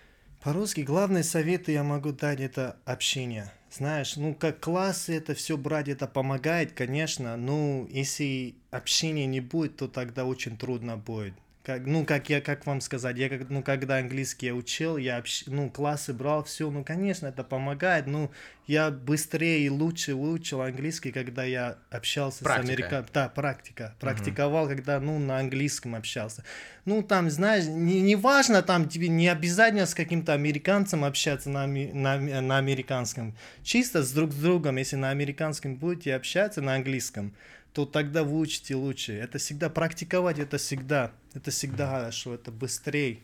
По-русски 0.46 0.82
главные 0.82 1.24
советы 1.24 1.72
я 1.72 1.82
могу 1.82 2.12
дать 2.12 2.38
это 2.38 2.76
общение. 2.84 3.50
Знаешь, 3.68 4.14
ну 4.14 4.32
как 4.32 4.60
классы 4.60 5.16
это 5.16 5.34
все 5.34 5.56
брать, 5.56 5.88
это 5.88 6.06
помогает, 6.06 6.70
конечно. 6.70 7.36
Ну 7.36 7.88
если 7.90 8.54
общения 8.70 9.26
не 9.26 9.40
будет, 9.40 9.78
то 9.78 9.88
тогда 9.88 10.24
очень 10.24 10.56
трудно 10.56 10.96
будет. 10.96 11.34
Как, 11.66 11.84
ну, 11.84 12.04
как 12.04 12.30
я, 12.30 12.40
как 12.40 12.64
вам 12.64 12.80
сказать, 12.80 13.18
я 13.18 13.28
как, 13.28 13.50
ну, 13.50 13.60
когда 13.60 13.96
английский 13.96 14.46
я 14.46 14.54
учил, 14.54 14.98
я, 14.98 15.18
общ- 15.18 15.42
ну, 15.48 15.68
классы 15.68 16.12
брал, 16.12 16.44
все, 16.44 16.70
ну, 16.70 16.84
конечно, 16.84 17.26
это 17.26 17.42
помогает, 17.42 18.06
ну, 18.06 18.30
я 18.68 18.92
быстрее 18.92 19.66
и 19.66 19.68
лучше 19.68 20.14
выучил 20.14 20.62
английский, 20.62 21.10
когда 21.10 21.42
я 21.42 21.78
общался 21.90 22.44
Практика. 22.44 22.66
с 22.66 22.70
американцами. 22.70 23.12
Да, 23.12 23.28
практика. 23.28 23.96
Практиковал, 23.98 24.68
когда, 24.68 25.00
ну, 25.00 25.18
на 25.18 25.40
английском 25.40 25.96
общался. 25.96 26.44
Ну, 26.84 27.02
там, 27.02 27.30
знаешь, 27.30 27.64
не, 27.64 28.00
не 28.00 28.14
важно, 28.14 28.62
там, 28.62 28.88
тебе 28.88 29.08
не 29.08 29.26
обязательно 29.26 29.86
с 29.86 29.94
каким-то 29.94 30.34
американцем 30.34 31.04
общаться 31.04 31.50
на, 31.50 31.66
на, 31.66 32.16
на 32.16 32.58
американском. 32.58 33.36
Чисто 33.64 34.04
с 34.04 34.12
друг 34.12 34.30
с 34.30 34.36
другом, 34.36 34.76
если 34.76 34.94
на 34.94 35.10
американском 35.10 35.74
будете 35.74 36.14
общаться, 36.14 36.62
на 36.62 36.76
английском, 36.76 37.34
то 37.76 37.84
тогда 37.84 38.24
выучите 38.24 38.74
лучше. 38.74 39.12
Это 39.12 39.36
всегда 39.36 39.68
практиковать, 39.68 40.38
это 40.38 40.56
всегда, 40.56 41.12
это 41.34 41.50
всегда 41.50 41.90
хорошо, 41.90 42.32
это 42.32 42.50
быстрее, 42.50 43.18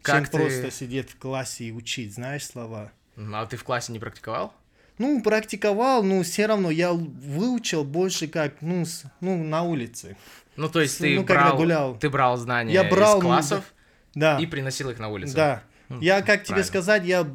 Как 0.00 0.14
чем 0.16 0.24
ты- 0.24 0.38
просто 0.38 0.70
сидеть 0.70 1.10
в 1.10 1.18
классе 1.18 1.64
и 1.64 1.70
учить, 1.72 2.14
знаешь, 2.14 2.46
слова. 2.46 2.92
М, 3.18 3.34
А 3.34 3.44
ты 3.44 3.58
в 3.58 3.62
классе 3.64 3.92
не 3.92 3.98
практиковал? 3.98 4.54
Ну, 4.96 5.20
практиковал, 5.22 6.02
но 6.02 6.22
все 6.22 6.46
равно 6.46 6.70
я 6.70 6.94
выучил 6.94 7.84
больше 7.84 8.26
как, 8.26 8.62
ну, 8.62 8.86
с- 8.86 9.04
ну 9.20 9.44
на 9.44 9.64
улице. 9.64 10.16
Ну, 10.56 10.70
то 10.70 10.80
есть 10.80 10.96
ты 10.96 11.16
ну, 11.16 11.26
когда 11.26 11.48
брал, 11.48 11.56
гулял. 11.58 11.98
ты 11.98 12.08
брал 12.08 12.38
знания 12.38 12.72
Я 12.72 12.84
брал, 12.84 13.18
из 13.18 13.22
классов 13.22 13.74
Да, 14.14 14.38
и 14.40 14.46
приносил 14.46 14.88
их 14.88 14.98
на 14.98 15.10
улицу. 15.10 15.34
да. 15.36 15.62
Я, 16.00 16.22
как 16.22 16.44
тебе 16.44 16.54
правильно. 16.54 16.64
сказать, 16.66 17.04
я 17.04 17.26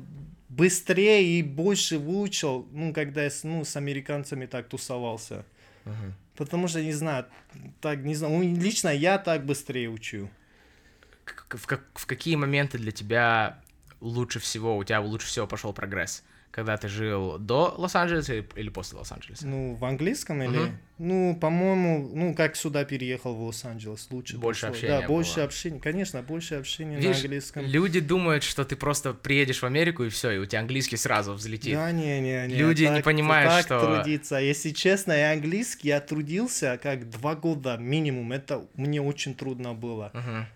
быстрее 0.50 1.24
и 1.38 1.44
больше 1.44 2.00
выучил, 2.00 2.68
ну, 2.72 2.92
когда 2.92 3.22
я 3.24 3.30
с, 3.30 3.44
ну, 3.44 3.64
с 3.64 3.76
американцами 3.76 4.48
так 4.48 4.68
тусовался. 4.68 5.46
Мгм. 5.86 6.14
Потому 6.39 6.69
что, 6.69 6.82
не 6.82 6.93
знаю, 6.93 7.25
так, 7.82 7.99
не 7.99 8.15
знаю, 8.15 8.34
ну, 8.38 8.41
лично 8.41 8.88
я 8.88 9.17
так 9.17 9.45
быстрее 9.45 9.89
учу. 9.89 10.30
В, 11.25 11.67
как- 11.67 11.84
в 11.93 12.06
какие 12.06 12.36
моменты 12.38 12.78
для 12.78 12.93
тебя 12.93 13.62
лучше 13.99 14.39
всего, 14.39 14.78
у 14.78 14.84
тебя 14.86 15.02
лучше 15.02 15.28
всего 15.28 15.47
пошел 15.47 15.73
прогресс? 15.73 16.23
Когда 16.52 16.78
ты 16.78 16.88
жил 16.88 17.38
до 17.38 17.76
Лос-Анджелеса 17.78 18.34
или- 18.56 18.70
после 18.70 18.98
Лос-Анджелеса? 18.98 19.46
Ну, 19.48 19.76
в 19.76 19.86
английском 19.86 20.42
или... 20.42 20.58
Мгм. 20.58 20.78
Ну, 21.02 21.38
по-моему, 21.40 22.12
ну, 22.14 22.34
как 22.36 22.58
сюда 22.58 22.84
переехал 22.84 23.34
в 23.34 23.42
Лос-Анджелес, 23.44 24.08
лучше 24.12 24.38
Больше 24.38 24.62
пошло. 24.68 24.74
общения 24.76 25.00
Да, 25.02 25.08
больше 25.08 25.36
было. 25.36 25.46
общения, 25.46 25.80
конечно, 25.80 26.22
больше 26.24 26.56
общения 26.56 26.98
на 26.98 27.02
Видишь, 27.02 27.22
английском. 27.22 27.66
люди 27.66 28.00
думают, 28.02 28.44
что 28.44 28.66
ты 28.66 28.76
просто 28.76 29.14
приедешь 29.14 29.62
в 29.62 29.66
Америку 29.66 30.04
и 30.04 30.10
все, 30.10 30.32
и 30.32 30.38
у 30.40 30.46
тебя 30.46 30.60
английский 30.60 30.98
сразу 30.98 31.34
взлетит. 31.34 31.74
Да, 31.76 31.90
не, 31.94 32.20
не, 32.20 32.48
не. 32.48 32.56
Люди 32.56 32.84
не 32.84 32.96
так- 32.96 33.06
понимают, 33.06 33.50
так 33.50 33.66
что- 33.66 33.96
трудиться. 33.96 34.36
Если 34.38 34.72
честно, 34.72 35.14
я 35.14 35.32
английский, 35.32 35.88
я 35.88 36.02
трудился 36.02 36.78
как 36.84 37.10
два 37.10 37.36
года 37.36 37.78
минимум. 37.78 38.34
Это 38.34 38.66
мне 38.76 39.02
очень 39.02 39.36
трудно 39.36 39.74
было. 39.74 40.12
Мгм. 40.14 40.48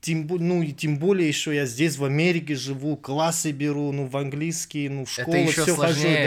Тем, 0.00 0.26
ну, 0.28 0.62
и 0.62 0.72
тем 0.72 0.98
более 0.98 1.28
еще 1.28 1.54
я 1.54 1.66
здесь 1.66 1.96
в 1.98 2.04
Америке 2.04 2.54
живу, 2.54 2.96
классы 2.96 3.50
беру, 3.52 3.92
ну, 3.92 4.06
в 4.06 4.16
английский, 4.16 4.88
ну, 4.88 5.04
в 5.04 5.10
школу 5.10 5.36
Это 5.36 5.46
еще 5.50 5.62
все 5.62 5.76
хожу, 5.76 5.92
сложнее. 5.94 6.24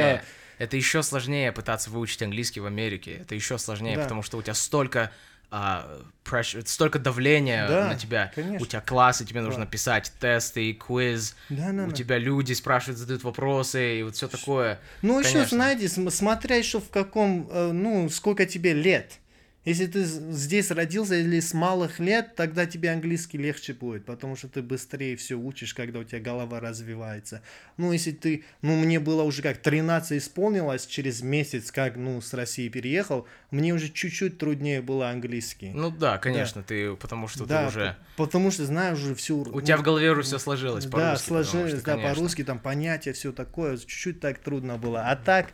да. 0.59 0.63
Это 0.65 0.77
еще 0.77 1.01
сложнее 1.01 1.51
пытаться 1.51 1.89
выучить 1.89 2.21
английский 2.21 2.59
в 2.59 2.65
Америке. 2.67 3.17
Это 3.21 3.33
еще 3.33 3.57
сложнее, 3.57 3.95
Да. 3.97 4.03
потому 4.03 4.21
что 4.21 4.37
у 4.37 4.41
тебя 4.41 4.53
столько 4.53 5.11
а, 5.55 6.01
pressure, 6.25 6.65
столько 6.65 6.97
давления 6.97 7.67
Да, 7.67 7.87
на 7.89 7.95
тебя. 7.95 8.31
конечно. 8.33 8.65
У 8.65 8.67
тебя 8.67 8.81
классы, 8.81 9.23
тебе 9.23 9.39
нужно 9.41 9.65
Да. 9.65 9.69
писать 9.71 10.11
тесты, 10.19 10.73
квиз. 10.73 11.35
Да, 11.49 11.71
да, 11.71 11.83
У 11.83 11.89
да. 11.89 11.93
тебя 11.95 12.17
люди 12.17 12.53
спрашивают, 12.53 12.97
задают 12.97 13.23
вопросы, 13.23 13.99
и 13.99 14.01
вот 14.03 14.15
все 14.15 14.27
такое. 14.27 14.79
Ну, 15.03 15.19
еще, 15.19 15.33
Конечно. 15.33 15.57
знаете, 15.57 15.89
см- 15.89 16.11
смотря 16.15 16.55
еще 16.55 16.79
в 16.79 16.89
каком, 16.89 17.47
э, 17.51 17.71
ну, 17.71 18.09
сколько 18.09 18.47
тебе 18.47 18.73
лет. 18.73 19.19
Если 19.65 19.85
ты 19.85 20.03
здесь 20.03 20.71
родился 20.71 21.15
или 21.15 21.39
с 21.39 21.53
малых 21.53 21.99
лет, 21.99 22.35
тогда 22.35 22.65
тебе 22.65 22.91
английский 22.91 23.37
легче 23.37 23.73
будет, 23.73 24.03
потому 24.03 24.35
что 24.35 24.49
ты 24.49 24.61
быстрее 24.61 25.15
все 25.15 25.35
учишь, 25.35 25.73
когда 25.73 25.99
у 25.99 26.03
тебя 26.03 26.19
голова 26.19 26.59
развивается. 26.59 27.41
Ну, 27.77 27.93
если 27.93 28.11
ты, 28.11 28.43
ну, 28.61 28.75
мне 28.75 28.99
было 28.99 29.23
уже 29.23 29.41
как 29.41 29.57
13 29.59 30.21
исполнилось, 30.21 30.85
через 30.85 31.21
месяц, 31.21 31.71
как, 31.71 31.95
ну, 31.95 32.19
с 32.19 32.33
России 32.33 32.67
переехал, 32.67 33.25
мне 33.51 33.73
уже 33.73 33.87
чуть-чуть 33.89 34.37
труднее 34.37 34.81
было 34.81 35.09
английский. 35.09 35.71
Ну 35.73 35.91
да, 35.91 36.17
конечно, 36.17 36.61
ты, 36.61 36.95
потому 36.97 37.29
что 37.29 37.45
да, 37.45 37.61
ты 37.63 37.67
уже... 37.69 37.95
по- 38.17 38.25
потому 38.25 38.51
что 38.51 38.65
знаешь 38.65 38.97
уже 38.97 39.15
всю... 39.15 39.39
У 39.43 39.61
тебя 39.61 39.77
в 39.77 39.81
голове 39.81 40.11
уже 40.11 40.23
все 40.23 40.39
сложилось 40.39 40.83
Да, 40.85 40.91
по-русски. 40.91 41.29
потому 41.29 41.43
сложилось, 41.43 41.81
что, 41.81 41.85
да, 41.85 41.97
по-русски 41.97 42.43
там 42.43 42.59
понятия, 42.59 43.13
все 43.13 43.31
такое, 43.31 43.77
чуть-чуть 43.77 44.19
так 44.19 44.39
трудно 44.39 44.77
было. 44.77 45.09
А 45.09 45.15
так, 45.15 45.53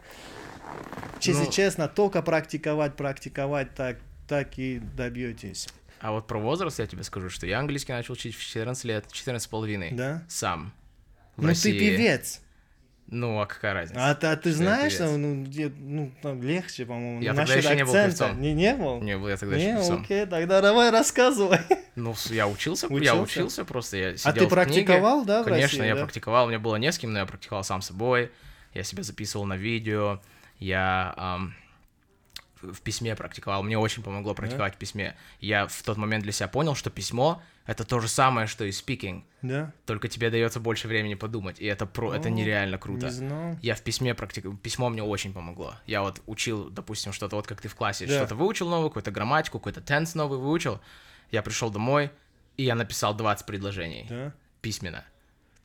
если 1.21 1.45
Ну- 1.45 1.51
честно, 1.51 1.87
только 1.87 2.21
практиковать, 2.21 2.95
практиковать, 2.95 3.73
так, 3.75 3.97
так 4.27 4.57
и 4.57 4.79
добьетесь. 4.79 5.67
А 6.01 6.11
вот 6.13 6.27
про 6.27 6.39
возраст 6.39 6.79
я 6.79 6.87
тебе 6.87 7.03
скажу, 7.03 7.29
что 7.29 7.45
я 7.45 7.59
английский 7.59 7.91
начал 7.91 8.13
учить 8.13 8.35
в 8.35 8.41
14 8.41 8.85
лет, 8.85 9.05
14 9.11 9.43
с 9.45 9.47
половиной. 9.47 9.91
Да? 9.91 10.23
Сам. 10.29 10.71
В 11.35 11.41
ну 11.41 11.49
России. 11.49 11.73
ты 11.73 11.79
певец. 11.79 12.41
Ну, 13.11 13.39
а 13.39 13.47
какая 13.47 13.73
разница? 13.73 14.07
А, 14.11 14.13
ты- 14.13 14.27
а 14.27 14.35
ты 14.35 14.49
что 14.49 14.59
знаешь, 14.59 14.93
что, 14.93 15.17
ну, 15.17 15.43
где, 15.43 15.69
ну, 15.69 16.11
там 16.21 16.43
легче, 16.43 16.85
по-моему, 16.85 17.21
Я 17.21 17.33
тогда 17.33 17.55
еще 17.55 17.75
не 17.75 17.83
был 17.83 17.91
певцом. 17.93 18.39
Не, 18.39 18.53
не 18.53 18.75
был? 18.75 19.01
Не, 19.01 19.11
я 19.29 19.35
тогда 19.37 19.55
Не, 19.57 19.63
еще 19.63 19.75
певцом. 19.77 20.01
окей, 20.03 20.25
тогда 20.27 20.61
давай 20.61 20.91
рассказывай. 20.91 21.59
Ну, 21.95 22.13
я 22.29 22.47
учился, 22.47 22.85
я 22.87 22.93
Учился? 22.93 23.21
учился 23.21 23.65
просто, 23.65 23.97
я 23.97 24.07
А 24.09 24.17
сидел 24.17 24.33
ты 24.33 24.39
в 24.45 24.49
книге. 24.49 24.85
практиковал, 24.85 25.25
да, 25.25 25.41
в 25.41 25.45
Конечно, 25.45 25.79
России, 25.79 25.87
я 25.87 25.95
да? 25.95 26.01
практиковал, 26.03 26.45
у 26.45 26.49
меня 26.49 26.59
было 26.59 26.75
не 26.75 26.91
с 26.91 26.99
кем, 26.99 27.11
но 27.11 27.19
я 27.19 27.25
практиковал 27.25 27.63
сам 27.63 27.81
собой, 27.81 28.31
я 28.75 28.83
себя 28.83 29.01
записывал 29.01 29.45
на 29.45 29.57
видео, 29.57 30.21
я 30.59 31.13
ам, 31.17 31.55
в 32.61 32.81
письме 32.81 33.15
практиковал, 33.15 33.63
мне 33.63 33.77
очень 33.77 34.03
помогло 34.03 34.33
практиковать 34.33 34.75
в 34.75 34.77
письме. 34.77 35.15
Я 35.39 35.67
в 35.67 35.81
тот 35.83 35.97
момент 35.97 36.23
для 36.23 36.33
себя 36.33 36.47
понял, 36.49 36.75
что 36.75 36.89
письмо— 36.89 37.41
это 37.65 37.85
то 37.85 37.99
же 37.99 38.07
самое, 38.07 38.47
что 38.47 38.65
и 38.65 38.69
speaking. 38.71 39.23
Да? 39.41 39.71
Только 39.85 40.07
тебе 40.09 40.29
дается 40.29 40.59
больше 40.59 40.87
времени 40.87 41.13
подумать, 41.15 41.59
и 41.61 41.65
это 41.65 41.85
про, 41.85 42.13
это 42.13 42.27
О, 42.27 42.31
нереально 42.31 42.77
круто. 42.77 43.05
Не 43.05 43.11
знал. 43.11 43.57
Я 43.61 43.75
в 43.75 43.81
письме 43.81 44.13
практику... 44.13 44.57
Письмо 44.57 44.89
мне 44.89 45.03
очень 45.03 45.33
помогло. 45.33 45.75
Я 45.85 46.01
вот 46.01 46.21
учил, 46.25 46.69
допустим, 46.69 47.13
что-то, 47.13 47.35
вот 47.37 47.47
как 47.47 47.61
ты 47.61 47.67
в 47.69 47.75
классе, 47.75 48.05
Да. 48.05 48.17
что-то 48.17 48.35
выучил 48.35 48.67
новое, 48.69 48.89
какую-то 48.89 49.11
грамматику, 49.11 49.59
какой-то 49.59 49.79
tense 49.79 50.11
новый 50.15 50.37
выучил. 50.39 50.81
Я 51.31 51.41
пришел 51.41 51.69
домой, 51.69 52.11
и 52.57 52.63
я 52.63 52.75
написал 52.75 53.13
20 53.15 53.45
предложений 53.45 54.07
Да? 54.09 54.33
письменно. 54.61 55.05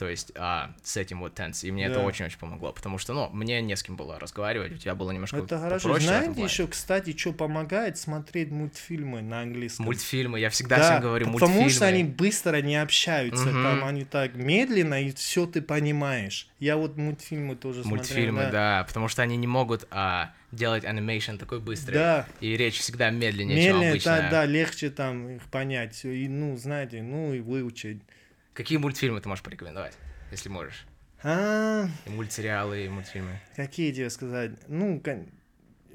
То 0.05 0.11
есть 0.11 0.33
а, 0.35 0.71
с 0.83 0.99
этим 0.99 1.21
вот 1.21 1.39
tense. 1.41 1.67
И 1.67 1.73
мне 1.73 1.87
это 1.87 1.95
Да. 1.95 2.01
очень-очень 2.03 2.39
помогло, 2.39 2.73
потому 2.73 2.99
что, 2.99 3.15
ну, 3.15 3.31
мне 3.31 3.63
не 3.63 3.75
с 3.75 3.83
кем 3.83 3.97
было 3.97 4.19
разговаривать, 4.21 4.73
у 4.73 4.77
тебя 4.77 4.95
было 4.95 5.13
немножко 5.13 5.39
Это 5.39 5.59
хорошо. 5.59 5.89
попроще 5.89 6.13
этом 6.15 6.35
Знаете, 6.35 6.43
еще, 6.53 6.67
кстати, 6.67 7.17
что 7.17 7.33
помогает 7.33 7.97
смотреть 7.97 8.51
мультфильмы 8.51 9.23
на 9.23 9.41
английском? 9.41 9.87
Мультфильмы, 9.87 10.41
я 10.41 10.51
всегда 10.51 10.77
да, 10.77 10.83
всем 10.91 11.01
говорю, 11.01 11.25
потому 11.33 11.39
мультфильмы. 11.55 11.71
что 11.71 11.87
они 11.87 12.05
быстро 12.05 12.61
не 12.61 12.77
общаются, 12.77 13.47
Мгм. 13.47 13.63
там 13.65 13.85
они 13.85 14.05
так 14.05 14.35
медленно, 14.35 15.03
и 15.03 15.11
все 15.13 15.47
ты 15.47 15.63
понимаешь. 15.63 16.49
Я 16.61 16.77
вот 16.77 16.99
мультфильмы 16.99 17.57
тоже 17.57 17.83
Мультфильмы, 17.85 18.43
смотрел. 18.43 18.53
да. 18.53 18.85
потому 18.87 19.09
что 19.09 19.23
они 19.23 19.39
не 19.39 19.47
могут 19.47 19.87
а, 19.91 20.35
делать 20.53 20.85
анимейшн 20.85 21.37
такой 21.39 21.61
быстрый. 21.61 21.95
Да. 21.95 22.27
И 22.41 22.59
речь 22.59 22.79
всегда 22.79 23.09
медленнее, 23.09 23.57
чем 23.57 23.77
Медленно, 23.77 23.91
обычно. 23.93 24.11
да, 24.19 24.31
да, 24.31 24.45
легче 24.45 24.91
там 24.91 25.37
их 25.37 25.43
понять, 25.45 26.05
и, 26.05 26.29
ну, 26.29 26.59
знаете, 26.59 27.01
ну, 27.03 27.33
и 27.33 27.41
выучить. 27.41 28.03
Какие 28.55 28.79
мультфильмы 28.79 29.21
ты 29.21 29.29
можешь 29.29 29.43
порекомендовать, 29.43 29.95
если 30.31 30.49
можешь? 30.49 30.87
А, 31.23 31.87
И 32.07 32.11
мультсериалы, 32.11 32.85
и 32.85 32.89
мультфильмы. 32.89 33.41
какие 33.57 33.93
тебе 33.93 34.11
сказать? 34.11 34.53
Ну, 34.69 35.01
кон- 35.01 35.27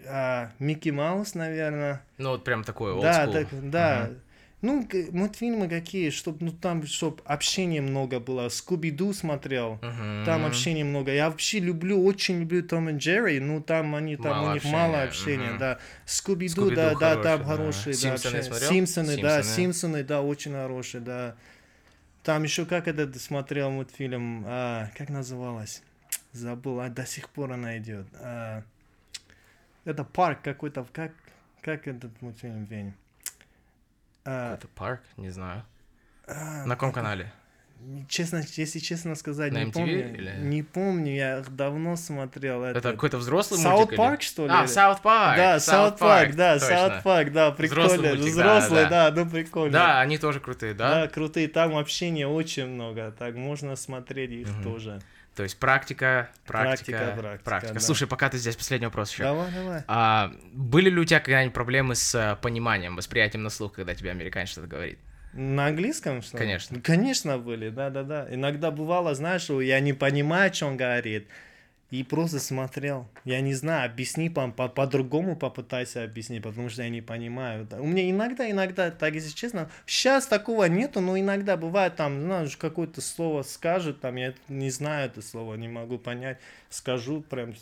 а, 0.07 0.51
Микки 0.60 0.89
Маус, 0.89 1.36
наверное. 1.36 2.03
Ну, 2.18 2.32
вот 2.32 2.43
прям 2.43 2.64
такой 2.64 2.91
old 2.91 3.01
Да, 3.01 3.26
school. 3.26 3.32
так, 3.32 3.70
да. 3.70 4.10
Ну, 4.62 4.86
мультфильмы 5.12 5.70
какие, 5.70 6.10
чтоб, 6.10 6.41
ну, 6.41 6.51
там, 6.51 6.86
чтоб 6.86 7.22
общения 7.24 7.80
много 7.80 8.20
было. 8.20 8.49
Скуби-Ду 8.49 9.14
смотрел. 9.14 9.80
Мгм. 9.82 10.26
Там 10.26 10.45
общения 10.45 10.84
много. 10.84 11.14
Я 11.14 11.30
вообще 11.30 11.60
люблю, 11.60 12.03
очень 12.03 12.41
люблю 12.41 12.62
Том 12.62 12.89
и 12.89 12.97
Джерри, 12.97 13.39
ну 13.39 13.62
там 13.62 13.95
они 13.95 14.18
там 14.18 14.36
Мало 14.36 14.49
у 14.49 14.53
них 14.53 14.64
общения, 14.64 14.74
мало 14.78 15.03
общения, 15.03 15.49
мгм. 15.51 15.60
да. 15.60 15.80
Скуби-Ду, 16.05 16.51
Скуби-Ду 16.51 16.76
да, 16.76 16.95
да, 16.95 17.24
там 17.24 17.45
хороший, 17.45 17.45
да. 17.45 17.45
хорошие, 17.45 17.93
да, 17.93 17.99
Симпсоны 17.99 18.16
общения. 18.16 18.43
смотрел? 18.43 18.70
Симпсоны, 18.70 19.05
да, 19.22 19.41
Симпсоны. 19.43 19.55
Симпсоны, 19.55 20.03
да, 20.03 20.22
очень 20.22 20.51
хорошие, 20.51 21.01
да. 21.01 21.36
Там 22.30 22.44
еще 22.44 22.68
как 22.68 22.88
этот 22.88 23.20
смотрел 23.20 23.72
мультфильм, 23.72 24.44
а, 24.46 24.92
как 24.96 25.10
называлось? 25.10 25.82
Забыл, 26.32 26.80
а 26.80 26.88
до 26.88 27.04
сих 27.04 27.28
пор 27.28 27.54
она 27.54 27.80
идет. 27.80 28.06
А, 28.22 28.62
это 29.84 30.04
парк 30.04 30.44
какой-то, 30.44 30.86
как, 30.94 31.12
как 31.64 31.88
этот 31.88 32.22
мультфильм, 32.22 32.66
Вень? 32.66 32.94
А, 34.26 34.52
Какой-то 34.52 34.68
парк, 34.76 35.02
не 35.18 35.32
знаю. 35.32 35.64
а, 36.28 36.66
На 36.68 36.76
каком 36.76 36.94
канале? 36.94 37.34
Честно, 38.08 38.44
если 38.56 38.80
честно 38.80 39.16
сказать, 39.16 39.52
На 39.54 39.60
не 39.64 39.72
MTV 39.72 39.74
помню. 39.74 40.14
или- 40.16 40.36
Не 40.42 40.64
помню, 40.64 41.14
я 41.16 41.40
их 41.40 41.56
давно 41.56 41.96
смотрел. 41.96 42.64
Это 42.64 42.80
этот. 42.80 42.92
какой-то 42.94 43.18
взрослый 43.18 43.60
South 43.60 43.76
мультик? 43.78 43.92
или- 43.94 43.98
Парк, 43.98 44.22
что 44.22 44.46
ли? 44.46 44.52
А, 44.54 44.68
South 44.68 45.02
Park. 45.02 45.38
Да, 45.38 45.60
South 45.60 45.98
Park, 45.98 46.36
да, 46.36 46.54
точно. 46.60 46.68
South 46.68 47.04
Park, 47.04 47.32
да, 47.32 47.52
прикольно. 47.52 47.84
Взрослый 47.86 48.10
мультик, 48.18 48.36
да, 48.36 48.60
Взрослый, 48.60 48.84
да, 48.90 49.12
да, 49.12 49.24
ну 49.24 49.30
прикольно. 49.30 49.72
Да, 49.74 50.02
они 50.02 50.18
тоже 50.18 50.40
крутые, 50.40 50.74
да? 50.74 51.02
Да, 51.02 51.08
крутые, 51.08 51.48
там 51.48 51.76
общения 51.78 52.28
очень 52.28 52.68
много, 52.68 53.12
так 53.18 53.36
можно 53.36 53.76
смотреть 53.76 54.32
их 54.32 54.48
Мгм. 54.50 54.64
тоже. 54.64 55.02
То 55.36 55.44
есть 55.44 55.58
практика, 55.58 56.30
практика, 56.46 56.92
Практика, 56.98 57.40
практика, 57.46 57.74
да. 57.76 57.80
Слушай, 57.80 58.08
пока 58.08 58.30
ты 58.30 58.38
здесь, 58.38 58.58
последний 58.58 58.88
вопрос 58.88 59.12
еще. 59.14 59.24
Давай, 59.24 59.50
давай. 59.54 59.84
А, 59.88 60.34
были 60.52 60.90
ли 60.90 61.00
у 61.00 61.06
тебя 61.06 61.22
когда-нибудь 61.22 61.54
проблемы 61.54 61.96
с 61.96 62.14
э, 62.14 62.36
пониманием, 62.42 62.98
восприятием 62.98 63.44
на 63.44 63.50
слух, 63.50 63.74
когда 63.74 63.96
тебе 63.96 64.12
американец 64.12 64.50
что-то 64.50 64.68
говорит? 64.68 65.00
На 65.34 65.68
английском, 65.68 66.22
что 66.22 66.38
ли? 66.38 66.44
Конечно. 66.44 66.82
Конечно 66.82 67.38
были, 67.38 67.70
да-да-да. 67.70 68.28
Иногда 68.32 68.72
бывало, 68.72 69.14
знаешь, 69.16 69.50
я 69.50 69.80
не 69.80 69.94
понимаю, 69.94 70.54
что 70.54 70.68
он 70.68 70.78
говорит, 70.78 71.28
и 71.92 72.04
просто 72.04 72.40
смотрел. 72.40 73.08
Я 73.26 73.42
не 73.42 73.54
знаю, 73.54 73.90
объясни 73.92 74.30
по- 74.30 74.50
по- 74.52 74.70
по-другому 74.70 75.36
попытайся 75.36 76.04
объяснить, 76.04 76.44
потому 76.44 76.70
что 76.70 76.84
я 76.84 76.90
не 76.90 77.02
понимаю. 77.02 77.68
У 77.80 77.88
меня 77.88 78.10
иногда, 78.10 78.50
иногда, 78.50 78.92
так 78.92 79.14
если 79.16 79.32
честно, 79.34 79.70
сейчас 79.86 80.28
такого 80.28 80.66
нету, 80.66 81.02
но 81.02 81.18
иногда 81.20 81.58
бывает 81.58 81.96
там, 81.96 82.22
знаешь, 82.22 82.58
какое-то 82.58 83.02
слово 83.02 83.42
скажет, 83.44 84.02
там, 84.02 84.16
я 84.18 84.34
не 84.50 84.70
знаю 84.70 85.08
это 85.08 85.22
слово, 85.24 85.56
не 85.56 85.68
могу 85.68 85.98
понять, 85.98 86.38
скажу 86.70 87.22
прям, 87.22 87.56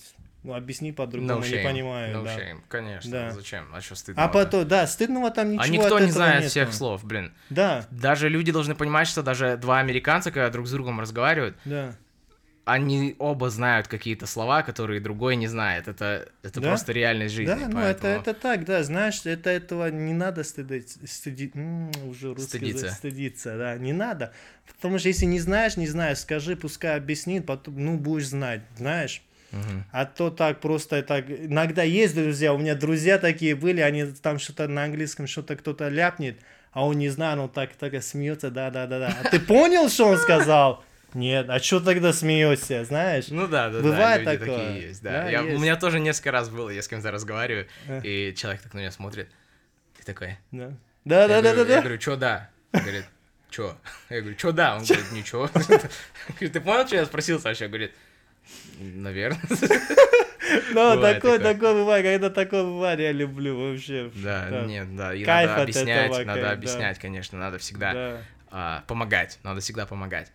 объясни 0.54 0.92
по-другому, 0.92 1.42
No 1.42 1.48
не 1.48 1.54
shame, 1.56 1.64
понимаю, 1.64 2.16
no 2.18 2.24
да. 2.24 2.38
shame. 2.38 2.60
Конечно, 2.68 3.12
Да. 3.12 3.32
зачем? 3.32 3.66
А 3.74 3.82
что 3.82 3.96
стыдно? 3.96 4.24
А 4.24 4.28
потом, 4.28 4.68
да, 4.68 4.86
стыдного 4.88 5.32
там 5.32 5.52
ничего 5.52 5.64
А 5.64 5.68
никто 5.68 6.00
не 6.00 6.12
знает 6.12 6.40
нету. 6.42 6.50
всех 6.52 6.74
слов, 6.74 7.04
блин. 7.04 7.34
Да, 7.50 7.86
Даже 7.92 8.30
люди 8.30 8.52
должны 8.52 8.76
понимать, 8.76 9.08
что 9.08 9.24
даже 9.24 9.58
два 9.58 9.80
американца, 9.80 10.32
когда 10.32 10.50
друг 10.50 10.68
с 10.68 10.72
другом 10.72 11.00
разговаривают, 11.00 11.56
да. 11.66 11.94
они 12.66 13.16
оба 13.18 13.50
знают 13.50 13.88
какие-то 13.88 14.26
слова, 14.28 14.62
которые 14.62 15.00
другой 15.00 15.38
не 15.38 15.48
знает. 15.48 15.88
Это, 15.88 16.28
это 16.44 16.60
Да? 16.60 16.68
просто 16.68 16.92
реальность 16.92 17.34
жизни. 17.34 17.54
Да, 17.54 17.56
ну 17.70 17.80
это, 17.80 18.02
поэтому- 18.02 18.14
это 18.22 18.34
так, 18.34 18.66
да, 18.66 18.84
знаешь, 18.84 19.22
это 19.26 19.50
этого 19.50 19.90
не 19.90 20.14
надо 20.14 20.44
стыдить, 20.44 20.98
стыди, 21.10 21.50
м, 21.56 21.90
уже 22.10 22.34
русский 22.34 22.58
Стыдиться. 22.58 22.90
стыдиться, 22.92 23.58
да, 23.58 23.78
не 23.78 23.94
надо, 23.94 24.34
потому 24.76 25.00
что 25.00 25.08
если 25.08 25.24
не 25.26 25.40
знаешь, 25.40 25.78
не 25.78 25.88
знаешь, 25.88 26.18
скажи, 26.18 26.58
пускай 26.58 26.98
объяснит, 26.98 27.46
потом, 27.46 27.78
ну, 27.86 27.98
будешь 27.98 28.28
знать, 28.28 28.64
знаешь, 28.76 29.22
Мгм. 29.52 29.86
а 29.94 30.06
то 30.06 30.30
так 30.30 30.60
просто 30.60 31.02
так, 31.04 31.30
иногда 31.30 31.84
есть 31.84 32.16
друзья, 32.16 32.54
у 32.54 32.58
меня 32.58 32.76
друзья 32.76 33.18
такие 33.18 33.56
были, 33.56 33.80
они 33.82 34.06
там 34.06 34.40
что-то 34.40 34.68
на 34.68 34.84
английском, 34.84 35.26
что-то 35.28 35.56
кто-то 35.56 35.88
ляпнет, 35.88 36.38
а 36.74 36.86
он 36.86 36.98
не 36.98 37.10
знает, 37.10 37.40
он 37.40 37.50
так, 37.50 37.72
так 37.74 38.02
смеется, 38.04 38.52
да-да-да-да, 38.52 39.16
а 39.24 39.30
ты 39.30 39.40
понял, 39.40 39.90
что 39.90 40.08
он 40.08 40.18
сказал? 40.18 40.84
Нет, 41.14 41.50
а 41.50 41.60
что 41.60 41.80
тогда 41.80 42.12
смеешься, 42.12 42.84
знаешь? 42.84 43.30
Ну 43.30 43.48
да, 43.48 43.70
да, 43.70 43.80
Бывает 43.80 44.26
да, 44.26 44.34
люди 44.34 44.46
такое. 44.46 44.58
такие 44.68 44.88
есть, 44.90 45.02
да. 45.02 45.12
Да, 45.24 45.30
Я- 45.30 45.42
У 45.42 45.48
есть. 45.48 45.62
меня 45.62 45.76
тоже 45.78 46.00
несколько 46.02 46.32
раз 46.32 46.50
было, 46.50 46.70
я 46.70 46.82
с 46.82 46.88
кем-то 46.90 47.10
разговариваю, 47.12 47.68
Э. 47.88 48.02
и 48.04 48.36
человек 48.36 48.62
так 48.62 48.74
на 48.74 48.80
меня 48.80 48.92
смотрит, 48.92 49.30
и 50.00 50.04
такой, 50.04 50.38
Да, 50.52 50.66
я 50.66 50.72
да-да-да-да. 51.06 51.54
говорю, 51.54 51.72
я 51.72 51.80
говорю, 51.80 51.98
чё 51.98 52.16
да? 52.18 52.50
Он 52.74 52.82
говорит, 52.82 53.06
чё? 53.50 53.78
Я 54.10 54.20
говорю, 54.20 54.36
чё 54.36 54.52
да? 54.52 54.76
Он 54.76 54.84
говорит, 54.84 55.12
ничего. 55.14 55.48
Ты 56.40 56.60
понял, 56.60 56.86
что 56.86 56.98
я 56.98 57.06
спросил? 57.06 57.42
Он 57.44 57.54
говорит, 57.70 57.94
наверное. 58.80 59.42
Ну, 60.72 61.02
такое, 61.02 61.40
такое. 61.40 61.74
бывает, 61.74 62.06
когда 62.06 62.30
такое 62.30 62.64
бывает, 62.64 63.00
я 63.02 63.12
люблю 63.12 63.58
вообще. 63.58 64.10
Да, 64.16 64.64
нет, 64.66 64.96
да, 64.96 65.14
и 65.14 65.26
надо 65.26 65.62
объяснять, 65.62 66.26
надо 66.26 66.42
да. 66.42 66.52
объяснять, 66.52 67.00
конечно, 67.00 67.38
надо 67.38 67.58
всегда 67.58 67.94
Да. 67.94 68.22
а, 68.50 68.84
помогать, 68.88 69.40
надо 69.44 69.60
всегда 69.60 69.86
помогать. 69.86 70.32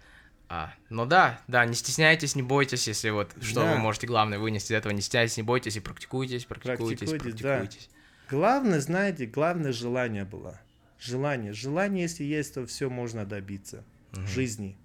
А, 0.50 0.74
но 0.90 1.06
да, 1.06 1.40
да, 1.48 1.64
не 1.64 1.74
стесняйтесь, 1.74 2.36
не 2.36 2.42
бойтесь, 2.42 2.86
если 2.86 3.08
вот 3.08 3.30
что 3.40 3.62
Да. 3.62 3.72
вы 3.72 3.78
можете 3.78 4.06
главное 4.06 4.38
вынести 4.38 4.72
из 4.72 4.76
этого, 4.76 4.92
не 4.92 5.00
стесняйтесь, 5.00 5.38
не 5.38 5.42
бойтесь 5.44 5.76
и 5.76 5.80
практикуйтесь, 5.80 6.44
практикуйтесь, 6.44 7.08
Практикуйтесь, 7.08 7.40
да. 7.40 7.56
практикуйтесь. 7.58 7.90
Главное, 8.28 8.80
знаете, 8.80 9.24
главное 9.26 9.72
желание 9.72 10.24
было. 10.24 10.60
Желание. 11.00 11.54
Желание, 11.54 12.02
если 12.02 12.24
есть, 12.24 12.54
то 12.54 12.66
все 12.66 12.90
можно 12.90 13.24
добиться 13.24 13.82
в 14.12 14.26
жизни. 14.28 14.76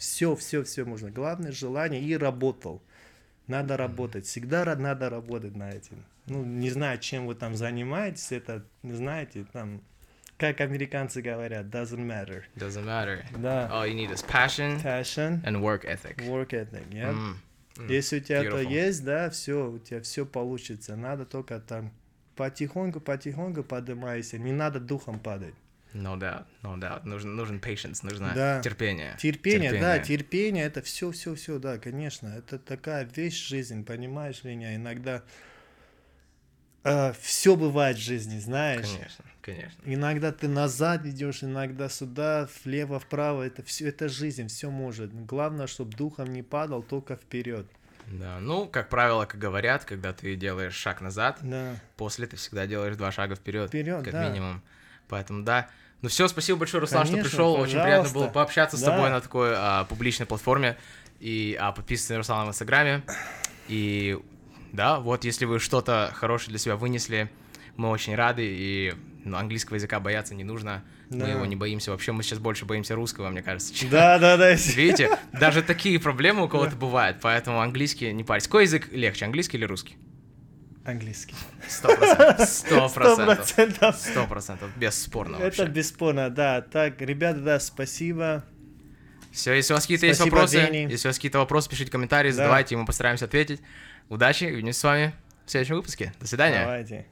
Все, 0.00 0.34
все, 0.34 0.64
все 0.64 0.86
можно. 0.86 1.10
Главное 1.10 1.52
желание 1.52 2.00
и 2.00 2.16
работал. 2.16 2.80
Надо 3.46 3.76
работать. 3.76 4.24
Всегда 4.24 4.64
надо 4.74 5.10
работать 5.10 5.54
на 5.54 5.70
этим. 5.70 6.02
Ну, 6.24 6.42
не 6.42 6.70
знаю, 6.70 6.98
чем 6.98 7.26
вы 7.26 7.34
там 7.34 7.54
занимаетесь, 7.54 8.32
это, 8.32 8.64
знаете, 8.82 9.44
там, 9.52 9.82
как 10.38 10.62
американцы 10.62 11.20
говорят, 11.20 11.66
doesn't 11.66 12.06
matter. 12.06 12.44
Doesn't 12.56 12.86
matter. 12.86 13.24
Да. 13.36 13.68
All 13.70 13.86
you 13.86 13.94
need 13.94 14.10
is 14.10 14.24
passion 14.26 14.82
Passion, 14.82 15.44
and 15.44 15.60
work 15.60 15.84
ethic. 15.84 16.16
work 16.26 16.52
ethic, 16.54 16.88
yeah? 16.88 17.10
М, 17.10 17.36
м. 17.76 17.88
Если 17.88 18.20
у 18.20 18.20
тебя 18.20 18.42
это 18.42 18.62
beautiful. 18.62 18.72
есть, 18.72 19.04
да, 19.04 19.28
все, 19.28 19.70
у 19.70 19.78
тебя 19.78 20.00
все 20.00 20.24
получится. 20.24 20.96
Надо 20.96 21.26
только 21.26 21.60
там 21.60 21.92
потихоньку, 22.36 23.00
потихоньку 23.00 23.64
поднимайся. 23.64 24.38
Не 24.38 24.52
надо 24.52 24.80
духом 24.80 25.18
падать. 25.18 25.54
No 25.92 26.16
doubt, 26.18 26.44
no 26.62 26.78
doubt. 26.78 27.04
Нужен, 27.04 27.34
нужен 27.34 27.58
patience, 27.58 28.00
нужно 28.02 28.32
Да. 28.34 28.60
терпение. 28.62 29.16
Терпение, 29.18 29.72
да, 29.80 29.98
терпение, 29.98 30.64
это 30.64 30.82
все, 30.82 31.10
все, 31.10 31.34
все, 31.34 31.58
да, 31.58 31.78
конечно. 31.78 32.28
Это 32.28 32.58
такая 32.58 33.04
вещь 33.16 33.48
жизнь, 33.48 33.84
понимаешь 33.84 34.44
меня? 34.44 34.74
Иногда 34.76 35.22
все 37.20 37.56
бывает 37.56 37.98
в 37.98 38.00
жизни, 38.00 38.38
знаешь. 38.38 38.86
Конечно, 38.86 39.24
конечно. 39.42 39.82
Иногда 39.84 40.32
ты 40.32 40.48
назад 40.48 41.04
идешь, 41.04 41.42
иногда 41.42 41.88
сюда, 41.90 42.48
влево, 42.64 42.98
вправо. 42.98 43.42
Это 43.42 43.62
все, 43.62 43.88
это 43.88 44.08
жизнь, 44.08 44.46
все 44.48 44.70
может. 44.70 45.12
Главное, 45.26 45.66
чтобы 45.66 45.94
духом 45.94 46.32
не 46.32 46.42
падал, 46.42 46.82
только 46.82 47.16
вперед. 47.16 47.66
Да, 48.06 48.40
ну, 48.40 48.66
как 48.66 48.88
правило, 48.88 49.26
как 49.26 49.38
говорят, 49.38 49.84
когда 49.84 50.12
ты 50.14 50.34
делаешь 50.36 50.74
шаг 50.74 51.00
назад, 51.02 51.38
Да. 51.42 51.76
после 51.96 52.26
ты 52.26 52.36
всегда 52.36 52.66
делаешь 52.66 52.96
два 52.96 53.12
шага 53.12 53.34
вперед, 53.36 53.68
Вперед, 53.68 54.02
как 54.02 54.12
да. 54.12 54.28
минимум. 54.28 54.62
Поэтому 55.06 55.44
да. 55.44 55.68
Ну 56.02 56.08
все, 56.08 56.28
спасибо 56.28 56.58
большое, 56.60 56.80
Руслан, 56.80 57.04
что 57.04 57.12
Конечно, 57.12 57.30
пришел. 57.30 57.52
Очень 57.54 57.72
приятно 57.72 57.90
пожалуйста. 58.04 58.18
было 58.18 58.26
пообщаться 58.28 58.76
с 58.76 58.80
Да. 58.82 58.90
тобой 58.92 59.10
на 59.10 59.20
такой 59.20 59.52
а, 59.54 59.84
публичной 59.84 60.26
платформе. 60.26 60.76
И 61.20 61.56
а, 61.60 61.72
подписывайтесь 61.72 62.10
на 62.10 62.16
Руслана 62.18 62.46
в 62.46 62.48
Инстаграме. 62.48 63.02
И 63.68 64.18
да, 64.72 64.98
вот 65.00 65.24
если 65.24 65.44
вы 65.44 65.58
что-то 65.58 66.10
хорошее 66.14 66.50
для 66.50 66.58
себя 66.58 66.76
вынесли, 66.76 67.30
мы 67.76 67.90
очень 67.90 68.14
рады. 68.14 68.44
И 68.46 68.94
Но 69.22 69.36
английского 69.36 69.74
языка 69.74 70.00
бояться 70.00 70.34
не 70.34 70.44
нужно. 70.44 70.82
Мы 71.10 71.18
Да. 71.18 71.28
его 71.28 71.44
не 71.44 71.54
боимся. 71.54 71.90
Вообще 71.90 72.12
мы 72.12 72.22
сейчас 72.22 72.38
больше 72.38 72.64
боимся 72.64 72.94
русского, 72.94 73.28
мне 73.28 73.42
кажется. 73.42 73.74
чем- 73.74 73.90
Да, 73.90 74.18
да, 74.18 74.38
да. 74.38 74.52
Видите, 74.54 75.18
даже 75.32 75.62
такие 75.62 76.00
проблемы 76.00 76.44
у 76.44 76.48
кого-то 76.48 76.74
бывают, 76.76 77.18
поэтому 77.20 77.60
английский 77.60 78.10
не 78.14 78.24
парься. 78.24 78.48
Какой 78.48 78.62
язык 78.62 78.88
легче, 78.92 79.26
английский 79.26 79.58
или 79.58 79.66
русский? 79.66 79.96
Английский. 80.84 81.34
Сто 81.68 81.88
процентов. 82.88 83.96
Сто 83.96 84.26
процентов. 84.26 84.70
Бесспорно 84.76 85.36
Это 85.36 85.44
вообще. 85.44 85.66
бесспорно, 85.66 86.30
да. 86.30 86.62
Так, 86.62 87.00
ребята, 87.02 87.40
да, 87.40 87.60
спасибо. 87.60 88.44
Все, 89.30 89.52
если 89.52 89.72
у 89.72 89.76
вас 89.76 89.84
какие-то 89.84 90.06
есть 90.06 90.20
вопросы, 90.20 90.56
Дени. 90.66 90.90
если 90.90 91.06
у 91.06 91.10
вас 91.10 91.16
какие-то 91.16 91.38
вопросы, 91.38 91.68
пишите 91.70 91.90
комментарии, 91.90 92.30
Да. 92.30 92.36
задавайте, 92.36 92.74
и 92.74 92.78
мы 92.78 92.86
постараемся 92.86 93.26
ответить. 93.26 93.60
Удачи, 94.08 94.44
увидимся 94.44 94.80
с 94.80 94.84
вами 94.84 95.14
в 95.46 95.50
следующем 95.50 95.76
выпуске. 95.76 96.12
До 96.18 96.26
свидания. 96.26 96.62
Давайте. 96.64 97.06